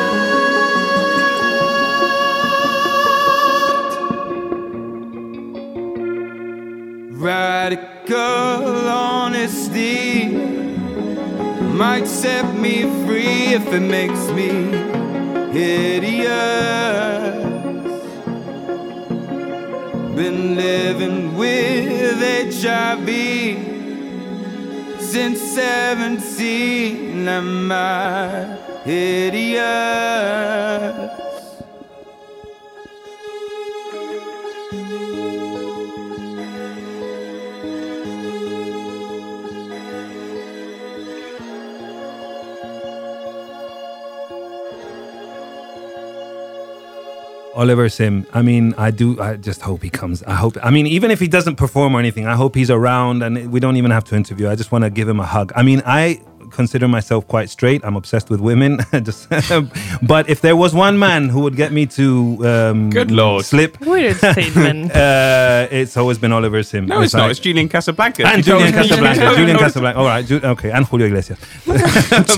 Radical 7.13 8.89
honesty 8.89 10.27
might 11.73 12.05
set 12.07 12.55
me 12.59 12.83
free 13.05 13.53
if 13.53 13.65
it 13.71 13.79
makes 13.79 14.29
me 14.31 14.49
hideous. 15.51 16.27
Been 20.15 20.55
living 20.55 21.37
with 21.37 22.19
HIV 22.53 23.76
since 25.11 25.39
17. 25.39 27.29
I'm 27.29 27.71
I 27.71 28.57
hideous? 28.83 29.67
Oliver 47.57 47.89
Sim. 47.89 48.25
I 48.33 48.41
mean, 48.41 48.73
I 48.77 48.91
do. 48.91 49.19
I 49.19 49.35
just 49.35 49.61
hope 49.61 49.81
he 49.83 49.89
comes. 49.89 50.23
I 50.23 50.35
hope. 50.35 50.57
I 50.63 50.69
mean, 50.69 50.87
even 50.87 51.11
if 51.11 51.19
he 51.19 51.27
doesn't 51.27 51.55
perform 51.57 51.95
or 51.95 51.99
anything, 51.99 52.25
I 52.27 52.35
hope 52.35 52.55
he's 52.55 52.69
around, 52.71 53.23
and 53.23 53.51
we 53.51 53.59
don't 53.59 53.75
even 53.77 53.91
have 53.91 54.03
to 54.05 54.15
interview. 54.15 54.47
I 54.49 54.55
just 54.55 54.71
want 54.71 54.83
to 54.83 54.89
give 54.89 55.07
him 55.09 55.19
a 55.19 55.25
hug. 55.25 55.51
I 55.55 55.63
mean, 55.63 55.81
I 55.85 56.21
consider 56.51 56.87
myself 56.87 57.27
quite 57.27 57.49
straight. 57.49 57.81
I'm 57.83 57.95
obsessed 57.97 58.29
with 58.29 58.39
women. 58.39 58.79
just, 59.03 59.27
but 60.13 60.29
if 60.29 60.39
there 60.41 60.55
was 60.55 60.73
one 60.73 60.97
man 60.97 61.27
who 61.29 61.41
would 61.41 61.57
get 61.57 61.71
me 61.73 61.85
to 61.87 62.05
um, 62.47 62.89
Good 62.89 63.11
Lord. 63.11 63.43
slip, 63.43 63.77
Weird 63.81 64.15
statement. 64.33 64.91
uh, 64.95 65.67
it's 65.71 65.97
always 65.97 66.17
been 66.17 66.31
Oliver 66.31 66.63
Sim. 66.63 66.85
No, 66.85 67.01
it's 67.01 67.13
not. 67.13 67.23
like- 67.23 67.31
It's 67.31 67.39
Julian 67.41 67.67
Casablanca. 67.67 68.25
and 68.27 68.43
Julian 68.43 68.71
told 68.71 68.87
Casablanca. 68.87 69.19
No, 69.19 69.35
Julian 69.35 69.57
no, 69.57 69.63
Casablanca. 69.63 69.99
All 69.99 70.05
right. 70.05 70.25
Ju- 70.25 70.41
okay. 70.43 70.71
And 70.71 70.85
Julio 70.85 71.07
Iglesias. 71.07 71.39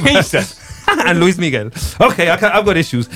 Jesus. 0.03 0.59
and 0.87 1.19
Luis 1.19 1.37
Miguel. 1.37 1.69
Okay. 2.01 2.31
I 2.31 2.37
ca- 2.37 2.51
I've 2.53 2.65
got 2.65 2.77
issues. 2.77 3.07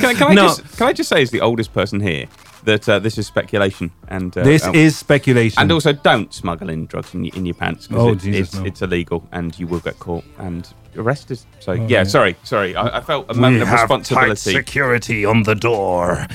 Can, 0.00 0.06
I- 0.10 0.14
can 0.14 0.26
I 0.28 0.34
No. 0.34 0.42
just 0.48 0.76
can 0.78 0.86
I 0.88 0.92
just 0.92 1.08
say, 1.08 1.22
as 1.22 1.30
the 1.30 1.40
oldest 1.40 1.72
person 1.72 2.00
here, 2.00 2.26
that 2.64 2.88
uh, 2.88 2.98
this 2.98 3.18
is 3.18 3.26
speculation 3.26 3.90
and 4.08 4.36
uh, 4.36 4.42
this 4.42 4.64
um, 4.64 4.74
is 4.74 4.96
speculation. 4.96 5.60
and 5.62 5.70
also 5.72 5.92
don't 5.92 6.32
smuggle 6.34 6.68
in 6.70 6.86
drugs 6.86 7.14
in, 7.14 7.24
your- 7.24 7.34
in 7.36 7.46
your 7.46 7.54
pants 7.54 7.86
because 7.86 8.04
Oh, 8.04 8.12
it's, 8.12 8.24
Jesus, 8.24 8.48
it's, 8.48 8.54
no. 8.56 8.64
it's 8.64 8.82
illegal 8.82 9.26
and 9.32 9.58
you 9.58 9.66
will 9.66 9.80
get 9.80 9.98
caught 9.98 10.24
and 10.38 10.68
arrested. 10.96 11.38
So 11.60 11.72
yeah, 11.72 12.04
sorry, 12.04 12.36
sorry, 12.42 12.74
I, 12.76 12.98
I 12.98 13.00
felt 13.00 13.26
a 13.30 13.34
moment 13.34 13.62
of 13.62 13.70
responsibility. 13.70 14.52
Tight 14.54 14.58
security 14.66 15.24
on 15.24 15.42
the 15.44 15.54
door. 15.54 16.26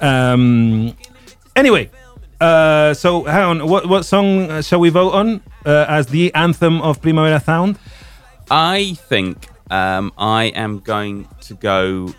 Um. 0.00 0.94
Anyway. 1.56 1.90
Uh, 2.40 2.92
so, 2.92 3.22
hang 3.22 3.44
on. 3.44 3.68
What 3.68 3.88
what 3.88 4.04
song 4.04 4.50
uh, 4.50 4.62
shall 4.62 4.80
we 4.80 4.90
vote 4.90 5.12
on 5.12 5.40
uh, 5.64 5.86
as 5.88 6.08
the 6.08 6.34
anthem 6.34 6.80
of 6.82 7.00
Primavera 7.00 7.38
Sound? 7.40 7.78
I 8.50 8.94
think 9.08 9.46
um, 9.70 10.12
I 10.18 10.46
am 10.46 10.80
going 10.80 11.28
to 11.42 11.54
go 11.54 12.12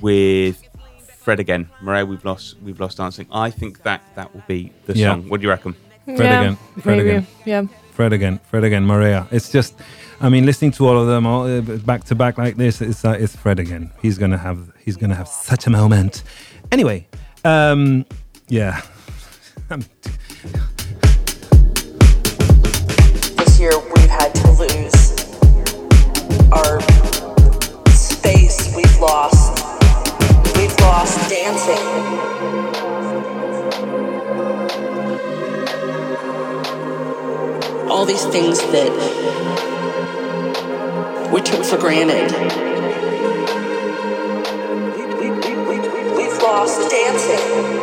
with 0.00 0.62
Fred 1.18 1.40
again. 1.40 1.68
Marea, 1.82 2.06
we've 2.06 2.24
lost 2.24 2.56
we've 2.62 2.80
lost 2.80 2.96
dancing. 2.98 3.26
I 3.32 3.50
think 3.50 3.82
that 3.82 4.02
that 4.14 4.32
will 4.34 4.44
be 4.46 4.72
the 4.86 4.94
Yeah. 4.96 5.10
song. 5.12 5.28
What 5.28 5.40
do 5.40 5.44
you 5.46 5.50
reckon? 5.50 5.74
Fred 6.04 6.18
yeah, 6.18 6.40
again, 6.40 6.56
Fred 6.80 6.96
maybe. 6.98 7.08
again. 7.10 7.26
Yeah. 7.44 7.62
Fred 7.92 8.12
again, 8.12 8.40
Fred 8.50 8.64
again, 8.64 8.86
Marea. 8.86 9.26
It's 9.30 9.50
just, 9.52 9.74
I 10.20 10.28
mean, 10.30 10.46
listening 10.46 10.70
to 10.72 10.86
all 10.88 10.98
of 10.98 11.06
them 11.06 11.26
all 11.26 11.42
uh, 11.44 11.60
back 11.60 12.04
to 12.04 12.14
back 12.14 12.38
like 12.38 12.56
this, 12.56 12.80
it's 12.80 13.04
uh, 13.04 13.10
it's 13.18 13.36
Fred 13.36 13.58
again. 13.58 13.90
He's 14.00 14.16
gonna 14.18 14.38
have 14.38 14.72
he's 14.84 14.96
gonna 14.96 15.14
have 15.14 15.28
such 15.28 15.66
a 15.66 15.70
moment. 15.70 16.22
Anyway, 16.72 17.06
um, 17.44 18.06
yeah. 18.48 18.80
This 23.36 23.58
year 23.60 23.72
we've 23.94 24.10
had 24.10 24.34
to 24.34 24.50
lose 24.52 24.96
our 26.52 26.80
space, 27.92 28.74
we've 28.76 28.98
lost, 29.00 29.49
we've 29.49 29.49
lost 30.80 31.28
dancing. 31.28 32.90
All 37.90 38.04
these 38.04 38.24
things 38.26 38.58
that 38.72 38.90
we 41.32 41.40
took 41.42 41.64
for 41.64 41.76
granted. 41.76 42.30
We- 44.96 45.30
we- 45.30 45.30
we- 45.30 45.78
we- 45.78 46.10
We've 46.16 46.42
lost 46.42 46.88
dancing. 46.90 47.79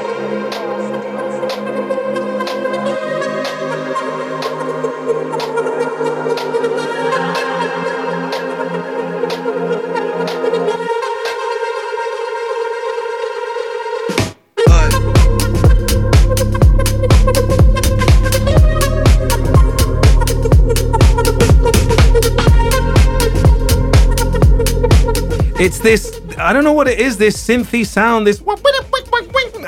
It's 25.67 25.79
this. 25.79 26.21
I 26.37 26.53
don't 26.53 26.63
know 26.63 26.71
what 26.71 26.87
it 26.87 26.97
is. 26.97 27.17
This 27.17 27.35
synthy 27.35 27.85
sound. 27.85 28.25
This. 28.25 28.41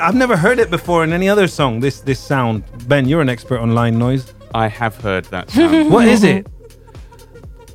I've 0.00 0.14
never 0.14 0.34
heard 0.34 0.58
it 0.58 0.70
before 0.70 1.04
in 1.04 1.12
any 1.12 1.28
other 1.28 1.46
song. 1.46 1.78
This 1.80 2.00
this 2.00 2.18
sound. 2.18 2.64
Ben, 2.88 3.06
you're 3.06 3.20
an 3.20 3.28
expert 3.28 3.58
on 3.60 3.74
line 3.74 3.98
noise. 3.98 4.32
I 4.54 4.66
have 4.68 4.96
heard 4.96 5.26
that 5.26 5.50
sound. 5.56 5.90
What 5.90 6.08
is 6.08 6.24
it? 6.24 6.46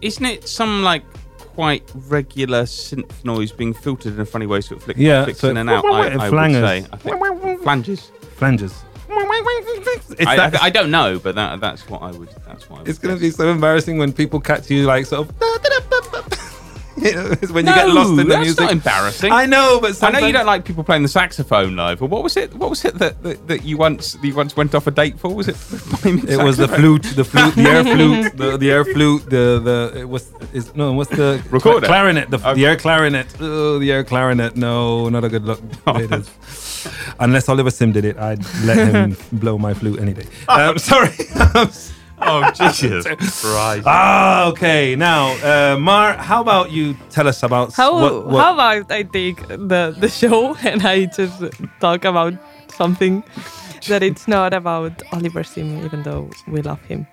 Isn't 0.01 0.25
it 0.25 0.47
some 0.47 0.81
like 0.81 1.03
quite 1.37 1.83
regular 1.93 2.63
synth 2.63 3.23
noise 3.23 3.51
being 3.51 3.75
filtered 3.75 4.15
in 4.15 4.19
a 4.21 4.25
funny 4.25 4.47
way, 4.47 4.59
sort 4.61 4.77
of 4.79 4.85
flick, 4.85 4.97
Yeah, 4.97 5.25
flicks 5.25 5.37
so 5.39 5.49
in 5.51 5.57
and 5.57 5.69
out? 5.69 5.85
I, 5.85 5.89
I 5.89 6.29
would 6.29 6.33
flangers. 6.33 6.61
say. 6.67 6.87
I 6.91 6.97
think 6.97 7.61
flanges. 7.61 8.11
Flanges. 8.37 8.73
It's, 10.17 10.27
I, 10.27 10.35
that- 10.35 10.61
I, 10.63 10.65
I 10.65 10.69
don't 10.71 10.89
know, 10.89 11.19
but 11.19 11.35
that, 11.35 11.59
that's 11.59 11.87
what 11.87 12.01
I 12.01 12.09
would. 12.11 12.29
That's 12.47 12.67
what 12.71 12.79
would 12.79 12.89
it's 12.89 12.97
gonna 12.97 13.17
be 13.17 13.29
so 13.29 13.49
embarrassing 13.51 13.99
when 13.99 14.11
people 14.13 14.39
catch 14.39 14.71
you 14.71 14.83
like 14.85 15.05
sort 15.05 15.29
of. 15.29 15.35
You 16.97 17.11
know, 17.13 17.31
it's 17.41 17.51
when 17.51 17.65
you 17.65 17.71
no, 17.71 17.75
get 17.75 17.89
lost 17.89 18.09
in 18.11 18.15
the 18.17 18.23
that's 18.23 18.39
music. 18.41 18.59
not 18.61 18.71
embarrassing. 18.71 19.31
I 19.31 19.45
know, 19.45 19.79
but 19.81 20.01
I 20.01 20.11
know 20.11 20.19
you 20.19 20.31
don't 20.31 20.45
like 20.45 20.63
people 20.63 20.83
playing 20.83 21.01
the 21.03 21.09
saxophone 21.09 21.75
live, 21.75 21.99
but 21.99 22.07
what 22.09 22.23
was 22.23 22.37
it? 22.37 22.53
What 22.55 22.69
was 22.69 22.85
it 22.85 22.95
that, 22.99 23.21
that, 23.23 23.47
that 23.49 23.63
you 23.65 23.77
once 23.77 24.13
that 24.13 24.25
you 24.25 24.33
once 24.33 24.55
went 24.55 24.73
off 24.73 24.87
a 24.87 24.91
date 24.91 25.19
for? 25.19 25.33
Was 25.33 25.47
it? 25.49 25.57
It 26.05 26.41
was 26.43 26.55
the 26.57 26.67
flute, 26.69 27.03
the 27.03 27.23
flute, 27.25 27.55
the 27.55 27.63
air 27.69 27.83
flute, 27.83 28.37
the, 28.37 28.57
the 28.57 28.71
air 28.71 28.85
flute, 28.85 29.29
the 29.29 29.59
the 29.93 29.99
it 30.01 30.09
was 30.09 30.31
is 30.53 30.73
no 30.75 30.93
what's 30.93 31.09
the 31.11 31.43
Recorder. 31.49 31.85
clarinet, 31.87 32.29
the, 32.29 32.37
Okay. 32.37 32.53
the 32.53 32.65
air 32.65 32.75
clarinet. 32.77 33.27
Oh, 33.41 33.77
the 33.79 33.91
air 33.91 34.03
clarinet. 34.03 34.55
No, 34.55 35.09
not 35.09 35.23
a 35.23 35.29
good 35.29 35.43
look. 35.43 35.59
It 35.87 36.11
is. 36.11 36.29
Unless 37.19 37.49
Oliver 37.49 37.71
Sim 37.71 37.91
did 37.91 38.05
it, 38.05 38.17
I'd 38.17 38.43
let 38.63 38.77
him 38.77 39.17
blow 39.31 39.57
my 39.57 39.73
flute 39.73 39.99
any 39.99 40.13
day. 40.13 40.25
Um, 40.47 40.77
sorry. 40.77 41.09
Oh 42.21 42.49
Jesus 42.51 43.05
Christ! 43.41 43.83
ah, 43.85 44.47
okay. 44.49 44.95
Now, 44.95 45.35
uh, 45.43 45.77
Mar, 45.77 46.13
how 46.17 46.41
about 46.41 46.71
you 46.71 46.95
tell 47.09 47.27
us 47.27 47.43
about 47.43 47.73
How 47.73 47.93
what, 47.93 48.27
what 48.27 48.39
how 48.43 48.53
about 48.53 48.91
I 48.91 49.03
take 49.03 49.45
the 49.47 49.93
the 49.99 50.09
show 50.09 50.55
and 50.63 50.81
I 50.87 51.05
just 51.05 51.43
talk 51.79 52.05
about 52.05 52.33
something 52.71 53.23
that 53.87 54.01
it's 54.01 54.27
not 54.27 54.53
about 54.53 55.01
Oliver 55.13 55.43
Sim, 55.43 55.83
even 55.85 56.03
though 56.03 56.29
we 56.47 56.61
love 56.61 56.81
him. 56.87 57.05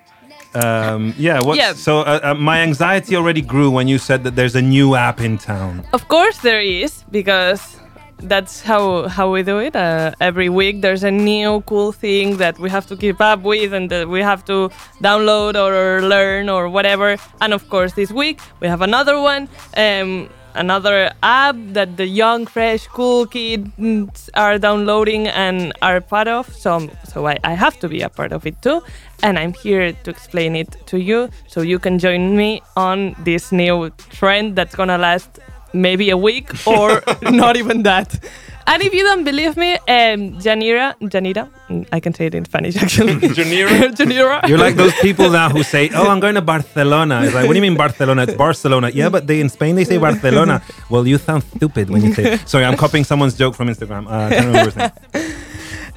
um, 0.55 1.13
yeah, 1.17 1.39
what? 1.41 1.57
Yeah. 1.57 1.73
So 1.73 1.99
uh, 2.01 2.19
uh, 2.23 2.33
my 2.35 2.61
anxiety 2.61 3.15
already 3.15 3.41
grew 3.41 3.69
when 3.71 3.87
you 3.87 3.97
said 3.97 4.23
that 4.23 4.35
there's 4.35 4.55
a 4.55 4.61
new 4.61 4.95
app 4.95 5.19
in 5.19 5.37
town. 5.37 5.83
Of 5.93 6.07
course 6.07 6.37
there 6.39 6.61
is 6.61 7.03
because 7.11 7.77
that's 8.19 8.61
how 8.61 9.07
how 9.07 9.31
we 9.31 9.43
do 9.43 9.59
it. 9.59 9.75
Uh, 9.75 10.11
every 10.19 10.49
week 10.49 10.81
there's 10.81 11.03
a 11.03 11.11
new 11.11 11.61
cool 11.61 11.91
thing 11.91 12.37
that 12.37 12.57
we 12.59 12.69
have 12.69 12.85
to 12.87 12.95
keep 12.95 13.19
up 13.21 13.41
with 13.41 13.73
and 13.73 13.89
that 13.89 14.07
we 14.07 14.21
have 14.21 14.45
to 14.45 14.69
download 15.01 15.55
or 15.55 16.01
learn 16.07 16.49
or 16.49 16.69
whatever. 16.69 17.17
And 17.41 17.53
of 17.53 17.69
course 17.69 17.93
this 17.93 18.11
week 18.11 18.39
we 18.59 18.67
have 18.67 18.81
another 18.81 19.19
one. 19.19 19.49
Um, 19.75 20.29
Another 20.55 21.11
app 21.23 21.55
that 21.73 21.97
the 21.97 22.05
young, 22.05 22.45
fresh, 22.45 22.85
cool 22.85 23.25
kids 23.25 24.29
are 24.35 24.59
downloading 24.59 25.27
and 25.27 25.73
are 25.81 25.99
part 25.99 26.27
of. 26.27 26.53
So, 26.55 26.89
so 27.05 27.25
I, 27.27 27.39
I 27.43 27.53
have 27.53 27.79
to 27.79 27.89
be 27.89 28.01
a 28.01 28.09
part 28.09 28.31
of 28.31 28.45
it 28.45 28.61
too. 28.61 28.83
And 29.23 29.39
I'm 29.39 29.53
here 29.53 29.93
to 29.93 30.09
explain 30.11 30.55
it 30.55 30.75
to 30.87 30.99
you 30.99 31.29
so 31.47 31.61
you 31.61 31.79
can 31.79 31.97
join 31.97 32.37
me 32.37 32.61
on 32.75 33.15
this 33.23 33.51
new 33.51 33.89
trend 34.11 34.55
that's 34.55 34.75
gonna 34.75 34.97
last 34.97 35.39
maybe 35.73 36.09
a 36.09 36.17
week 36.17 36.49
or 36.67 37.03
not 37.21 37.57
even 37.57 37.83
that. 37.83 38.19
And 38.65 38.81
if 38.81 38.93
you 38.93 39.03
don't 39.03 39.25
believe 39.25 39.57
me, 39.57 39.73
um, 39.73 40.39
Janira, 40.39 40.95
Janira, 41.01 41.49
I 41.91 41.99
can 41.99 42.13
say 42.13 42.27
it 42.27 42.35
in 42.35 42.45
Spanish 42.45 42.77
actually. 42.77 43.15
Janira? 43.37 43.91
Janira. 43.99 44.47
You're 44.47 44.57
like 44.57 44.75
those 44.75 44.93
people 45.01 45.29
now 45.29 45.49
who 45.49 45.63
say, 45.63 45.89
"Oh, 45.93 46.07
I'm 46.07 46.21
going 46.21 46.35
to 46.35 46.41
Barcelona." 46.41 47.23
It's 47.23 47.33
like, 47.33 47.45
what 47.45 47.53
do 47.53 47.59
you 47.59 47.61
mean 47.61 47.75
Barcelona? 47.75 48.23
It's 48.23 48.35
Barcelona. 48.35 48.89
Yeah, 48.89 49.09
but 49.09 49.27
they 49.27 49.41
in 49.41 49.49
Spain 49.49 49.75
they 49.75 49.83
say 49.83 49.97
Barcelona. 49.97 50.61
Well, 50.89 51.05
you 51.05 51.17
sound 51.17 51.43
stupid 51.43 51.89
when 51.89 52.03
you 52.03 52.13
say. 52.13 52.37
Sorry, 52.45 52.63
I'm 52.63 52.77
copying 52.77 53.03
someone's 53.03 53.35
joke 53.37 53.55
from 53.55 53.67
Instagram. 53.67 54.07
Uh, 54.07 54.27
I 54.27 54.29
can't 54.29 54.45
remember 54.45 54.71
his 54.71 54.75
name. 54.77 54.91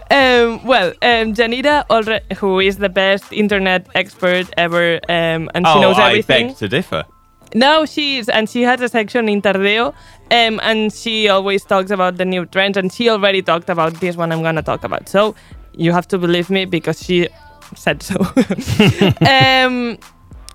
Um, 0.08 0.64
well, 0.64 0.90
um, 1.02 1.34
Janira, 1.34 1.84
alre- 1.88 2.32
who 2.34 2.60
is 2.60 2.78
the 2.78 2.88
best 2.88 3.32
internet 3.32 3.88
expert 3.94 4.46
ever, 4.56 5.00
um, 5.08 5.50
and 5.54 5.66
she 5.66 5.72
oh, 5.72 5.80
knows 5.80 5.98
I 5.98 6.10
everything. 6.10 6.48
beg 6.48 6.56
to 6.58 6.68
differ. 6.68 7.04
No, 7.54 7.86
she 7.86 8.18
is, 8.18 8.28
and 8.28 8.48
she 8.48 8.62
has 8.62 8.80
a 8.80 8.88
section 8.88 9.28
in 9.28 9.40
Tardeo, 9.40 9.94
um, 10.30 10.60
and 10.62 10.92
she 10.92 11.28
always 11.28 11.64
talks 11.64 11.90
about 11.90 12.16
the 12.16 12.24
new 12.24 12.44
trends, 12.46 12.76
and 12.76 12.92
she 12.92 13.08
already 13.08 13.42
talked 13.42 13.70
about 13.70 13.94
this 13.94 14.16
one 14.16 14.32
I'm 14.32 14.42
gonna 14.42 14.62
talk 14.62 14.84
about. 14.84 15.08
So 15.08 15.34
you 15.72 15.92
have 15.92 16.08
to 16.08 16.18
believe 16.18 16.50
me 16.50 16.64
because 16.64 17.02
she 17.02 17.28
said 17.74 18.02
so. 18.02 18.16
um, 19.26 19.98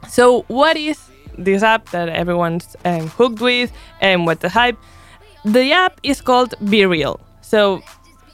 so 0.08 0.44
what 0.48 0.78
is 0.78 1.00
this 1.38 1.64
app 1.64 1.90
that 1.92 2.10
everyone's 2.10 2.76
um, 2.86 3.08
hooked 3.08 3.42
with, 3.42 3.72
and 4.02 4.26
what 4.26 4.42
the 4.42 4.50
hype? 4.50 4.78
The 5.46 5.72
app 5.72 6.00
is 6.04 6.22
called 6.22 6.54
BeReal. 6.62 7.20
So 7.42 7.82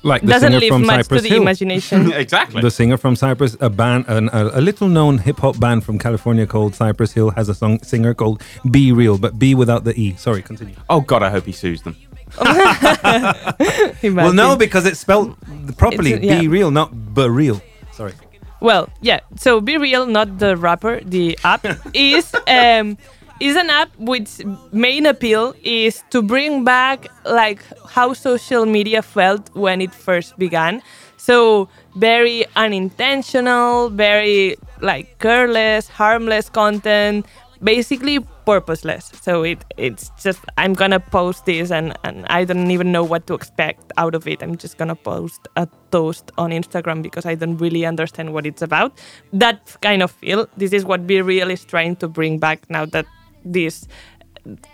Like 0.03 0.21
the 0.21 0.27
doesn't 0.27 0.47
singer 0.49 0.59
leave 0.59 0.71
from 0.71 0.85
much 0.85 1.05
Cypress 1.05 1.19
to 1.19 1.23
the 1.23 1.29
Hill. 1.29 1.41
imagination. 1.41 2.11
exactly. 2.25 2.61
The 2.61 2.71
singer 2.71 2.97
from 2.97 3.15
Cypress, 3.15 3.57
a 3.59 3.69
band, 3.69 4.05
an, 4.07 4.29
a, 4.31 4.59
a 4.59 4.61
little 4.61 4.87
known 4.87 5.17
hip 5.17 5.37
hop 5.39 5.59
band 5.59 5.83
from 5.83 5.97
California 5.99 6.45
called 6.45 6.75
Cypress 6.75 7.13
Hill 7.13 7.31
has 7.31 7.49
a 7.49 7.53
song 7.55 7.81
singer 7.83 8.13
called 8.13 8.41
B-Real, 8.69 9.17
but 9.17 9.37
B 9.39 9.55
without 9.55 9.83
the 9.83 9.99
E. 9.99 10.15
Sorry, 10.17 10.41
continue. 10.41 10.75
oh 10.89 11.01
God, 11.01 11.23
I 11.23 11.29
hope 11.29 11.45
he 11.45 11.51
sues 11.51 11.81
them. 11.81 11.95
Well, 14.03 14.33
no, 14.33 14.55
because 14.55 14.85
it's 14.85 14.99
spelled 14.99 15.35
properly. 15.77 16.13
It's- 16.13 16.25
yeah. 16.25 16.39
Be 16.41 16.47
real, 16.47 16.71
not 16.71 17.13
be 17.13 17.27
real. 17.29 17.61
Sorry. 17.91 18.13
Well, 18.59 18.89
yeah. 19.01 19.19
So 19.35 19.61
BeReal, 19.61 20.09
not 20.09 20.39
the 20.39 20.57
rapper, 20.57 21.01
the 21.01 21.37
app 21.43 21.65
is 21.93 22.33
um, 22.47 22.97
is 23.39 23.55
an 23.55 23.69
app 23.69 23.89
which 23.97 24.41
main 24.71 25.05
appeal 25.05 25.55
is 25.63 26.03
to 26.09 26.21
bring 26.21 26.63
back 26.63 27.07
like 27.25 27.63
how 27.87 28.13
social 28.13 28.65
media 28.65 29.01
felt 29.01 29.53
when 29.55 29.81
it 29.81 29.93
first 29.93 30.37
began. 30.37 30.81
So 31.17 31.67
very 31.95 32.45
unintentional, 32.55 33.89
very 33.89 34.55
like 34.81 35.19
careless, 35.19 35.87
harmless 35.87 36.49
content, 36.49 37.25
basically 37.61 38.19
purposeless. 38.45 39.11
So 39.21 39.43
it 39.43 39.63
it's 39.77 40.09
just 40.21 40.39
I'm 40.57 40.73
gonna 40.73 40.99
post 40.99 41.45
this 41.45 41.69
and, 41.69 41.97
and 42.03 42.25
I 42.27 42.45
don't 42.45 42.71
even 42.71 42.91
know 42.91 43.03
what 43.03 43.27
to 43.27 43.33
expect 43.33 43.91
out 43.97 44.15
of 44.15 44.27
it. 44.27 44.41
I'm 44.41 44.57
just 44.57 44.77
gonna 44.77 44.95
post 44.95 45.47
a 45.55 45.67
toast 45.91 46.31
on 46.37 46.51
Instagram 46.51 47.03
because 47.03 47.25
I 47.25 47.35
don't 47.35 47.57
really 47.57 47.85
understand 47.85 48.33
what 48.33 48.45
it's 48.45 48.61
about. 48.61 48.99
That 49.33 49.75
kind 49.81 50.01
of 50.01 50.11
feel. 50.11 50.47
This 50.55 50.71
is 50.71 50.85
what 50.85 51.05
BeReal 51.05 51.51
is 51.51 51.65
trying 51.65 51.97
to 51.97 52.07
bring 52.07 52.39
back 52.39 52.69
now 52.69 52.85
that 52.85 53.05
this 53.53 53.87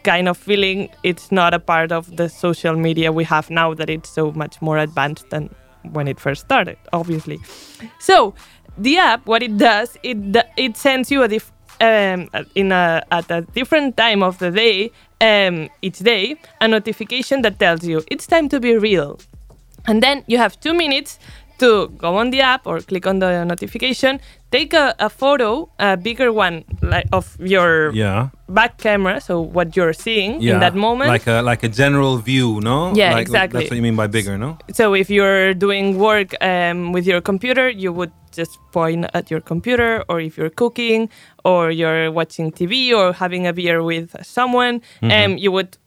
kind 0.04 0.28
of 0.28 0.38
feeling 0.38 0.90
it's 1.04 1.32
not 1.32 1.54
a 1.54 1.60
part 1.60 1.92
of 1.92 2.16
the 2.18 2.30
social 2.30 2.76
media 2.76 3.12
we 3.12 3.24
have 3.24 3.50
now 3.50 3.74
that 3.74 3.90
it's 3.90 4.10
so 4.10 4.32
much 4.32 4.62
more 4.62 4.78
advanced 4.78 5.30
than 5.32 5.50
when 5.92 6.08
it 6.08 6.20
first 6.20 6.42
started 6.42 6.78
obviously. 6.92 7.40
So 8.00 8.34
the 8.78 8.98
app 8.98 9.26
what 9.26 9.44
it 9.44 9.58
does 9.58 9.98
it 10.04 10.18
it 10.58 10.78
sends 10.78 11.12
you 11.12 11.24
a 11.24 11.28
diff- 11.28 11.52
um, 11.82 12.30
in 12.56 12.72
a 12.72 13.04
at 13.12 13.30
a 13.32 13.42
different 13.42 13.98
time 13.98 14.24
of 14.24 14.38
the 14.40 14.52
day 14.52 14.92
um, 15.22 15.70
each 15.82 16.00
day 16.00 16.36
a 16.62 16.68
notification 16.68 17.42
that 17.42 17.60
tells 17.60 17.84
you 17.86 18.04
it's 18.08 18.28
time 18.28 18.50
to 18.50 18.60
be 18.60 18.78
real. 18.78 19.20
And 19.86 20.02
then 20.02 20.24
you 20.28 20.38
have 20.38 20.60
two 20.60 20.74
minutes 20.74 21.20
to 21.60 21.88
go 21.98 22.18
on 22.18 22.32
the 22.32 22.42
app 22.42 22.66
or 22.68 22.80
click 22.82 23.06
on 23.08 23.20
the 23.20 23.44
notification, 23.46 24.20
take 24.52 24.74
a, 24.74 24.96
a 25.00 25.10
photo, 25.10 25.70
a 25.80 25.96
bigger 25.98 26.32
one 26.34 26.64
like 26.82 27.06
of 27.12 27.36
your 27.40 27.92
Yeah. 27.94 28.30
back 28.50 28.78
camera, 28.78 29.22
so 29.22 29.40
what 29.42 29.76
you're 29.76 29.94
seeing 29.94 30.42
Yeah. 30.42 30.54
in 30.54 30.60
that 30.60 30.76
moment. 30.76 31.10
Like 31.10 31.28
a 31.28 31.42
like 31.42 31.64
a 31.64 31.70
general 31.70 32.18
view, 32.18 32.60
no? 32.62 32.94
Yeah, 32.96 33.14
Like- 33.14 33.22
exactly. 33.28 33.60
That's 33.62 33.72
what 33.72 33.76
you 33.78 33.82
mean 33.84 33.96
by 33.96 34.08
bigger, 34.08 34.38
no? 34.38 34.58
so 34.74 34.94
if 34.96 35.10
you're 35.10 35.54
doing 35.54 35.98
work 36.00 36.34
um, 36.42 36.92
with 36.94 37.06
your 37.06 37.22
computer, 37.22 37.70
you 37.70 37.92
would 37.94 38.12
just 38.36 38.58
point 38.72 39.06
at 39.14 39.30
your 39.30 39.42
computer, 39.42 40.04
or 40.10 40.20
if 40.20 40.38
you're 40.38 40.50
cooking, 40.50 41.08
or 41.46 41.70
you're 41.70 42.10
watching 42.12 42.52
TV, 42.52 42.92
or 42.92 43.14
having 43.14 43.46
a 43.46 43.54
beer 43.54 43.84
with 43.84 44.16
someone, 44.26 44.82
um, 45.04 45.38
you 45.38 45.52
would 45.52 45.78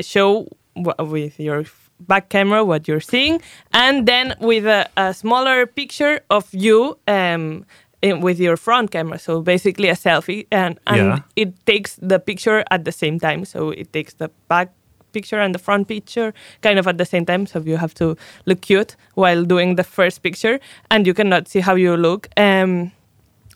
show 0.00 0.48
w- 0.74 1.12
with 1.12 1.38
your 1.38 1.62
back 2.00 2.28
camera 2.28 2.64
what 2.64 2.86
you're 2.88 3.00
seeing, 3.00 3.40
and 3.72 4.06
then 4.06 4.34
with 4.40 4.66
a, 4.66 4.88
a 4.96 5.14
smaller 5.14 5.66
picture 5.66 6.20
of 6.30 6.48
you. 6.52 6.98
Um, 7.08 7.64
in, 8.02 8.20
with 8.20 8.38
your 8.38 8.58
front 8.58 8.90
camera, 8.90 9.18
so 9.18 9.40
basically 9.40 9.88
a 9.88 9.94
selfie, 9.94 10.46
and, 10.52 10.78
and 10.86 10.96
Yeah. 10.96 11.18
it 11.36 11.64
takes 11.64 11.96
the 12.02 12.18
picture 12.18 12.62
at 12.70 12.84
the 12.84 12.92
same 12.92 13.18
time. 13.18 13.46
So 13.46 13.70
it 13.70 13.94
takes 13.94 14.12
the 14.12 14.28
back 14.46 14.74
picture 15.12 15.40
and 15.40 15.54
the 15.54 15.58
front 15.58 15.88
picture 15.88 16.34
kind 16.60 16.78
of 16.78 16.86
at 16.86 16.98
the 16.98 17.06
same 17.06 17.24
time. 17.24 17.46
So 17.46 17.60
you 17.60 17.78
have 17.78 17.94
to 17.94 18.14
look 18.44 18.60
cute 18.60 18.96
while 19.14 19.42
doing 19.42 19.76
the 19.76 19.84
first 19.84 20.22
picture, 20.22 20.60
and 20.90 21.06
you 21.06 21.14
cannot 21.14 21.48
see 21.48 21.60
how 21.60 21.76
you 21.76 21.96
look. 21.96 22.28
Um, 22.36 22.92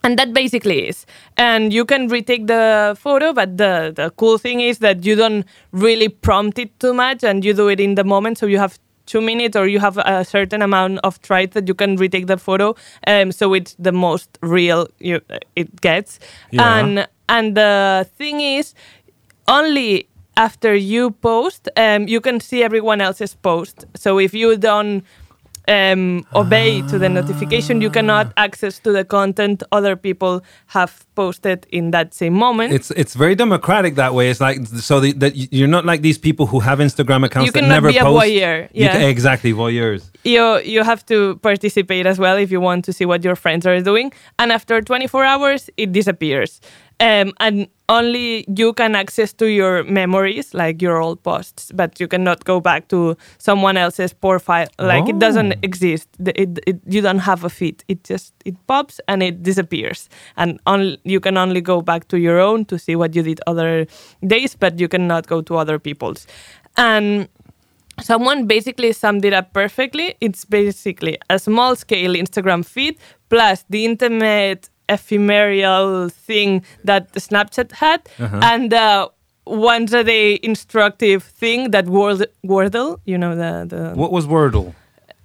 and 0.05 0.19
that 0.19 0.33
basically 0.33 0.89
is. 0.89 1.07
And 1.37 1.73
you 1.73 1.85
can 1.85 2.09
retake 2.09 2.47
the 2.47 2.97
photo, 2.99 3.33
but 3.33 3.57
the, 3.57 3.93
the 3.95 4.11
cool 4.17 4.39
thing 4.39 4.61
is 4.61 4.79
that 4.79 5.05
you 5.05 5.15
don't 5.17 5.45
really 5.73 6.09
prompt 6.09 6.59
it 6.59 6.79
too 6.81 6.95
much 6.95 7.25
and 7.25 7.45
you 7.45 7.55
do 7.55 7.69
it 7.69 7.81
in 7.81 7.95
the 7.95 8.05
moment. 8.05 8.39
So 8.39 8.47
you 8.47 8.59
have 8.59 8.79
two 9.07 9.21
minutes 9.21 9.57
or 9.57 9.67
you 9.67 9.81
have 9.81 9.97
a 9.99 10.25
certain 10.25 10.63
amount 10.63 11.01
of 11.03 11.21
tries 11.23 11.51
that 11.51 11.67
you 11.67 11.75
can 11.75 11.97
retake 11.97 12.27
the 12.27 12.37
photo. 12.37 12.75
Um, 13.07 13.33
so 13.33 13.55
it's 13.55 13.75
the 13.79 13.93
most 13.93 14.39
real 14.43 14.87
you, 14.99 15.21
it 15.57 15.81
gets. 15.81 16.21
Yeah. 16.51 16.79
And, 16.79 17.09
and 17.29 17.57
the 17.57 18.07
thing 18.17 18.41
is, 18.41 18.75
only 19.49 20.09
after 20.37 20.75
you 20.75 21.11
post, 21.11 21.69
um, 21.77 22.07
you 22.07 22.21
can 22.21 22.39
see 22.39 22.63
everyone 22.63 23.01
else's 23.01 23.35
post. 23.35 23.87
So 23.97 24.19
if 24.19 24.35
you 24.35 24.57
don't 24.57 25.05
um, 25.69 26.27
obey 26.35 26.83
to 26.89 26.99
the 26.99 27.09
notification, 27.09 27.81
you 27.81 27.91
cannot 27.91 28.33
access 28.37 28.79
to 28.81 28.93
the 28.93 29.05
content 29.05 29.63
other 29.71 29.95
people 29.97 30.43
have 30.69 31.05
posted 31.15 31.67
in 31.71 31.91
that 31.91 32.15
same 32.15 32.33
moment. 32.35 32.73
It's 32.73 32.91
it's 32.93 33.15
very 33.15 33.35
democratic 33.35 33.95
that 33.97 34.15
way. 34.15 34.31
It's 34.31 34.41
like 34.41 34.67
so 34.67 35.01
the, 35.01 35.13
that 35.15 35.33
you're 35.53 35.69
not 35.69 35.85
like 35.85 36.01
these 36.03 36.19
people 36.19 36.47
who 36.47 36.61
have 36.61 36.79
Instagram 36.79 37.25
accounts 37.25 37.53
that 37.53 37.65
never 37.65 37.91
be 37.93 37.99
a 37.99 38.03
post. 38.05 38.25
voyeur, 38.27 38.69
You 38.73 38.85
yeah. 38.87 38.93
ca- 38.99 39.07
exactly 39.09 39.53
voyeurs. 39.53 40.11
you 40.25 40.59
you 40.65 40.83
have 40.85 41.05
to 41.07 41.37
participate 41.43 42.07
as 42.07 42.19
well 42.19 42.37
if 42.39 42.51
you 42.51 42.61
want 42.61 42.85
to 42.87 42.93
see 42.93 43.05
what 43.07 43.23
your 43.25 43.37
friends 43.37 43.67
are 43.67 43.81
doing. 43.81 44.13
And 44.39 44.51
after 44.53 44.81
24 44.81 45.25
hours, 45.25 45.71
it 45.77 45.93
disappears. 45.93 46.61
Um, 47.01 47.33
and 47.39 47.69
only 47.89 48.45
you 48.57 48.73
can 48.73 48.97
access 48.97 49.33
to 49.35 49.47
your 49.47 49.85
memories, 49.85 50.53
like 50.53 50.83
your 50.83 51.01
old 51.01 51.23
posts, 51.23 51.71
but 51.73 52.01
you 52.01 52.09
cannot 52.09 52.45
go 52.45 52.61
back 52.61 52.89
to 52.89 53.17
someone 53.39 53.77
else's 53.77 54.13
profile. 54.13 54.67
Like 54.81 55.09
it 55.09 55.19
doesn't 55.21 55.53
Oh. 55.53 55.59
exist. 55.63 56.09
It, 56.19 56.59
it, 56.67 56.81
you 56.87 57.01
don't 57.01 57.21
have 57.21 57.45
a 57.45 57.49
feed. 57.51 57.85
It 57.87 58.03
just 58.03 58.35
it 58.45 58.57
pops 58.67 59.01
and 59.07 59.23
it 59.23 59.43
disappears. 59.45 60.09
And 60.37 60.59
only, 60.67 60.99
you 61.05 61.21
can 61.21 61.37
only 61.39 61.61
go 61.61 61.81
back 61.83 62.09
to 62.09 62.19
your 62.19 62.41
own 62.41 62.65
to 62.65 62.79
see 62.79 62.97
what 62.97 63.15
you 63.15 63.23
did 63.23 63.41
other 63.47 63.87
days, 64.27 64.57
but 64.57 64.81
you 64.81 64.89
cannot 64.89 65.29
go 65.29 65.41
to 65.43 65.57
other 65.57 65.79
people's. 65.79 66.27
And 66.77 67.29
someone 68.01 68.47
basically 68.47 68.93
summed 68.93 69.25
it 69.25 69.33
up 69.33 69.53
perfectly. 69.53 70.17
It's 70.21 70.45
basically 70.45 71.17
a 71.31 71.39
small 71.39 71.77
scale 71.77 72.15
Instagram 72.15 72.65
feed 72.67 72.99
plus 73.29 73.65
the 73.71 73.85
intimate 73.85 74.69
ephemeral 74.89 76.09
thing 76.09 76.63
that 76.85 77.13
Snapchat 77.15 77.73
had 77.73 78.01
Uh-huh. 78.19 78.41
and 78.53 78.73
uh, 78.73 79.09
once 79.47 79.93
a 79.93 80.05
day 80.05 80.39
instructive 80.43 81.23
thing 81.41 81.71
that 81.71 81.87
Word- 81.87 82.31
Wordle, 82.45 82.99
you 83.11 83.19
know 83.19 83.35
the 83.43 83.53
the 83.73 83.83
What 84.03 84.13
was 84.13 84.27
Wordle? 84.27 84.75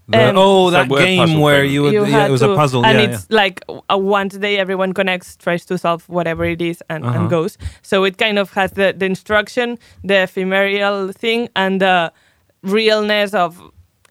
The- 0.10 0.30
Um, 0.30 0.36
oh, 0.38 0.70
that 0.72 0.90
game 0.90 1.40
where 1.40 1.62
thing. 1.64 1.72
you 1.74 1.82
would. 1.84 1.94
you 1.94 2.06
yeah, 2.06 2.28
it 2.28 2.32
was 2.32 2.42
to, 2.42 2.52
a 2.52 2.56
puzzle. 2.62 2.86
and 2.86 2.98
yeah, 3.00 3.06
it's 3.16 3.24
like 3.42 3.56
a 3.90 3.98
once 3.98 4.36
a 4.36 4.40
day 4.40 4.56
everyone 4.66 4.92
connects 4.94 5.30
tries 5.38 5.64
to 5.66 5.78
solve 5.78 6.02
whatever 6.18 6.44
it 6.56 6.62
is 6.62 6.78
and, 6.90 7.02
Uh-huh. 7.06 7.16
and 7.20 7.30
goes 7.30 7.58
so 7.90 8.04
it 8.10 8.16
kind 8.18 8.38
of 8.38 8.48
has 8.60 8.72
the, 8.80 8.88
the 9.00 9.06
instruction 9.06 9.68
the 10.10 10.18
ephemeral 10.28 11.14
thing 11.24 11.48
and 11.56 11.80
the 11.86 12.12
realness 12.78 13.34
of 13.34 13.62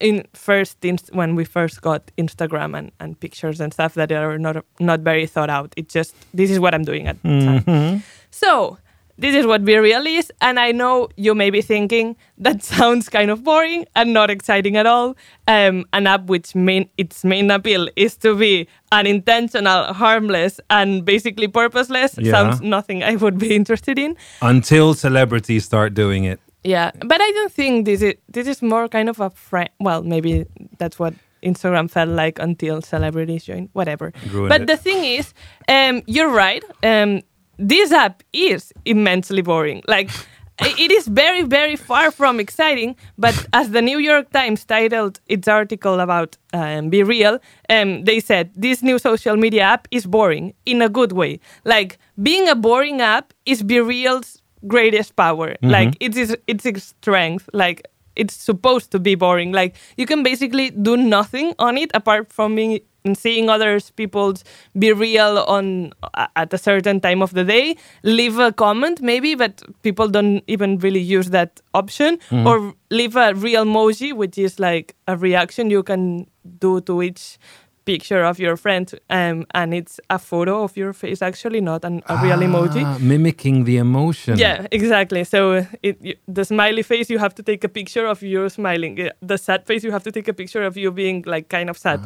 in 0.02 0.24
first 0.34 0.76
inst- 0.84 1.14
when 1.14 1.30
we 1.38 1.44
first 1.44 1.80
got 1.88 2.02
instagram 2.18 2.70
and, 2.78 2.90
and 3.00 3.10
pictures 3.20 3.60
and 3.62 3.72
stuff 3.72 3.94
that 3.94 4.10
are 4.12 4.38
not 4.38 4.56
not 4.80 5.00
very 5.10 5.26
thought 5.34 5.50
out 5.58 5.72
it 5.76 5.88
just 5.96 6.14
this 6.34 6.50
is 6.50 6.58
what 6.58 6.72
i'm 6.74 6.84
doing 6.84 7.06
at 7.08 7.16
Mm-hmm. 7.22 7.64
time 7.64 8.02
so 8.30 8.78
this 9.18 9.34
is 9.36 9.46
what 9.46 9.62
BeReal 9.62 10.06
is, 10.18 10.32
and 10.40 10.58
I 10.58 10.72
know 10.72 11.08
you 11.16 11.34
may 11.34 11.50
be 11.50 11.60
thinking 11.62 12.16
that 12.38 12.62
sounds 12.74 13.08
kind 13.10 13.30
of 13.30 13.44
boring 13.44 13.84
and 13.94 14.12
not 14.14 14.30
exciting 14.30 14.74
at 14.76 14.86
all. 14.86 15.14
Um, 15.46 15.84
an 15.92 16.06
app 16.06 16.22
which 16.32 16.54
main 16.54 16.88
its 16.96 17.22
main 17.22 17.50
appeal 17.50 17.88
is 17.94 18.16
to 18.24 18.34
be 18.34 18.66
unintentional, 18.90 19.92
harmless, 19.92 20.60
and 20.70 21.04
basically 21.04 21.46
purposeless 21.46 22.16
Yeah. 22.18 22.32
sounds 22.32 22.60
nothing 22.62 23.04
I 23.04 23.16
would 23.16 23.38
be 23.38 23.54
interested 23.60 23.98
in. 23.98 24.16
until 24.40 24.94
celebrities 24.94 25.64
start 25.64 25.94
doing 25.94 26.24
it. 26.24 26.40
Yeah, 26.64 26.92
but 27.00 27.20
I 27.20 27.30
don't 27.32 27.52
think 27.52 27.86
this 27.86 28.02
is 28.02 28.14
this 28.28 28.46
is 28.46 28.62
more 28.62 28.88
kind 28.88 29.08
of 29.08 29.20
a 29.20 29.30
friend. 29.30 29.68
Well, 29.80 30.02
maybe 30.02 30.46
that's 30.78 30.98
what 30.98 31.14
Instagram 31.42 31.90
felt 31.90 32.10
like 32.10 32.38
until 32.38 32.80
celebrities 32.82 33.44
joined. 33.44 33.68
Whatever. 33.72 34.12
Ruined 34.30 34.48
but 34.48 34.62
it. 34.62 34.66
the 34.66 34.76
thing 34.76 35.04
is, 35.04 35.34
um, 35.68 36.02
you're 36.06 36.30
right. 36.30 36.64
Um, 36.82 37.22
this 37.58 37.92
app 37.92 38.22
is 38.32 38.72
immensely 38.84 39.42
boring. 39.42 39.82
Like. 39.88 40.10
It 40.60 40.92
is 40.92 41.08
very, 41.08 41.42
very 41.42 41.76
far 41.76 42.10
from 42.10 42.38
exciting, 42.38 42.94
but 43.18 43.46
as 43.52 43.70
the 43.70 43.82
New 43.82 43.98
York 43.98 44.30
Times 44.30 44.64
titled 44.64 45.18
its 45.26 45.48
article 45.48 45.98
about 45.98 46.36
um, 46.52 46.90
BeReal, 46.90 47.40
um, 47.70 48.04
they 48.04 48.20
said 48.20 48.50
this 48.54 48.82
new 48.82 48.98
social 48.98 49.36
media 49.36 49.62
app 49.62 49.88
is 49.90 50.06
boring 50.06 50.52
in 50.66 50.82
a 50.82 50.88
good 50.88 51.12
way. 51.12 51.40
Like 51.64 51.98
being 52.22 52.48
a 52.48 52.54
boring 52.54 53.00
app 53.00 53.32
is 53.44 53.62
BeReal's 53.62 54.41
greatest 54.66 55.16
power. 55.16 55.50
Mm-hmm. 55.50 55.70
Like 55.70 55.96
it 56.00 56.16
is 56.16 56.36
it's 56.46 56.66
its 56.66 56.84
strength. 56.84 57.48
Like 57.52 57.86
it's 58.16 58.34
supposed 58.34 58.90
to 58.92 58.98
be 58.98 59.14
boring. 59.14 59.52
Like 59.52 59.76
you 59.96 60.06
can 60.06 60.22
basically 60.22 60.70
do 60.70 60.96
nothing 60.96 61.54
on 61.58 61.78
it 61.78 61.90
apart 61.94 62.32
from 62.32 62.54
being 62.54 62.80
and 63.04 63.18
seeing 63.18 63.48
others 63.48 63.90
people's 63.90 64.44
be 64.78 64.92
real 64.92 65.38
on 65.48 65.92
at 66.36 66.52
a 66.52 66.58
certain 66.58 67.00
time 67.00 67.22
of 67.22 67.34
the 67.34 67.44
day 67.44 67.76
leave 68.02 68.38
a 68.38 68.52
comment 68.52 69.00
maybe 69.00 69.34
but 69.34 69.62
people 69.82 70.08
don't 70.08 70.42
even 70.46 70.78
really 70.78 71.00
use 71.00 71.30
that 71.30 71.60
option 71.74 72.16
mm-hmm. 72.30 72.46
or 72.46 72.74
leave 72.90 73.16
a 73.16 73.34
real 73.34 73.64
emoji 73.64 74.12
which 74.12 74.38
is 74.38 74.58
like 74.60 74.94
a 75.08 75.16
reaction 75.16 75.70
you 75.70 75.82
can 75.82 76.26
do 76.58 76.80
to 76.82 77.02
each 77.02 77.38
picture 77.84 78.22
of 78.24 78.38
your 78.38 78.56
friend 78.56 78.92
um, 79.10 79.44
and 79.54 79.74
it's 79.74 79.98
a 80.10 80.18
photo 80.18 80.62
of 80.62 80.76
your 80.76 80.92
face 80.92 81.22
actually 81.22 81.60
not 81.60 81.84
an, 81.84 82.02
a 82.06 82.16
real 82.22 82.38
emoji. 82.38 82.84
Ah, 82.84 82.98
mimicking 83.00 83.64
the 83.64 83.76
emotion. 83.76 84.38
yeah 84.38 84.66
exactly. 84.70 85.24
So 85.24 85.66
it, 85.82 85.96
you, 86.00 86.14
the 86.28 86.44
smiley 86.44 86.82
face 86.82 87.10
you 87.10 87.18
have 87.18 87.34
to 87.34 87.42
take 87.42 87.64
a 87.64 87.68
picture 87.68 88.06
of 88.06 88.22
you 88.22 88.48
smiling. 88.48 89.00
Uh, 89.00 89.10
the 89.20 89.36
sad 89.38 89.66
face 89.66 89.84
you 89.84 89.90
have 89.90 90.04
to 90.04 90.12
take 90.12 90.28
a 90.28 90.32
picture 90.32 90.62
of 90.62 90.76
you 90.76 90.90
being 90.92 91.24
like 91.26 91.48
kind 91.48 91.68
of 91.70 91.76
sad. 91.78 92.00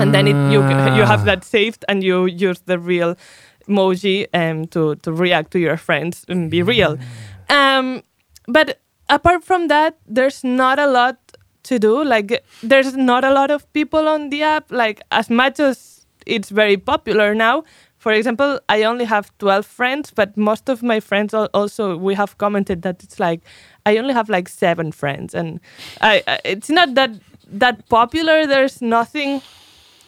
And 0.00 0.12
then 0.14 0.26
it, 0.26 0.36
you 0.52 0.60
you 0.96 1.04
have 1.04 1.24
that 1.24 1.44
saved 1.44 1.84
and 1.88 2.02
you 2.02 2.26
use 2.26 2.60
the 2.66 2.78
real 2.78 3.16
emoji 3.68 4.26
um, 4.34 4.66
to 4.68 4.96
to 4.96 5.12
react 5.12 5.50
to 5.52 5.58
your 5.58 5.76
friends 5.76 6.24
and 6.28 6.50
be 6.50 6.62
real. 6.62 6.98
Um, 7.48 8.02
but 8.48 8.80
apart 9.08 9.44
from 9.44 9.68
that 9.68 9.98
there's 10.06 10.42
not 10.42 10.78
a 10.78 10.86
lot 10.86 11.16
to 11.66 11.78
do 11.78 12.04
like 12.04 12.44
there's 12.62 12.96
not 12.96 13.24
a 13.24 13.32
lot 13.32 13.50
of 13.50 13.70
people 13.72 14.08
on 14.08 14.30
the 14.30 14.42
app 14.42 14.70
like 14.70 15.00
as 15.10 15.28
much 15.28 15.60
as 15.60 16.06
it's 16.26 16.50
very 16.50 16.76
popular 16.76 17.34
now. 17.34 17.64
For 17.98 18.12
example 18.12 18.60
i 18.68 18.84
only 18.84 19.04
have 19.04 19.32
12 19.38 19.66
friends 19.66 20.12
but 20.14 20.36
most 20.36 20.68
of 20.68 20.80
my 20.80 21.00
friends 21.00 21.34
also 21.34 21.96
we 21.96 22.14
have 22.14 22.38
commented 22.38 22.82
that 22.82 23.02
it's 23.02 23.18
like 23.18 23.40
i 23.84 23.96
only 23.96 24.14
have 24.14 24.28
like 24.28 24.48
seven 24.48 24.92
friends 24.92 25.34
and 25.34 25.58
I, 26.00 26.22
I 26.28 26.38
it's 26.44 26.70
not 26.70 26.94
that 26.94 27.10
that 27.50 27.88
popular 27.88 28.46
there's 28.46 28.80
nothing 28.80 29.42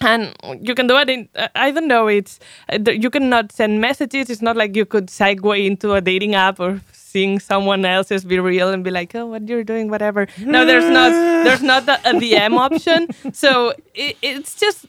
and 0.01 0.35
you 0.61 0.75
can 0.75 0.87
do 0.87 0.97
it 0.97 1.11
in 1.11 1.29
uh, 1.35 1.49
i 1.55 1.71
don't 1.71 1.89
know 1.89 2.07
it's 2.07 2.39
uh, 2.73 2.79
you 2.91 3.11
cannot 3.11 3.53
send 3.53 3.81
messages. 3.81 4.31
It's 4.31 4.43
not 4.43 4.57
like 4.57 4.77
you 4.77 4.85
could 4.85 5.07
segue 5.09 5.67
into 5.67 5.95
a 5.95 6.01
dating 6.01 6.35
app 6.35 6.61
or 6.61 6.81
seeing 6.93 7.39
someone 7.39 7.85
else's 7.85 8.25
be 8.25 8.39
real 8.39 8.69
and 8.71 8.85
be 8.85 8.91
like 8.91 9.15
oh 9.15 9.27
what 9.27 9.49
you're 9.49 9.65
doing 9.65 9.91
whatever. 9.91 10.27
No 10.39 10.65
there's 10.65 10.91
not 10.91 11.11
there's 11.11 11.63
not 11.63 11.87
the, 11.87 11.95
a 12.09 12.13
dm 12.15 12.59
option. 12.67 13.09
So 13.33 13.73
it, 13.95 14.17
it's 14.23 14.55
just 14.55 14.87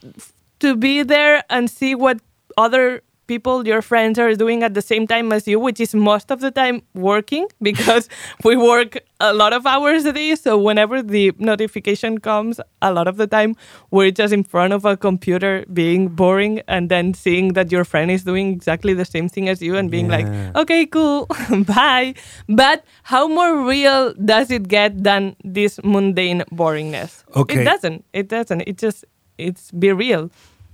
to 0.60 0.76
be 0.76 1.04
there 1.04 1.44
and 1.50 1.70
see 1.70 1.96
what 1.96 2.20
other 2.58 3.02
people 3.30 3.68
your 3.72 3.82
friends 3.82 4.20
are 4.20 4.34
doing 4.36 4.64
at 4.68 4.74
the 4.74 4.82
same 4.82 5.06
time 5.14 5.32
as 5.38 5.48
you 5.48 5.60
which 5.68 5.80
is 5.86 5.94
most 6.10 6.32
of 6.32 6.42
the 6.46 6.52
time 6.52 6.82
working 7.10 7.48
because 7.70 8.10
we 8.44 8.58
work 8.58 8.98
a 9.22 9.34
lot 9.34 9.52
of 9.52 9.66
hours 9.66 10.06
a 10.06 10.14
day. 10.14 10.34
So 10.36 10.58
whenever 10.58 11.02
the 11.04 11.34
notification 11.38 12.20
comes 12.20 12.60
a 12.82 12.92
lot 12.98 13.08
of 13.08 13.18
the 13.18 13.28
time 13.28 13.56
we're 13.92 14.12
just 14.12 14.34
in 14.34 14.44
front 14.44 14.74
of 14.74 14.86
a 14.86 14.96
computer 14.98 15.66
being 15.74 16.08
boring 16.10 16.62
and 16.68 16.90
then 16.90 17.14
seeing 17.14 17.54
that 17.54 17.72
your 17.72 17.86
friend 17.86 18.10
is 18.12 18.24
doing 18.24 18.52
exactly 18.52 18.94
the 18.94 19.06
same 19.06 19.30
thing 19.30 19.50
as 19.50 19.62
you 19.62 19.76
and 19.78 19.92
being 19.92 20.08
like 20.08 20.28
okay 20.56 20.86
cool 20.86 21.28
bye. 21.68 22.14
But 22.48 22.84
how 23.04 23.28
more 23.28 23.68
real 23.68 24.14
does 24.14 24.52
it 24.52 24.68
get 24.68 25.04
than 25.04 25.36
this 25.44 25.80
mundane 25.84 26.44
boringness? 26.52 27.24
Okay. 27.36 27.62
it 27.62 27.64
doesn't. 27.66 28.06
It 28.14 28.28
doesn't. 28.30 28.62
It 28.62 28.78
just 28.78 29.06
it's 29.38 29.72
be 29.72 29.92
real 29.92 30.30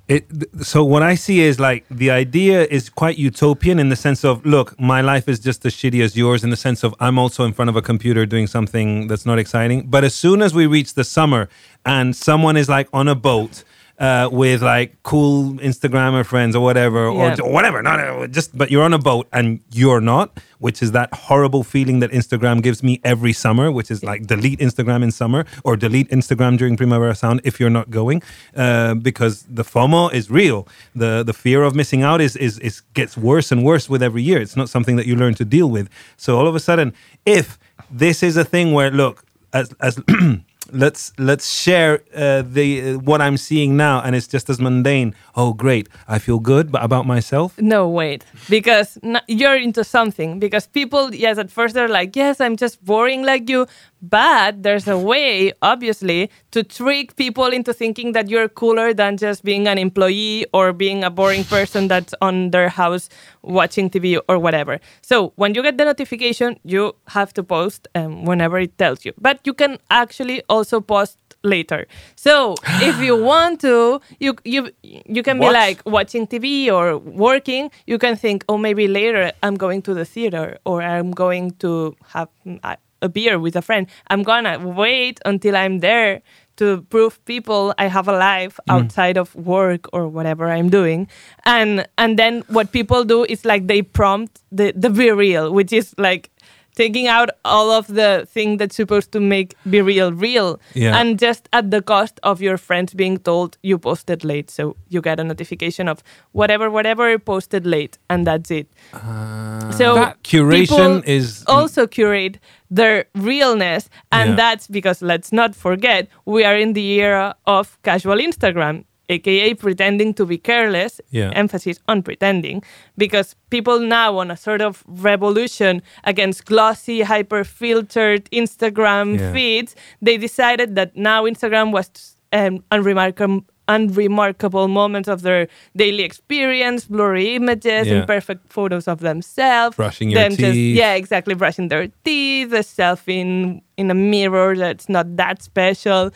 It, 0.08 0.28
so 0.64 0.84
what 0.84 1.02
I 1.02 1.16
see 1.16 1.40
is 1.40 1.60
like 1.60 1.84
the 1.90 2.12
idea 2.12 2.66
is 2.66 2.90
quite 2.90 3.18
utopian 3.18 3.80
in 3.80 3.90
the 3.90 3.96
sense 3.96 4.24
of 4.24 4.46
look, 4.46 4.80
my 4.80 5.02
life 5.02 5.28
is 5.28 5.40
just 5.40 5.66
as 5.66 5.74
shitty 5.74 6.04
as 6.04 6.16
yours 6.16 6.44
in 6.44 6.52
the 6.52 6.56
sense 6.56 6.84
of 6.84 6.94
I'm 7.00 7.18
also 7.18 7.44
in 7.44 7.54
front 7.54 7.70
of 7.70 7.76
a 7.76 7.82
computer 7.82 8.26
doing 8.28 8.46
something 8.46 9.08
that's 9.08 9.26
not 9.26 9.40
exciting. 9.40 9.88
But 9.88 10.04
as 10.04 10.14
soon 10.14 10.44
as 10.44 10.54
we 10.54 10.68
reach 10.68 10.94
the 10.94 11.04
summer 11.04 11.50
and 11.86 12.16
someone 12.16 12.56
is 12.56 12.70
like 12.70 12.88
on 12.94 13.08
a 13.08 13.16
boat 13.16 13.64
uh, 14.00 14.28
with 14.32 14.62
like 14.62 15.02
cool 15.04 15.54
Instagrammer 15.54 16.26
friends 16.26 16.56
or 16.56 16.62
whatever, 16.64 17.10
Yeah. 17.12 17.36
or 17.42 17.52
whatever, 17.52 17.82
not 17.82 18.00
uh, 18.00 18.28
just 18.28 18.58
but 18.58 18.70
you're 18.72 18.84
on 18.84 18.94
a 18.94 19.00
boat 19.00 19.28
and 19.32 19.60
you're 19.72 20.02
not, 20.02 20.38
which 20.60 20.82
is 20.84 20.92
that 20.92 21.14
horrible 21.14 21.64
feeling 21.64 22.00
that 22.02 22.12
Instagram 22.12 22.62
gives 22.62 22.84
me 22.84 23.00
every 23.04 23.32
summer, 23.34 23.72
which 23.72 23.90
is 23.90 24.04
like 24.04 24.28
delete 24.28 24.60
Instagram 24.60 25.02
in 25.04 25.12
summer 25.12 25.46
or 25.64 25.78
delete 25.78 26.10
Instagram 26.10 26.58
during 26.58 26.76
Primavera 26.76 27.16
Sound 27.16 27.40
if 27.46 27.60
you're 27.60 27.70
not 27.70 27.90
going, 27.90 28.22
uh, 28.56 28.96
because 28.96 29.44
the 29.44 29.64
FOMO 29.64 30.12
is 30.14 30.30
real. 30.30 30.68
the 30.96 31.24
The 31.26 31.34
fear 31.34 31.64
of 31.64 31.74
missing 31.76 32.04
out 32.04 32.20
is 32.22 32.36
is 32.36 32.60
is 32.60 32.82
gets 32.94 33.16
worse 33.18 33.52
and 33.54 33.64
worse 33.64 33.90
with 33.90 34.04
every 34.04 34.24
year. 34.24 34.42
It's 34.42 34.58
not 34.58 34.70
something 34.70 34.98
that 34.98 35.06
you 35.08 35.16
learn 35.16 35.36
to 35.36 35.46
deal 35.46 35.70
with. 35.70 35.88
So 36.18 36.38
all 36.38 36.48
of 36.48 36.56
a 36.56 36.60
sudden, 36.60 36.94
if 37.26 37.58
this 37.90 38.22
is 38.24 38.36
a 38.38 38.44
thing 38.44 38.74
where 38.74 38.92
look, 38.92 39.24
as 39.54 39.74
as 39.80 40.00
let's 40.72 41.14
let's 41.18 41.54
share 41.54 42.02
uh, 42.16 42.44
the 42.46 42.82
uh, 42.82 42.98
what 43.00 43.22
I'm 43.22 43.38
seeing 43.38 43.78
now, 43.78 44.02
and 44.02 44.16
it's 44.16 44.28
just 44.28 44.50
as 44.50 44.60
mundane. 44.60 45.16
Oh, 45.36 45.54
great! 45.54 45.90
I 46.08 46.20
feel 46.20 46.40
good 46.40 46.72
but 46.72 46.84
about 46.84 47.06
myself. 47.06 47.58
No, 47.60 47.88
wait, 47.88 48.26
because 48.50 48.98
you're 49.28 49.58
into 49.58 49.84
something. 49.84 50.40
Because 50.40 50.68
people, 50.68 51.14
yes, 51.14 51.38
at 51.38 51.52
first 51.52 51.74
they're 51.74 51.88
like, 51.88 52.16
yes, 52.16 52.40
I'm 52.40 52.56
just 52.56 52.84
boring 52.84 53.24
like 53.24 53.50
you. 53.50 53.68
But 54.02 54.62
there's 54.62 54.88
a 54.88 54.98
way, 54.98 55.52
obviously, 55.64 56.30
to 56.52 56.64
trick 56.64 57.16
people 57.16 57.48
into 57.48 57.74
thinking 57.74 58.12
that 58.12 58.30
you're 58.30 58.48
cooler 58.48 58.94
than 58.94 59.18
just 59.18 59.44
being 59.44 59.68
an 59.68 59.80
employee 59.80 60.46
or 60.54 60.74
being 60.74 61.04
a 61.04 61.10
boring 61.10 61.44
person 61.44 61.88
that's 61.88 62.14
on 62.22 62.52
their 62.52 62.70
house 62.70 63.10
watching 63.42 63.90
TV 63.90 64.20
or 64.30 64.38
whatever. 64.38 64.80
So 65.02 65.34
when 65.38 65.56
you 65.56 65.64
get 65.64 65.78
the 65.78 65.86
notification, 65.86 66.60
you 66.64 66.96
have 67.08 67.34
to 67.34 67.44
post 67.44 67.88
um, 67.96 68.26
whenever 68.26 68.60
it 68.60 68.78
tells 68.78 69.06
you. 69.06 69.14
But 69.20 69.40
you 69.44 69.54
can 69.54 69.80
actually 69.90 70.44
also 70.56 70.82
post 70.82 71.18
later. 71.44 71.88
So 72.16 72.56
if 72.90 73.00
you 73.00 73.16
want 73.32 73.62
to, 73.62 74.02
you 74.20 74.36
you 74.44 74.72
you 74.84 75.24
can 75.24 75.40
be 75.40 75.50
like 75.50 75.82
watching 75.86 76.28
TV 76.28 76.72
or 76.72 76.98
working. 76.98 77.72
You 77.86 77.98
can 77.98 78.16
think, 78.16 78.44
oh, 78.50 78.58
maybe 78.58 78.88
later 78.88 79.32
I'm 79.44 79.56
going 79.56 79.82
to 79.84 79.94
the 79.94 80.06
theater 80.06 80.58
or 80.66 80.82
I'm 80.82 81.12
going 81.12 81.52
to 81.60 81.96
have 82.14 82.30
a, 82.64 82.78
a 83.02 83.10
beer 83.10 83.40
with 83.40 83.56
a 83.56 83.62
friend. 83.62 83.88
I'm 84.08 84.24
gonna 84.24 84.60
wait 84.60 85.20
until 85.26 85.56
I'm 85.56 85.80
there 85.80 86.22
to 86.58 86.82
prove 86.90 87.24
people 87.26 87.74
I 87.78 87.88
have 87.88 88.08
a 88.08 88.14
life 88.14 88.60
hmm. 88.66 88.72
outside 88.76 89.18
of 89.18 89.36
work 89.36 89.88
or 89.94 90.08
whatever 90.08 90.50
I'm 90.50 90.70
doing. 90.70 91.08
And 91.46 91.88
and 91.98 92.18
then 92.18 92.44
what 92.48 92.72
people 92.72 93.04
do 93.04 93.26
is 93.26 93.46
like 93.46 93.68
they 93.68 93.82
prompt 93.82 94.42
the 94.52 94.74
the 94.76 94.90
be 94.90 95.12
real, 95.12 95.54
which 95.54 95.74
is 95.74 95.94
like 95.98 96.30
taking 96.76 97.08
out 97.08 97.30
all 97.46 97.72
of 97.72 97.88
the 97.88 98.28
thing 98.32 98.58
that's 98.58 98.76
supposed 98.76 99.12
to 99.12 99.20
make 99.20 99.56
be 99.70 99.82
real 99.82 100.12
real 100.12 100.60
Yeah. 100.74 100.98
and 101.00 101.18
just 101.20 101.48
at 101.54 101.72
the 101.72 101.82
cost 101.82 102.20
of 102.24 102.42
your 102.42 102.58
friends 102.58 102.94
being 102.94 103.18
told 103.18 103.58
you 103.64 103.78
posted 103.78 104.24
late 104.24 104.50
so 104.52 104.76
you 104.90 105.02
get 105.02 105.20
a 105.20 105.24
notification 105.24 105.88
of 105.88 106.04
whatever 106.34 106.70
whatever 106.70 107.18
posted 107.20 107.66
late 107.66 107.98
and 108.10 108.28
that's 108.28 108.52
it 108.52 108.68
ah. 108.94 109.70
so 109.78 109.96
That 109.96 110.24
curation 110.24 111.04
is- 111.06 111.44
also 111.48 111.88
curate 111.88 112.40
their 112.70 113.06
realness 113.16 113.90
and 114.12 114.30
Yeah. 114.32 114.36
that's 114.36 114.68
because 114.68 115.02
let's 115.02 115.32
not 115.32 115.56
forget 115.56 116.08
we 116.26 116.44
are 116.44 116.58
in 116.58 116.74
the 116.74 116.86
era 117.02 117.36
of 117.46 117.78
casual 117.84 118.18
instagram 118.18 118.84
aka 119.10 119.54
pretending 119.54 120.14
to 120.14 120.26
be 120.26 120.38
careless 120.38 121.00
Yeah. 121.12 121.32
emphasis 121.36 121.80
on 121.88 122.02
pretending 122.04 122.64
because 122.98 123.36
people 123.50 123.80
now 123.80 124.18
on 124.18 124.32
a 124.32 124.38
sort 124.38 124.62
of 124.62 124.84
revolution 124.88 125.82
against 126.04 126.46
glossy 126.46 127.02
hyper 127.02 127.44
filtered 127.44 128.26
instagram 128.32 129.20
Yeah. 129.20 129.34
feeds 129.34 129.76
they 130.02 130.18
decided 130.18 130.76
that 130.76 130.96
now 130.96 131.24
instagram 131.26 131.72
was 131.72 131.88
um, 132.34 132.64
unremarkable 132.72 133.44
unremarkable 133.68 134.68
moments 134.68 135.08
of 135.10 135.22
their 135.22 135.48
daily 135.76 136.04
experience 136.04 136.86
blurry 136.86 137.36
images 137.36 137.88
Yeah. 137.88 138.02
imperfect 138.02 138.42
photos 138.52 138.88
of 138.88 139.00
themselves 139.00 139.76
Brushing 139.76 140.10
your 140.12 140.22
them 140.22 140.32
just 140.36 140.54
teeth. 140.54 140.78
yeah 140.78 140.94
exactly 140.94 141.34
brushing 141.36 141.68
their 141.70 141.88
teeth 142.04 142.52
a 142.54 142.64
selfie 142.64 143.20
in 143.22 143.62
in 143.78 143.90
a 143.92 143.94
mirror 143.96 144.56
that's 144.56 144.88
not 144.90 145.16
that 145.18 145.42
special 145.42 146.12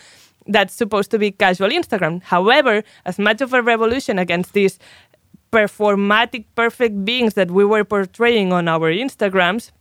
that's 0.48 0.74
supposed 0.74 1.12
to 1.12 1.20
be 1.20 1.32
casual 1.32 1.70
Instagram. 1.70 2.22
However, 2.24 2.84
as 3.06 3.20
much 3.20 3.42
of 3.42 3.54
a 3.54 3.62
revolution 3.62 4.20
against 4.20 4.54
these 4.54 4.80
performatic 5.52 6.46
perfect 6.56 7.04
beings 7.06 7.34
that 7.34 7.52
we 7.52 7.66
were 7.66 7.84
portraying 7.84 8.54
on 8.54 8.68
our 8.68 8.92
Instagrams, 8.92 9.72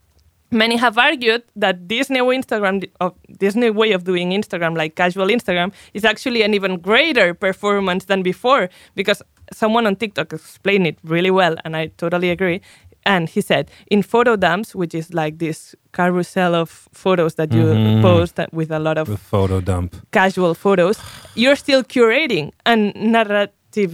many 0.51 0.77
have 0.77 0.97
argued 0.97 1.43
that 1.57 1.89
this 1.89 2.09
new 2.11 2.25
Instagram, 2.25 2.89
of 3.01 3.15
this 3.29 3.55
new 3.55 3.73
way 3.73 3.93
of 3.93 4.05
doing 4.05 4.31
Instagram, 4.31 4.77
like 4.77 4.95
casual 4.95 5.27
Instagram, 5.27 5.73
is 5.95 6.05
actually 6.05 6.43
an 6.43 6.55
even 6.55 6.79
greater 6.79 7.35
performance 7.35 8.07
than 8.07 8.23
before 8.23 8.69
because 8.95 9.23
someone 9.53 9.87
on 9.87 9.97
TikTok 9.97 10.33
explained 10.33 10.87
it 10.87 10.99
really 11.05 11.31
well, 11.31 11.57
and 11.65 11.77
I 11.77 11.87
totally 11.99 12.31
agree. 12.31 12.61
And 13.09 13.29
he 13.35 13.41
said, 13.41 13.65
in 13.91 14.03
photo 14.03 14.37
dumps, 14.37 14.75
which 14.81 14.95
is 14.95 15.07
like 15.15 15.39
this 15.39 15.75
carousel 15.99 16.55
of 16.55 16.69
photos 16.93 17.35
that 17.41 17.51
you 17.59 17.65
Mhm. 17.65 18.03
post 18.03 18.35
with 18.53 18.71
a 18.71 18.79
lot 18.79 18.99
of 19.03 19.07
The 19.09 19.17
photo 19.17 19.61
dump. 19.71 19.91
casual 20.13 20.55
photos, 20.55 20.97
you're 21.35 21.57
still 21.57 21.83
curating 21.95 22.47
and 22.71 22.81
narrative, 23.17 23.93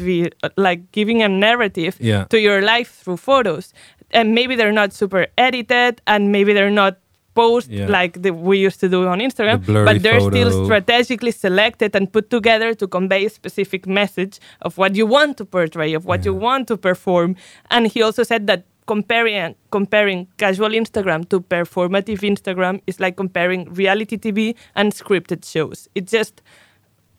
like 0.57 0.81
giving 0.93 1.23
a 1.23 1.29
narrative 1.29 1.95
Yeah. 2.01 2.25
to 2.33 2.39
your 2.39 2.61
life 2.63 2.91
through 3.05 3.19
photos. 3.19 3.73
And 4.11 4.35
maybe 4.35 4.57
they're 4.59 4.73
not 4.83 4.93
super 4.93 5.27
edited, 5.39 6.01
and 6.13 6.21
maybe 6.37 6.53
they're 6.53 6.77
not 6.85 6.95
posed 7.35 7.71
Yeah. 7.71 7.89
like 7.99 8.13
the, 8.23 8.31
we 8.31 8.57
used 8.69 8.79
to 8.81 8.89
do 8.89 9.07
on 9.13 9.19
Instagram, 9.21 9.59
The 9.67 9.85
but 9.89 10.03
they're 10.05 10.21
still 10.21 10.53
strategically 10.65 11.33
selected 11.33 11.91
and 11.97 12.05
put 12.17 12.31
together 12.31 12.75
to 12.81 12.87
convey 12.87 13.25
a 13.27 13.31
specific 13.41 13.87
message 14.01 14.39
of 14.67 14.79
what 14.79 14.95
you 14.95 15.05
want 15.17 15.37
to 15.39 15.45
portray, 15.45 15.95
of 15.99 16.05
what 16.05 16.25
you 16.25 16.33
want 16.33 16.69
to 16.69 16.77
perform. 16.77 17.35
And 17.75 17.83
he 17.93 18.03
also 18.07 18.23
said 18.23 18.47
that 18.47 18.61
comparing 18.87 19.55
comparing 19.71 20.29
casual 20.37 20.71
Instagram 20.71 21.29
to 21.29 21.41
performative 21.41 22.21
Instagram 22.21 22.81
is 22.87 23.01
like 23.01 23.17
comparing 23.17 23.73
reality 23.73 24.17
TV 24.17 24.55
and 24.75 24.93
scripted 24.93 25.45
shows. 25.45 25.89
It's 25.95 26.13
just 26.13 26.43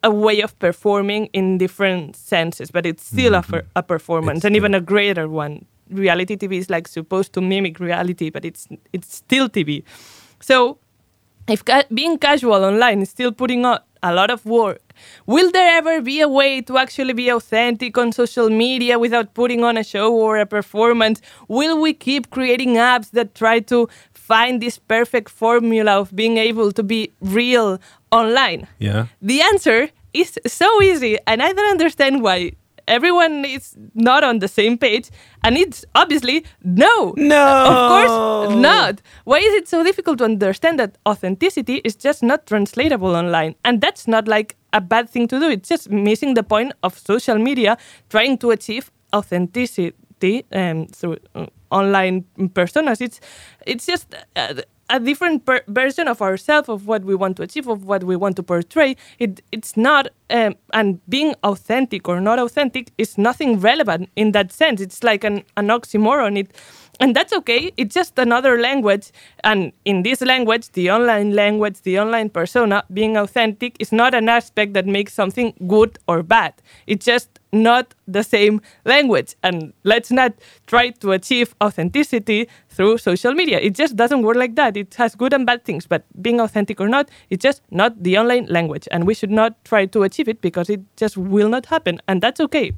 a 0.03 0.11
way 0.11 0.41
of 0.41 0.57
performing 0.59 1.25
in 1.33 1.57
different 1.57 2.15
senses, 2.15 2.69
but 2.71 2.85
it's 2.85 3.03
still 3.03 3.33
a, 3.33 3.41
per- 3.41 3.59
a 3.75 3.81
mm-hmm. 3.81 3.87
performance 3.87 4.37
It's 4.37 4.45
and 4.45 4.55
even 4.55 4.75
a 4.75 4.81
greater 4.81 5.27
one. 5.27 5.65
Reality 5.89 6.35
TV 6.35 6.57
is 6.57 6.69
like 6.69 6.87
supposed 6.87 7.33
to 7.33 7.41
mimic 7.41 7.79
reality, 7.79 8.29
but 8.29 8.45
it's 8.45 8.67
it's 8.93 9.15
still 9.15 9.49
TV. 9.49 9.83
So 10.39 10.77
if 11.47 11.63
ca- 11.63 11.83
being 11.93 12.17
casual 12.17 12.63
online 12.63 13.01
is 13.01 13.09
still 13.09 13.31
putting 13.31 13.65
out 13.65 13.83
a 14.03 14.13
lot 14.13 14.29
of 14.29 14.45
work, 14.45 14.81
will 15.25 15.51
there 15.51 15.77
ever 15.77 16.01
be 16.01 16.21
a 16.21 16.27
way 16.27 16.61
to 16.61 16.77
actually 16.77 17.13
be 17.13 17.29
authentic 17.29 17.97
on 17.97 18.11
social 18.11 18.49
media 18.49 18.99
without 18.99 19.33
putting 19.33 19.63
on 19.63 19.77
a 19.77 19.83
show 19.83 20.13
or 20.13 20.37
a 20.37 20.45
performance? 20.45 21.21
Will 21.47 21.79
we 21.79 21.93
keep 21.93 22.29
creating 22.29 22.75
apps 22.75 23.11
that 23.11 23.35
try 23.35 23.59
to 23.61 23.89
find 24.13 24.61
this 24.61 24.77
perfect 24.77 25.29
formula 25.29 25.99
of 25.99 26.15
being 26.15 26.37
able 26.37 26.71
to 26.71 26.83
be 26.83 27.13
real 27.21 27.79
online? 28.11 28.67
Yeah. 28.79 29.07
The 29.21 29.41
answer 29.41 29.89
is 30.13 30.39
so 30.47 30.81
easy, 30.81 31.17
and 31.27 31.41
I 31.41 31.51
don't 31.51 31.71
understand 31.71 32.23
why 32.23 32.53
everyone 32.87 33.45
is 33.45 33.75
not 33.93 34.23
on 34.23 34.39
the 34.39 34.47
same 34.47 34.77
page. 34.77 35.09
And 35.43 35.57
it's 35.57 35.85
obviously 35.95 36.45
no. 36.63 37.13
No. 37.17 37.45
Of 37.45 37.89
course 37.89 38.55
not. 38.55 39.01
Why 39.23 39.37
is 39.39 39.53
it 39.53 39.67
so 39.67 39.83
difficult 39.83 40.19
to 40.19 40.25
understand 40.25 40.79
that 40.79 40.97
authenticity 41.05 41.75
is 41.83 41.95
just 41.95 42.23
not 42.23 42.45
translatable 42.45 43.15
online? 43.15 43.55
And 43.63 43.81
that's 43.81 44.07
not 44.07 44.27
like 44.27 44.55
a 44.73 44.81
bad 44.81 45.09
thing 45.09 45.27
to 45.29 45.39
do. 45.39 45.49
It's 45.49 45.69
just 45.69 45.89
missing 45.89 46.33
the 46.33 46.43
point 46.43 46.73
of 46.83 46.97
social 46.97 47.37
media 47.37 47.77
trying 48.09 48.37
to 48.39 48.51
achieve 48.51 48.91
authenticity 49.13 50.45
um, 50.51 50.87
through 50.87 51.17
uh, 51.35 51.45
online 51.71 52.25
personas. 52.53 53.01
It's 53.01 53.19
it's 53.65 53.85
just 53.85 54.15
uh, 54.35 54.61
a 54.89 54.99
different 54.99 55.45
per- 55.45 55.63
version 55.67 56.07
of 56.07 56.21
ourselves, 56.21 56.69
of 56.69 56.87
what 56.87 57.03
we 57.03 57.15
want 57.15 57.37
to 57.37 57.43
achieve, 57.43 57.67
of 57.67 57.85
what 57.85 58.03
we 58.03 58.15
want 58.15 58.35
to 58.37 58.43
portray. 58.43 58.95
It 59.19 59.41
it's 59.51 59.75
not, 59.77 60.07
um, 60.29 60.55
and 60.73 60.99
being 61.09 61.33
authentic 61.43 62.07
or 62.07 62.21
not 62.21 62.39
authentic 62.39 62.91
is 62.97 63.17
nothing 63.17 63.59
relevant 63.59 64.09
in 64.15 64.31
that 64.33 64.51
sense. 64.51 64.81
It's 64.81 65.03
like 65.03 65.23
an, 65.23 65.43
an 65.57 65.67
oxymoron. 65.67 66.37
It, 66.37 66.51
and 66.99 67.15
that's 67.15 67.33
okay. 67.33 67.71
It's 67.77 67.93
just 67.93 68.17
another 68.17 68.59
language, 68.59 69.11
and 69.43 69.71
in 69.85 70.03
this 70.03 70.21
language, 70.21 70.71
the 70.71 70.91
online 70.91 71.31
language, 71.35 71.81
the 71.81 71.99
online 71.99 72.29
persona, 72.29 72.83
being 72.93 73.17
authentic 73.17 73.75
is 73.79 73.91
not 73.91 74.13
an 74.13 74.29
aspect 74.29 74.73
that 74.73 74.85
makes 74.85 75.13
something 75.13 75.53
good 75.67 75.97
or 76.07 76.23
bad. 76.23 76.53
It's 76.87 77.05
just 77.05 77.39
not 77.51 77.95
the 78.07 78.23
same 78.23 78.61
language. 78.85 79.35
And 79.41 79.73
let's 79.83 80.11
not 80.11 80.33
try 80.67 80.89
to 80.89 81.11
achieve 81.11 81.55
authenticity 81.63 82.47
through 82.69 82.97
social 82.97 83.33
media. 83.33 83.59
It 83.59 83.75
just 83.75 83.95
doesn't 83.95 84.21
work 84.21 84.35
like 84.35 84.55
that. 84.55 84.77
It 84.77 84.93
has 84.95 85.15
good 85.15 85.33
and 85.33 85.45
bad 85.45 85.63
things, 85.63 85.87
but 85.87 86.03
being 86.21 86.39
authentic 86.41 86.79
or 86.81 86.89
not, 86.89 87.09
it's 87.29 87.41
just 87.41 87.61
not 87.71 88.03
the 88.03 88.17
online 88.17 88.45
language. 88.47 88.87
And 88.91 89.07
we 89.07 89.13
should 89.13 89.31
not 89.31 89.63
try 89.65 89.85
to 89.87 90.03
achieve 90.03 90.27
it 90.27 90.41
because 90.41 90.69
it 90.69 90.81
just 90.97 91.17
will 91.17 91.49
not 91.49 91.67
happen. 91.67 92.01
And 92.07 92.21
that's 92.21 92.39
okay. 92.41 92.73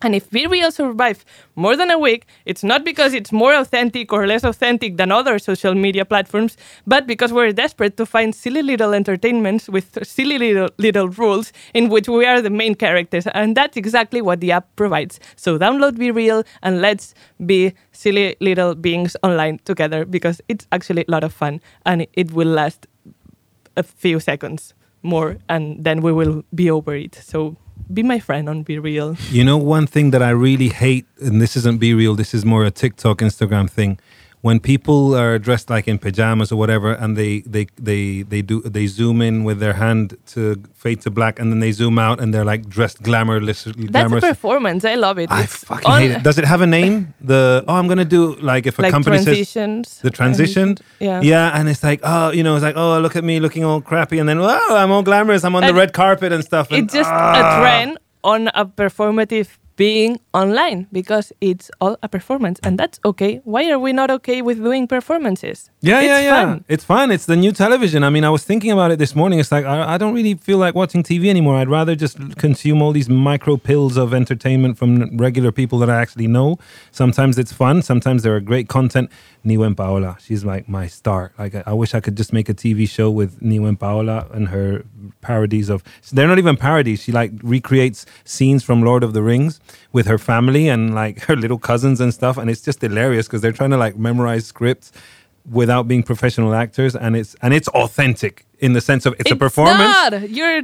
And 0.00 0.14
if 0.14 0.30
BeReal 0.30 0.72
survive 0.72 1.24
more 1.56 1.76
than 1.76 1.90
a 1.90 1.98
week, 1.98 2.26
it's 2.44 2.62
not 2.62 2.84
because 2.84 3.12
it's 3.14 3.32
more 3.32 3.52
authentic 3.54 4.12
or 4.12 4.26
less 4.28 4.44
authentic 4.44 4.96
than 4.96 5.10
other 5.10 5.40
social 5.40 5.74
media 5.74 6.04
platforms, 6.04 6.56
but 6.86 7.06
because 7.06 7.32
we're 7.32 7.52
desperate 7.52 7.96
to 7.96 8.06
find 8.06 8.32
silly 8.32 8.62
little 8.62 8.94
entertainments 8.94 9.68
with 9.68 9.98
silly 10.06 10.38
little, 10.38 10.68
little 10.78 11.08
rules 11.08 11.52
in 11.74 11.88
which 11.88 12.08
we 12.08 12.24
are 12.24 12.40
the 12.40 12.50
main 12.50 12.76
characters. 12.76 13.26
And 13.26 13.56
that's 13.56 13.76
exactly 13.76 14.22
what 14.22 14.40
the 14.40 14.52
app 14.52 14.68
provides. 14.76 15.18
So 15.34 15.58
download 15.58 15.96
BeReal 15.96 16.46
and 16.62 16.80
let's 16.80 17.12
be 17.44 17.74
silly 17.90 18.36
little 18.40 18.76
beings 18.76 19.16
online 19.24 19.58
together 19.64 20.04
because 20.04 20.40
it's 20.48 20.66
actually 20.70 21.04
a 21.08 21.10
lot 21.10 21.24
of 21.24 21.32
fun 21.32 21.60
and 21.84 22.06
it 22.12 22.32
will 22.32 22.48
last 22.48 22.86
a 23.76 23.82
few 23.82 24.20
seconds 24.20 24.74
more 25.02 25.38
and 25.48 25.82
then 25.82 26.02
we 26.02 26.12
will 26.12 26.44
be 26.54 26.70
over 26.70 26.94
it. 26.94 27.16
So 27.16 27.56
be 27.92 28.02
my 28.02 28.18
friend 28.18 28.48
on 28.48 28.64
BeReal. 28.64 29.16
You 29.32 29.44
know, 29.44 29.56
one 29.56 29.86
thing 29.86 30.10
that 30.10 30.22
I 30.22 30.30
really 30.30 30.68
hate, 30.68 31.06
and 31.20 31.40
this 31.40 31.56
isn't 31.56 31.80
BeReal, 31.80 32.16
this 32.16 32.34
is 32.34 32.44
more 32.44 32.64
a 32.64 32.70
TikTok, 32.70 33.18
Instagram 33.18 33.68
thing. 33.70 33.98
When 34.40 34.60
people 34.60 35.16
are 35.16 35.36
dressed 35.38 35.68
like 35.68 35.88
in 35.88 35.98
pajamas 35.98 36.52
or 36.52 36.56
whatever, 36.56 36.92
and 36.92 37.16
they 37.16 37.40
they 37.40 37.66
they 37.76 38.22
they 38.22 38.40
do 38.40 38.60
they 38.62 38.86
zoom 38.86 39.20
in 39.20 39.42
with 39.42 39.58
their 39.58 39.74
hand 39.74 40.16
to 40.26 40.62
fade 40.74 41.00
to 41.02 41.10
black, 41.10 41.40
and 41.40 41.50
then 41.50 41.58
they 41.58 41.72
zoom 41.72 41.98
out, 41.98 42.20
and 42.20 42.32
they're 42.32 42.44
like 42.44 42.68
dressed 42.68 43.02
glamorous. 43.02 43.64
That's 43.64 43.76
glamorous. 43.76 44.22
a 44.22 44.28
performance. 44.28 44.84
I 44.84 44.94
love 44.94 45.18
it. 45.18 45.30
I 45.30 45.42
It's 45.42 45.64
fucking 45.64 45.90
hate 45.90 46.10
it. 46.12 46.22
Does 46.22 46.38
it 46.38 46.44
have 46.44 46.60
a 46.60 46.66
name? 46.66 47.14
The 47.20 47.64
oh, 47.66 47.74
I'm 47.74 47.88
gonna 47.88 48.04
do 48.04 48.36
like 48.36 48.66
if 48.66 48.78
a 48.78 48.82
like 48.82 48.92
company 48.92 49.18
says 49.18 49.98
the 50.02 50.10
transition. 50.10 50.76
Yeah. 51.00 51.20
Yeah, 51.20 51.58
and 51.58 51.68
it's 51.68 51.82
like, 51.82 52.00
oh, 52.04 52.30
you 52.30 52.42
know, 52.42 52.54
it's 52.54 52.62
like, 52.62 52.76
oh, 52.76 53.00
look 53.00 53.16
at 53.16 53.24
me 53.24 53.40
looking 53.40 53.64
all 53.64 53.80
crappy, 53.80 54.18
and 54.18 54.28
then, 54.28 54.38
oh, 54.38 54.76
I'm 54.76 54.90
all 54.90 55.02
glamorous. 55.02 55.44
I'm 55.44 55.56
on 55.56 55.66
the 55.66 55.74
red 55.74 55.92
carpet 55.92 56.32
and 56.32 56.44
stuff. 56.44 56.70
And, 56.70 56.84
It's 56.84 56.94
just 56.94 57.10
ah. 57.10 57.38
a 57.38 57.60
trend 57.60 57.98
on 58.24 58.48
a 58.48 58.64
performative 58.64 59.48
being 59.78 60.18
online 60.34 60.88
because 60.92 61.32
it's 61.40 61.70
all 61.80 61.96
a 62.02 62.08
performance 62.08 62.58
and 62.64 62.76
that's 62.76 62.98
okay. 63.04 63.40
Why 63.44 63.70
are 63.70 63.78
we 63.78 63.92
not 63.92 64.10
okay 64.10 64.42
with 64.42 64.58
doing 64.58 64.88
performances? 64.88 65.70
Yeah, 65.80 66.00
it's 66.00 66.06
yeah, 66.08 66.20
yeah. 66.20 66.44
Fun. 66.44 66.64
It's 66.68 66.84
fun. 66.84 67.10
It's 67.12 67.26
the 67.26 67.36
new 67.36 67.52
television. 67.52 68.02
I 68.02 68.10
mean, 68.10 68.24
I 68.24 68.30
was 68.30 68.42
thinking 68.42 68.72
about 68.72 68.90
it 68.90 68.98
this 68.98 69.14
morning. 69.14 69.38
It's 69.38 69.52
like 69.52 69.64
I, 69.64 69.94
I 69.94 69.96
don't 69.96 70.14
really 70.14 70.34
feel 70.34 70.58
like 70.58 70.74
watching 70.74 71.04
TV 71.04 71.28
anymore. 71.30 71.54
I'd 71.54 71.68
rather 71.68 71.94
just 71.94 72.18
consume 72.38 72.82
all 72.82 72.90
these 72.90 73.08
micro 73.08 73.56
pills 73.56 73.96
of 73.96 74.12
entertainment 74.12 74.76
from 74.76 75.16
regular 75.16 75.52
people 75.52 75.78
that 75.78 75.88
I 75.88 76.02
actually 76.02 76.26
know. 76.26 76.58
Sometimes 76.90 77.38
it's 77.38 77.52
fun. 77.52 77.80
Sometimes 77.82 78.24
there 78.24 78.34
are 78.34 78.40
great 78.40 78.68
content. 78.68 79.10
Niwen 79.46 79.76
Paola, 79.76 80.16
she's 80.20 80.44
like 80.44 80.68
my 80.68 80.88
star. 80.88 81.32
Like 81.38 81.54
I, 81.54 81.62
I 81.68 81.72
wish 81.72 81.94
I 81.94 82.00
could 82.00 82.16
just 82.16 82.32
make 82.32 82.48
a 82.48 82.54
TV 82.54 82.88
show 82.88 83.10
with 83.10 83.40
Niwen 83.40 83.78
Paola 83.78 84.26
and 84.32 84.48
her 84.48 84.84
parodies 85.20 85.68
of. 85.68 85.84
They're 86.12 86.26
not 86.26 86.38
even 86.38 86.56
parodies. 86.56 87.00
She 87.00 87.12
like 87.12 87.30
recreates 87.44 88.04
scenes 88.24 88.64
from 88.64 88.82
Lord 88.82 89.04
of 89.04 89.12
the 89.12 89.22
Rings 89.22 89.60
with 89.92 90.06
her 90.06 90.18
family 90.18 90.68
and 90.68 90.94
like 90.94 91.20
her 91.28 91.36
little 91.36 91.58
cousins 91.58 92.00
and 92.00 92.12
stuff, 92.12 92.36
and 92.36 92.50
it's 92.50 92.60
just 92.60 92.80
hilarious 92.80 93.26
because 93.26 93.40
they're 93.40 93.52
trying 93.52 93.70
to 93.70 93.76
like 93.76 93.96
memorize 93.96 94.46
scripts 94.46 94.92
without 95.50 95.88
being 95.88 96.02
professional 96.02 96.54
actors 96.54 96.94
and 96.94 97.16
it's 97.16 97.34
and 97.42 97.54
it's 97.54 97.68
authentic 97.68 98.44
in 98.58 98.72
the 98.72 98.80
sense 98.80 99.06
of 99.06 99.14
it's, 99.18 99.30
a 99.30 99.36
performance 99.36 99.80
Not. 99.80 100.30
You're 100.30 100.62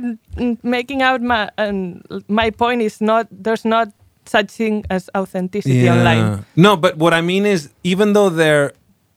making 0.63 1.03
out 1.03 1.23
my 1.23 1.51
and 1.57 2.05
my 2.29 2.51
point 2.51 2.83
is 2.83 3.01
not 3.01 3.27
there's 3.31 3.65
not 3.65 3.89
such 4.27 4.51
thing 4.51 4.85
as 4.91 5.09
authenticity 5.17 5.89
online. 5.89 6.45
no 6.57 6.77
but 6.77 6.97
what 6.97 7.13
i 7.13 7.21
mean 7.21 7.45
is 7.47 7.71
even 7.83 8.15
though 8.15 8.31
they're 8.31 8.73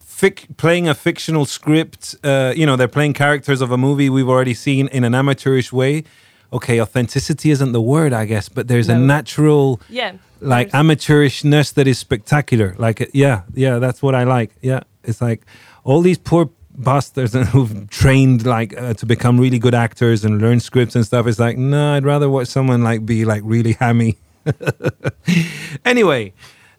fic- 0.05 0.55
playing 0.57 0.87
a 0.87 0.93
fictional 0.93 1.45
script 1.45 2.15
uh, 2.23 2.53
you 2.55 2.65
know 2.65 2.75
they're 2.75 2.87
playing 2.87 3.13
characters 3.13 3.61
of 3.61 3.71
a 3.71 3.77
movie 3.77 4.09
we've 4.09 4.29
already 4.29 4.53
seen 4.53 4.87
in 4.89 5.03
an 5.03 5.15
amateurish 5.15 5.71
way 5.71 6.03
okay 6.51 6.79
authenticity 6.81 7.51
isn't 7.51 7.71
the 7.73 7.81
word 7.81 8.13
i 8.13 8.25
guess 8.25 8.49
but 8.49 8.67
there's 8.67 8.89
a 8.89 8.97
natural 8.97 9.79
Yeah. 9.89 10.13
like 10.41 10.69
amateurishness 10.71 11.73
that 11.73 11.87
is 11.87 11.97
spectacular. 11.99 12.75
Like, 12.77 13.09
yeah, 13.13 13.41
yeah, 13.55 13.79
that's 13.79 14.01
what 14.03 14.13
I 14.13 14.23
like. 14.23 14.51
Yeah, 14.61 14.81
it's 15.03 15.19
like 15.21 15.41
all 15.83 16.01
these 16.03 16.19
poor 16.19 16.49
bastards 16.77 17.33
who've 17.53 17.89
trained 17.89 18.45
like 18.45 18.71
uh, 18.79 18.93
to 18.93 19.05
become 19.07 19.39
really 19.41 19.57
good 19.59 19.73
actors 19.73 20.23
and 20.25 20.39
learn 20.39 20.59
scripts 20.59 20.95
and 20.95 21.03
stuff. 21.05 21.25
It's 21.27 21.39
like, 21.39 21.57
no, 21.57 21.95
I'd 21.95 22.05
rather 22.05 22.29
watch 22.29 22.47
someone 22.49 22.83
like 22.83 23.03
be 23.05 23.25
like 23.25 23.41
really 23.45 23.73
hammy. 23.73 24.17
anyway, 25.85 26.33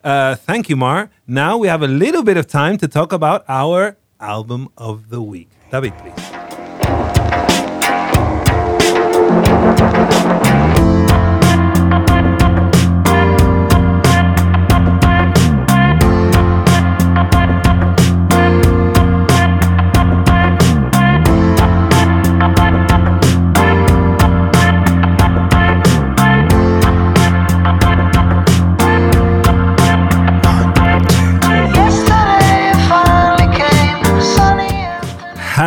uh, 0.05 0.37
thank 0.37 0.69
you, 0.69 0.77
Mar. 0.77 1.11
Now 1.27 1.59
we 1.59 1.67
have 1.69 1.83
a 1.83 1.89
little 1.89 2.23
bit 2.23 2.37
of 2.37 2.47
time 2.47 2.79
to 2.79 2.87
talk 2.89 3.13
about 3.13 3.45
our 3.49 3.97
album 4.21 4.69
of 4.77 5.09
the 5.11 5.21
week. 5.21 5.51
David, 5.73 5.93
please. 5.99 6.38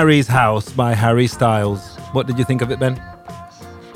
Harry's 0.01 0.27
House 0.27 0.73
by 0.73 0.95
Harry 0.95 1.27
Styles. 1.27 1.95
What 2.13 2.25
did 2.25 2.39
you 2.39 2.43
think 2.43 2.63
of 2.63 2.71
it, 2.71 2.79
Ben? 2.79 2.99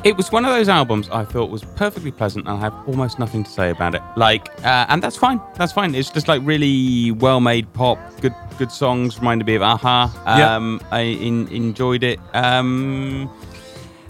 It 0.03 0.15
was 0.15 0.31
one 0.31 0.45
of 0.45 0.51
those 0.51 0.69
albums 0.69 1.09
I 1.09 1.25
thought 1.25 1.49
was 1.49 1.63
perfectly 1.63 2.11
pleasant, 2.11 2.47
and 2.47 2.59
I 2.59 2.61
have 2.61 2.75
almost 2.87 3.17
nothing 3.17 3.43
to 3.43 3.49
say 3.49 3.71
about 3.71 3.95
it. 3.95 4.03
Like, 4.15 4.49
uh, 4.63 4.85
and 4.87 5.01
that's 5.01 5.17
fine. 5.17 5.41
That's 5.55 5.71
fine. 5.71 5.95
It's 5.95 6.11
just 6.11 6.27
like 6.27 6.43
really 6.45 7.09
well-made 7.09 7.73
pop, 7.73 7.97
good, 8.21 8.35
good 8.59 8.71
songs. 8.71 9.17
Reminded 9.17 9.47
me 9.47 9.55
of 9.55 9.63
Aha. 9.63 10.13
Yeah. 10.37 10.55
Um, 10.55 10.79
I 10.91 10.99
in, 10.99 11.47
enjoyed 11.47 12.03
it. 12.03 12.19
Um, 12.35 13.27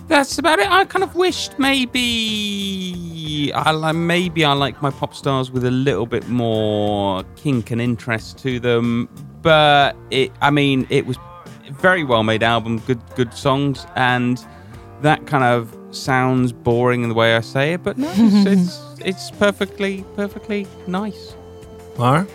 that's 0.10 0.38
about 0.38 0.60
it. 0.60 0.70
I 0.70 0.84
kind 0.84 1.02
of 1.02 1.16
wished 1.16 1.58
maybe 1.60 3.54
I 3.56 3.93
maybe 3.93 4.43
I 4.43 4.52
like 4.52 4.82
my 4.82 4.91
pop 4.91 5.16
stars 5.16 5.50
with 5.50 5.64
a 5.64 5.72
little 5.72 6.08
bit 6.08 6.28
more 6.28 7.24
kink 7.38 7.72
and 7.72 7.80
interest 7.80 8.38
to 8.39 8.60
them, 8.60 9.08
but 9.41 9.96
it. 10.12 10.34
I 10.41 10.52
mean, 10.52 10.88
it 10.89 11.06
was 11.06 11.18
very 11.82 12.03
well 12.03 12.23
made 12.23 12.43
album, 12.43 12.80
good 12.80 13.01
good 13.15 13.34
songs, 13.34 13.86
and 13.95 14.43
that 15.01 15.26
kind 15.28 15.43
of 15.43 15.76
sounds 15.91 16.51
boring 16.51 17.03
in 17.03 17.09
the 17.09 17.15
way 17.15 17.36
I 17.36 17.41
say 17.41 17.73
it, 17.73 17.84
but 17.84 17.97
no, 17.97 18.09
it's 18.15 18.45
it's, 18.53 18.80
it's 19.05 19.32
perfectly 19.32 20.03
perfectly 20.15 20.67
nice. 20.88 21.36
Mar? 21.97 22.28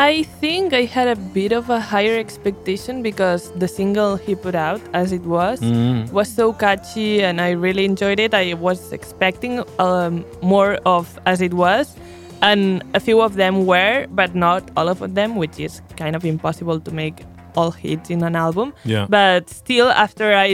I 0.00 0.22
think 0.22 0.72
I 0.74 0.82
had 0.82 1.08
a 1.08 1.16
bit 1.16 1.50
of 1.50 1.70
a 1.70 1.80
higher 1.80 2.16
expectation 2.18 3.02
because 3.02 3.50
the 3.58 3.66
single 3.66 4.14
he 4.16 4.36
put 4.36 4.54
out, 4.54 4.80
as 4.94 5.10
it 5.10 5.22
was, 5.22 5.58
Mm. 5.60 6.12
was 6.12 6.28
so 6.32 6.52
catchy 6.52 7.24
and 7.24 7.40
I 7.40 7.50
really 7.50 7.84
enjoyed 7.84 8.20
it. 8.20 8.32
I 8.32 8.54
was 8.54 8.92
expecting 8.92 9.64
um, 9.80 10.24
more 10.40 10.78
of 10.86 11.18
as 11.26 11.40
it 11.40 11.52
was, 11.52 11.96
and 12.42 12.84
a 12.94 13.00
few 13.00 13.20
of 13.20 13.34
them 13.34 13.66
were, 13.66 14.06
but 14.14 14.36
not 14.36 14.70
all 14.76 14.88
of 14.88 15.02
them, 15.16 15.34
which 15.34 15.58
is 15.58 15.82
kind 15.96 16.14
of 16.14 16.24
impossible 16.24 16.78
to 16.78 16.92
make 16.92 17.24
all 17.58 17.72
hits 17.72 18.08
in 18.10 18.22
an 18.22 18.36
album. 18.36 18.72
Yeah. 18.84 19.06
But 19.08 19.50
still, 19.50 19.88
after 20.04 20.26
I 20.46 20.48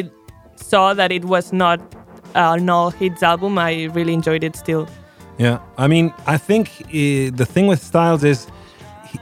saw 0.57 0.95
that 0.95 1.11
it 1.13 1.25
was 1.35 1.53
not 1.53 1.79
an 2.35 2.69
all 2.71 2.91
hits 2.91 3.23
album, 3.23 3.59
I 3.59 3.73
really 3.97 4.15
enjoyed 4.21 4.45
it 4.49 4.57
still. 4.57 4.89
Yeah, 5.39 5.59
I 5.85 5.87
mean, 5.89 6.07
I 6.27 6.39
think 6.39 6.71
uh, 6.81 7.35
the 7.41 7.47
thing 7.55 7.67
with 7.67 7.83
Styles 7.83 8.23
is 8.23 8.47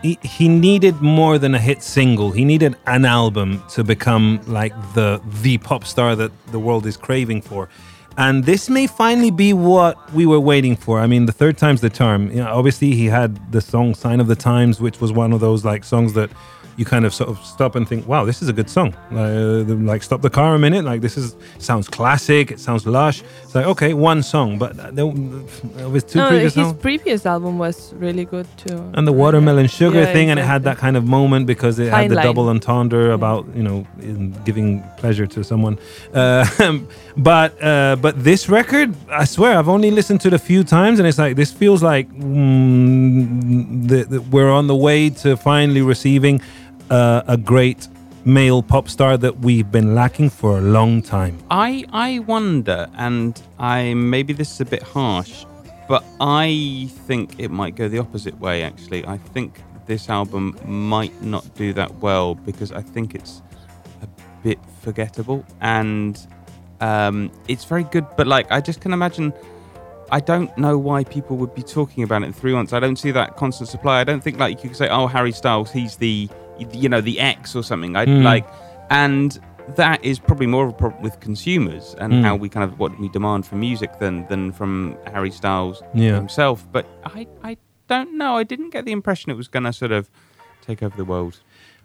he, 0.03 0.18
he 0.22 0.47
needed 0.49 1.01
more 1.01 1.39
than 1.39 1.55
a 1.55 1.59
hit 1.59 1.83
single. 1.83 2.30
He 2.30 2.45
needed 2.45 2.76
an 2.87 3.05
album 3.05 3.62
to 3.74 3.85
become 3.85 4.41
like 4.47 4.74
the 4.95 5.20
the 5.43 5.59
pop 5.59 5.85
star 5.85 6.11
that 6.16 6.33
the 6.55 6.59
world 6.59 6.87
is 6.87 6.97
craving 6.97 7.43
for. 7.43 7.68
And 8.18 8.45
this 8.45 8.68
may 8.68 8.87
finally 8.87 9.30
be 9.30 9.51
what 9.55 9.97
we 10.12 10.26
were 10.26 10.41
waiting 10.53 10.76
for. 10.76 11.01
I 11.05 11.07
mean, 11.07 11.24
the 11.24 11.37
third 11.41 11.57
time's 11.57 11.80
the 11.80 11.91
charm. 11.91 12.30
You 12.30 12.43
know, 12.45 12.53
obviously, 12.59 12.91
he 12.93 13.07
had 13.07 13.30
the 13.53 13.61
song 13.61 13.95
"Sign 13.95 14.20
of 14.20 14.28
the 14.33 14.37
Times," 14.53 14.80
which 14.80 15.01
was 15.01 15.11
one 15.12 15.33
of 15.33 15.41
those 15.41 15.64
like 15.64 15.83
songs 15.85 16.12
that 16.12 16.30
you 16.76 16.84
kind 16.84 17.04
of 17.04 17.12
sort 17.14 17.28
of 17.30 17.38
stop 17.44 17.74
and 17.76 17.88
think, 17.88 18.06
"Wow, 18.06 18.24
this 18.24 18.42
is 18.42 18.48
a 18.48 18.52
good 18.52 18.70
song." 18.70 18.94
Uh, 19.12 19.64
like, 19.92 20.02
stop 20.02 20.22
the 20.22 20.30
car 20.30 20.54
a 20.54 20.58
minute. 20.58 20.84
Like, 20.84 21.00
this 21.00 21.16
is 21.16 21.36
sounds 21.58 21.88
classic. 21.88 22.50
It 22.50 22.60
sounds 22.60 22.86
lush. 22.86 23.22
It's 23.44 23.54
like, 23.54 23.66
okay, 23.66 23.94
one 23.94 24.22
song, 24.22 24.58
but 24.58 24.78
uh, 24.78 24.90
there, 24.90 25.10
there 25.76 25.88
was 25.88 26.04
two 26.04 26.18
no, 26.18 26.28
previous 26.28 26.54
his 26.54 26.66
songs 26.66 26.80
previous 26.80 27.26
album 27.26 27.58
was 27.58 27.92
really 27.94 28.24
good 28.24 28.46
too. 28.56 28.78
and 28.94 29.06
the 29.06 29.12
watermelon 29.12 29.66
sugar 29.68 30.00
Yeah, 30.00 30.12
thing, 30.12 30.30
and 30.30 30.38
it 30.38 30.44
had 30.44 30.64
that 30.64 30.78
kind 30.78 30.96
of 30.96 31.04
moment 31.04 31.46
because 31.46 31.78
it 31.78 31.90
had 31.90 32.10
the 32.10 32.14
line. 32.16 32.24
double 32.24 32.48
entendre 32.48 33.12
about 33.12 33.46
you 33.54 33.62
know 33.62 33.86
in 34.00 34.32
giving 34.44 34.82
pleasure 34.96 35.26
to 35.26 35.44
someone. 35.44 35.78
Uh, 36.14 36.44
but 37.16 37.62
uh, 37.62 37.96
but 38.00 38.22
this 38.24 38.48
record, 38.48 38.94
I 39.10 39.24
swear, 39.24 39.58
I've 39.58 39.68
only 39.68 39.90
listened 39.90 40.20
to 40.22 40.28
it 40.28 40.34
a 40.34 40.38
few 40.38 40.64
times, 40.64 40.98
and 40.98 41.06
it's 41.08 41.18
like 41.18 41.36
this 41.36 41.52
feels 41.52 41.82
like 41.82 42.08
mm, 42.12 43.88
the, 43.88 44.04
the, 44.04 44.20
we're 44.22 44.50
on 44.50 44.66
the 44.66 44.76
way 44.76 45.10
to 45.10 45.36
finally 45.36 45.82
receiving 45.82 46.40
uh, 46.93 47.22
a 47.26 47.36
great 47.38 47.88
male 48.24 48.62
pop 48.62 48.88
star 48.88 49.16
that 49.16 49.38
we've 49.40 49.72
been 49.72 49.95
lacking 49.95 50.28
for 50.30 50.59
a 50.59 50.61
long 50.61 51.03
time. 51.03 51.38
I 51.51 51.84
I 51.93 52.18
wonder, 52.20 52.88
and 52.97 53.40
I 53.59 53.95
maybe 53.95 54.32
this 54.34 54.53
is 54.53 54.61
a 54.61 54.66
bit 54.66 54.82
harsh, 54.82 55.47
but 55.88 56.05
I 56.20 56.88
think 57.07 57.40
it 57.40 57.51
might 57.51 57.74
go 57.76 57.88
the 57.88 57.99
opposite 57.99 58.38
way. 58.38 58.62
Actually, 58.62 59.07
I 59.07 59.16
think 59.16 59.61
this 59.86 60.11
album 60.11 60.57
might 60.66 61.20
not 61.22 61.55
do 61.55 61.72
that 61.72 61.93
well 61.97 62.34
because 62.34 62.70
I 62.72 62.82
think 62.82 63.14
it's 63.14 63.43
a 64.03 64.09
bit 64.43 64.59
forgettable 64.82 65.45
and 65.61 66.24
um, 66.80 67.32
it's 67.49 67.64
very 67.64 67.84
good. 67.84 68.07
But 68.16 68.26
like, 68.26 68.53
I 68.53 68.61
just 68.61 68.80
can 68.80 68.93
imagine. 68.93 69.32
I 70.11 70.20
don't 70.20 70.57
know 70.59 70.76
why 70.76 71.05
people 71.05 71.38
would 71.38 71.55
be 71.55 71.62
talking 71.62 72.05
about 72.05 72.22
it 72.22 72.26
in 72.26 72.32
three 72.34 72.53
months. 72.53 72.74
I 72.74 72.80
don't 72.80 72.97
see 72.97 73.12
that 73.12 73.36
constant 73.38 73.70
supply. 73.70 73.99
I 73.99 74.05
don't 74.05 74.22
think 74.22 74.38
like 74.38 74.62
you 74.62 74.68
could 74.68 74.76
say, 74.76 74.88
"Oh, 74.90 75.07
Harry 75.07 75.32
Styles, 75.32 75.72
he's 75.72 75.97
the, 75.97 76.28
you 76.72 76.88
know, 76.88 77.00
the 77.00 77.20
X 77.20 77.54
or 77.56 77.62
something." 77.62 77.96
I 77.96 78.06
Mm. 78.06 78.22
like, 78.22 78.46
and 78.90 79.38
that 79.76 80.04
is 80.04 80.18
probably 80.18 80.46
more 80.46 80.64
of 80.64 80.70
a 80.70 80.74
problem 80.74 81.02
with 81.02 81.20
consumers 81.20 81.94
and 82.00 82.12
Mm. 82.12 82.22
how 82.24 82.34
we 82.36 82.48
kind 82.48 82.64
of 82.64 82.78
what 82.78 82.98
we 82.98 83.08
demand 83.08 83.46
from 83.46 83.60
music 83.60 83.98
than 84.00 84.26
than 84.28 84.52
from 84.52 84.96
Harry 85.12 85.30
Styles 85.30 85.82
Yeah. 85.94 86.16
himself. 86.16 86.66
But 86.72 86.86
I 87.04 87.26
I 87.44 87.56
don't 87.88 88.16
know. 88.16 88.36
I 88.36 88.42
didn't 88.44 88.70
get 88.70 88.84
the 88.84 88.92
impression 88.92 89.30
it 89.30 89.36
was 89.36 89.48
going 89.48 89.64
to 89.64 89.72
sort 89.72 89.92
of 89.92 90.10
take 90.66 90.82
over 90.82 90.96
the 90.96 91.04
world. 91.04 91.40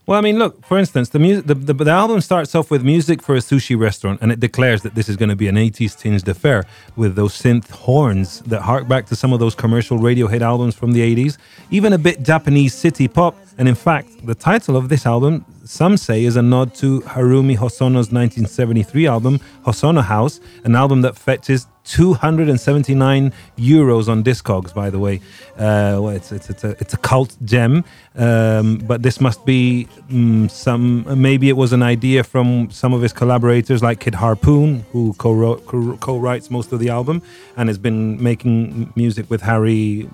Well, 0.05 0.17
I 0.17 0.21
mean, 0.21 0.39
look. 0.39 0.65
For 0.65 0.77
instance, 0.77 1.09
the 1.09 1.19
music, 1.19 1.47
the, 1.47 1.53
the, 1.55 1.73
the 1.73 1.91
album 1.91 2.21
starts 2.21 2.55
off 2.55 2.71
with 2.71 2.81
music 2.81 3.21
for 3.21 3.35
a 3.35 3.39
sushi 3.39 3.77
restaurant, 3.77 4.21
and 4.21 4.31
it 4.31 4.39
declares 4.39 4.81
that 4.83 4.95
this 4.95 5.09
is 5.09 5.17
going 5.17 5.27
to 5.29 5.35
be 5.35 5.49
an 5.49 5.57
'80s 5.57 5.95
tinged 5.99 6.25
affair 6.29 6.63
with 6.95 7.15
those 7.15 7.33
synth 7.33 7.69
horns 7.71 8.39
that 8.47 8.61
hark 8.61 8.87
back 8.87 9.05
to 9.07 9.15
some 9.17 9.33
of 9.33 9.39
those 9.41 9.53
commercial 9.53 9.97
radio 9.97 10.27
hit 10.27 10.41
albums 10.41 10.75
from 10.75 10.93
the 10.93 11.01
'80s, 11.01 11.37
even 11.71 11.91
a 11.91 11.97
bit 11.97 12.23
Japanese 12.23 12.73
city 12.73 13.09
pop. 13.09 13.35
And 13.57 13.67
in 13.67 13.75
fact, 13.75 14.25
the 14.25 14.35
title 14.35 14.77
of 14.77 14.89
this 14.89 15.05
album, 15.05 15.45
some 15.65 15.97
say, 15.97 16.23
is 16.25 16.35
a 16.35 16.41
nod 16.41 16.75
to 16.75 17.01
Haruomi 17.01 17.57
Hosono's 17.57 18.11
1973 18.11 19.07
album 19.07 19.39
Hosono 19.65 20.03
House, 20.03 20.39
an 20.63 20.75
album 20.75 21.01
that 21.01 21.15
fetches 21.15 21.67
279 21.87 23.33
euros 23.57 24.09
on 24.09 24.23
Discogs, 24.23 24.73
by 24.73 24.89
the 24.89 24.99
way. 24.99 25.21
Uh, 25.55 25.97
well, 25.99 26.09
it's, 26.09 26.31
it's, 26.31 26.49
it's, 26.49 26.63
a, 26.63 26.71
it's 26.79 26.93
a 26.93 26.97
cult 26.97 27.35
gem, 27.45 27.83
um, 28.15 28.77
but 28.79 29.01
this 29.01 29.19
must 29.19 29.45
be 29.45 29.87
mm, 30.09 30.51
some, 30.51 31.05
maybe 31.19 31.49
it 31.49 31.57
was 31.57 31.73
an 31.73 31.81
idea 31.81 32.23
from 32.23 32.69
some 32.69 32.93
of 32.93 33.01
his 33.01 33.13
collaborators 33.13 33.81
like 33.81 34.01
Kid 34.01 34.15
Harpoon, 34.15 34.85
who 34.91 35.13
co-wrote, 35.13 35.65
co-writes 35.65 36.51
most 36.51 36.71
of 36.73 36.79
the 36.79 36.89
album 36.89 37.21
and 37.55 37.69
has 37.69 37.77
been 37.77 38.21
making 38.21 38.91
music 38.95 39.29
with 39.29 39.41
Harry, 39.41 40.09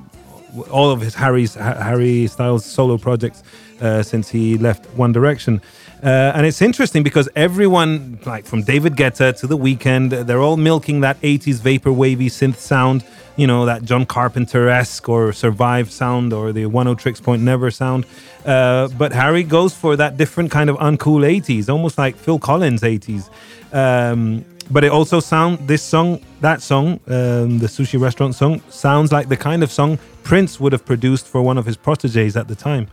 all 0.70 0.92
of 0.92 1.02
his 1.02 1.16
Harry's, 1.16 1.56
Harry 1.56 2.28
Styles 2.28 2.66
solo 2.66 2.98
projects 2.98 3.44
uh, 3.82 4.04
since 4.04 4.30
he 4.30 4.58
left 4.58 4.86
One 4.98 5.12
Direction. 5.12 5.62
Uh, 6.04 6.34
and 6.36 6.46
it's 6.46 6.62
interesting 6.62 7.02
because 7.02 7.30
everyone, 7.36 8.20
like 8.26 8.46
from 8.46 8.64
David 8.64 8.96
Guetta 8.96 9.38
to 9.40 9.48
The 9.48 9.58
Weeknd, 9.58 10.26
they're 10.26 10.42
all 10.42 10.58
milking 10.58 11.00
that 11.02 11.20
80s 11.22 11.62
vapor 11.62 11.94
wavy 11.94 12.30
synth 12.30 12.58
sound, 12.58 13.06
you 13.36 13.48
know, 13.48 13.66
that 13.66 13.84
John 13.84 14.06
Carpenter 14.06 14.70
esque 14.70 15.10
or 15.10 15.34
Survive 15.34 15.92
sound 15.92 16.34
or 16.34 16.52
the 16.52 16.64
Oneohtrix 16.64 17.22
Point 17.22 17.42
Never 17.42 17.72
sound. 17.72 18.06
Uh, 18.46 18.88
but 18.90 19.12
Harry 19.12 19.44
goes 19.44 19.74
for 19.74 19.96
that 19.96 20.18
different 20.18 20.52
kind 20.52 20.70
of 20.70 20.78
uncool 20.78 21.22
80s, 21.24 21.70
almost 21.70 21.98
like 21.98 22.16
Phil 22.16 22.40
Collins 22.40 22.82
80s. 22.82 23.30
Um, 23.72 24.46
but 24.70 24.84
it 24.84 24.92
also 24.92 25.20
sound 25.20 25.68
this 25.68 25.82
song, 25.82 26.22
that 26.42 26.62
song, 26.62 27.00
um, 27.08 27.60
the 27.60 27.68
sushi 27.68 28.00
restaurant 28.00 28.36
song, 28.36 28.62
sounds 28.70 29.12
like 29.12 29.30
the 29.30 29.38
kind 29.38 29.64
of 29.64 29.72
song 29.72 29.98
Prince 30.24 30.60
would 30.60 30.72
have 30.72 30.86
produced 30.86 31.28
for 31.28 31.42
one 31.42 31.58
of 31.58 31.66
his 31.66 31.76
proteges 31.76 32.38
at 32.38 32.48
the 32.48 32.56
time. 32.56 32.88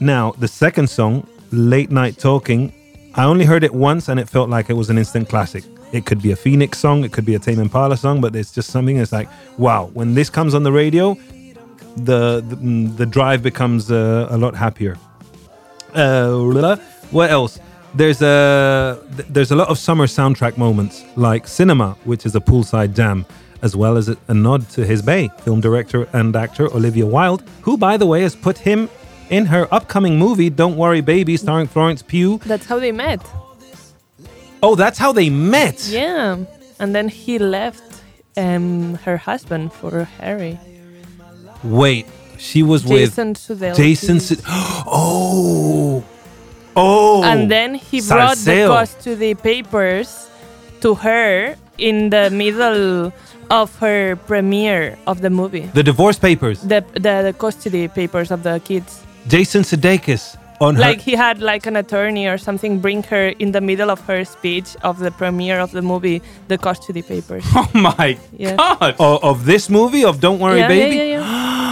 Now, 0.00 0.32
the 0.32 0.48
second 0.48 0.90
song, 0.90 1.26
Late 1.50 1.90
Night 1.90 2.18
Talking, 2.18 2.72
I 3.14 3.24
only 3.24 3.44
heard 3.44 3.64
it 3.64 3.74
once 3.74 4.08
and 4.08 4.18
it 4.18 4.28
felt 4.28 4.50
like 4.50 4.68
it 4.68 4.74
was 4.74 4.90
an 4.90 4.98
instant 4.98 5.28
classic. 5.28 5.64
It 5.92 6.06
could 6.06 6.22
be 6.22 6.32
a 6.32 6.36
Phoenix 6.36 6.78
song, 6.78 7.04
it 7.04 7.12
could 7.12 7.26
be 7.26 7.34
a 7.34 7.38
Tame 7.38 7.60
Impala 7.60 7.96
song, 7.96 8.20
but 8.20 8.34
it's 8.34 8.50
just 8.50 8.70
something 8.70 8.96
that's 8.96 9.12
like, 9.12 9.28
wow, 9.58 9.90
when 9.92 10.14
this 10.14 10.30
comes 10.30 10.54
on 10.54 10.62
the 10.62 10.72
radio, 10.72 11.16
the 11.96 12.42
the, 12.48 12.56
mm, 12.56 12.96
the 12.96 13.06
drive 13.06 13.42
becomes 13.42 13.90
uh, 13.90 14.26
a 14.30 14.38
lot 14.38 14.54
happier. 14.54 14.96
Uh, 15.94 16.78
what 17.10 17.30
else? 17.30 17.58
There's 17.94 18.22
a 18.22 18.98
there's 19.28 19.50
a 19.50 19.56
lot 19.56 19.68
of 19.68 19.78
summer 19.78 20.06
soundtrack 20.06 20.56
moments 20.56 21.04
like 21.16 21.46
Cinema, 21.46 21.96
which 22.04 22.24
is 22.24 22.34
a 22.34 22.40
poolside 22.40 22.94
jam, 22.94 23.26
as 23.60 23.76
well 23.76 23.98
as 23.98 24.08
a 24.08 24.34
nod 24.34 24.68
to 24.70 24.86
his 24.86 25.02
bae 25.02 25.28
film 25.44 25.60
director 25.60 26.08
and 26.14 26.34
actor 26.34 26.72
Olivia 26.74 27.04
Wilde, 27.04 27.42
who 27.60 27.76
by 27.76 27.98
the 27.98 28.06
way 28.06 28.22
has 28.22 28.34
put 28.34 28.56
him 28.56 28.88
in 29.28 29.46
her 29.46 29.68
upcoming 29.72 30.18
movie 30.18 30.48
Don't 30.48 30.76
Worry 30.76 31.02
Baby, 31.02 31.36
starring 31.36 31.66
Florence 31.66 32.02
Pugh. 32.02 32.38
That's 32.46 32.64
how 32.64 32.78
they 32.78 32.92
met. 32.92 33.20
Oh, 34.62 34.74
that's 34.76 34.98
how 34.98 35.12
they 35.12 35.28
met. 35.28 35.86
Yeah, 35.88 36.38
and 36.78 36.94
then 36.94 37.08
he 37.08 37.38
left 37.38 37.82
um, 38.36 38.94
her 39.04 39.16
husband 39.16 39.72
for 39.72 40.04
Harry. 40.20 40.58
Wait, 41.64 42.06
she 42.38 42.62
was 42.62 42.82
Jason 42.84 43.28
with 43.30 43.38
Sudeikis. 43.38 43.76
Jason. 43.76 44.20
Su- 44.20 44.36
oh, 44.86 46.04
oh. 46.76 47.24
and 47.24 47.50
then 47.50 47.74
he 47.74 48.00
brought 48.00 48.36
the 48.38 48.50
Salseo. 48.52 48.68
custody 48.68 49.34
papers 49.34 50.28
to 50.80 50.94
her 50.94 51.56
in 51.78 52.10
the 52.10 52.30
middle 52.30 53.12
of 53.50 53.76
her 53.78 54.16
premiere 54.16 54.96
of 55.06 55.20
the 55.20 55.30
movie. 55.30 55.66
the 55.74 55.82
divorce 55.82 56.18
papers. 56.18 56.62
The 56.62 56.84
the, 56.94 57.14
the 57.26 57.34
custody 57.36 57.88
papers 57.88 58.30
of 58.30 58.42
the 58.42 58.60
kids. 58.64 59.02
Jason 59.28 59.62
Sudeikis 59.62 60.36
on 60.62 60.76
Like 60.76 61.00
he 61.00 61.12
had 61.14 61.40
like 61.40 61.66
an 61.66 61.76
attorney 61.76 62.26
or 62.26 62.38
something 62.38 62.80
bring 62.80 63.02
her 63.04 63.28
in 63.38 63.52
the 63.52 63.60
middle 63.60 63.90
of 63.90 64.00
her 64.06 64.24
speech 64.24 64.76
of 64.82 64.98
the 64.98 65.10
premiere 65.10 65.58
of 65.60 65.72
the 65.72 65.82
movie, 65.82 66.22
the 66.48 66.58
custody 66.58 67.02
papers. 67.02 67.44
Oh 67.54 67.68
my 67.74 68.18
god! 68.38 68.96
O- 68.98 69.18
of 69.22 69.44
this 69.44 69.68
movie 69.68 70.04
of 70.04 70.20
Don't 70.20 70.38
Worry 70.38 70.60
yeah, 70.60 70.68
Baby. 70.68 70.96
yeah, 70.96 71.02
yeah, 71.02 71.20
yeah. 71.20 71.68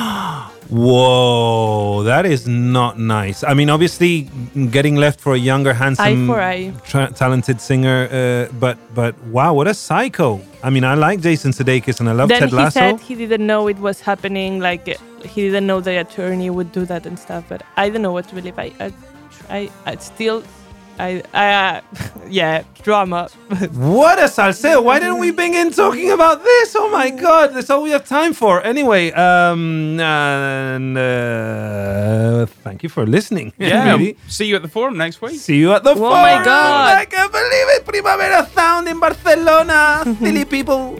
Whoa, 0.70 2.04
that 2.04 2.24
is 2.26 2.46
not 2.46 2.98
nice. 2.98 3.42
I 3.42 3.54
mean, 3.54 3.68
obviously, 3.70 4.30
getting 4.70 4.94
left 4.96 5.20
for 5.20 5.34
a 5.34 5.38
younger, 5.38 5.74
handsome, 5.74 6.28
for 6.28 6.40
eye. 6.40 6.72
tra- 6.84 7.10
talented 7.12 7.60
singer, 7.60 8.08
uh, 8.10 8.52
but 8.58 8.78
but 8.94 9.18
wow, 9.24 9.52
what 9.52 9.66
a 9.66 9.74
psycho! 9.74 10.40
I 10.62 10.70
mean, 10.70 10.84
I 10.84 10.94
like 10.94 11.20
Jason 11.20 11.52
Sudeikis 11.52 12.00
and 12.00 12.08
I 12.08 12.12
love 12.12 12.28
Then 12.28 12.48
Ted 12.48 12.50
he 12.50 12.70
said 12.70 13.00
he 13.00 13.14
didn't 13.14 13.46
know 13.46 13.66
it 13.68 13.78
was 13.78 14.00
happening. 14.00 14.60
Like 14.60 14.86
he 15.24 15.42
didn't 15.42 15.66
know 15.66 15.80
the 15.80 16.00
attorney 16.00 16.50
would 16.50 16.70
do 16.72 16.84
that 16.86 17.06
and 17.06 17.18
stuff. 17.18 17.44
But 17.48 17.62
I 17.76 17.88
don't 17.88 18.02
know 18.02 18.12
what 18.12 18.28
to 18.28 18.34
believe. 18.34 18.58
I, 18.58 18.72
I, 18.78 18.92
I, 19.48 19.70
I 19.86 19.96
still, 19.96 20.44
I, 21.00 21.22
I, 21.32 21.46
uh, 21.48 21.80
yeah, 22.28 22.64
drama. 22.82 23.30
what 23.72 24.18
a 24.18 24.28
salseo! 24.28 24.84
Why 24.84 24.98
didn't 25.00 25.18
we 25.18 25.30
begin 25.30 25.72
talking 25.72 26.10
about 26.10 26.44
this? 26.44 26.76
Oh 26.76 26.90
my 26.90 27.08
god, 27.08 27.54
that's 27.54 27.70
all 27.70 27.82
we 27.82 27.90
have 27.90 28.04
time 28.06 28.34
for. 28.34 28.62
Anyway, 28.62 29.10
um, 29.12 29.98
and 29.98 30.98
uh, 30.98 32.44
thank 32.64 32.82
you 32.82 32.88
for 32.88 33.06
listening. 33.06 33.52
Yeah, 33.70 33.92
really. 33.92 34.16
see 34.26 34.46
you 34.46 34.56
at 34.56 34.62
the 34.62 34.68
forum 34.68 34.96
next 34.96 35.22
week. 35.22 35.38
See 35.38 35.56
you 35.56 35.72
at 35.72 35.84
the 35.84 35.90
oh 35.90 35.96
forum. 35.96 36.18
Oh 36.18 36.22
my 36.22 36.44
god! 36.44 36.98
I 36.98 37.04
can't 37.04 37.32
believe 37.32 37.68
it. 37.76 37.86
Primavera 37.86 38.46
Sound 38.52 38.88
in 38.88 38.98
Barcelona. 38.98 40.02
Silly 40.18 40.44
people. 40.44 40.98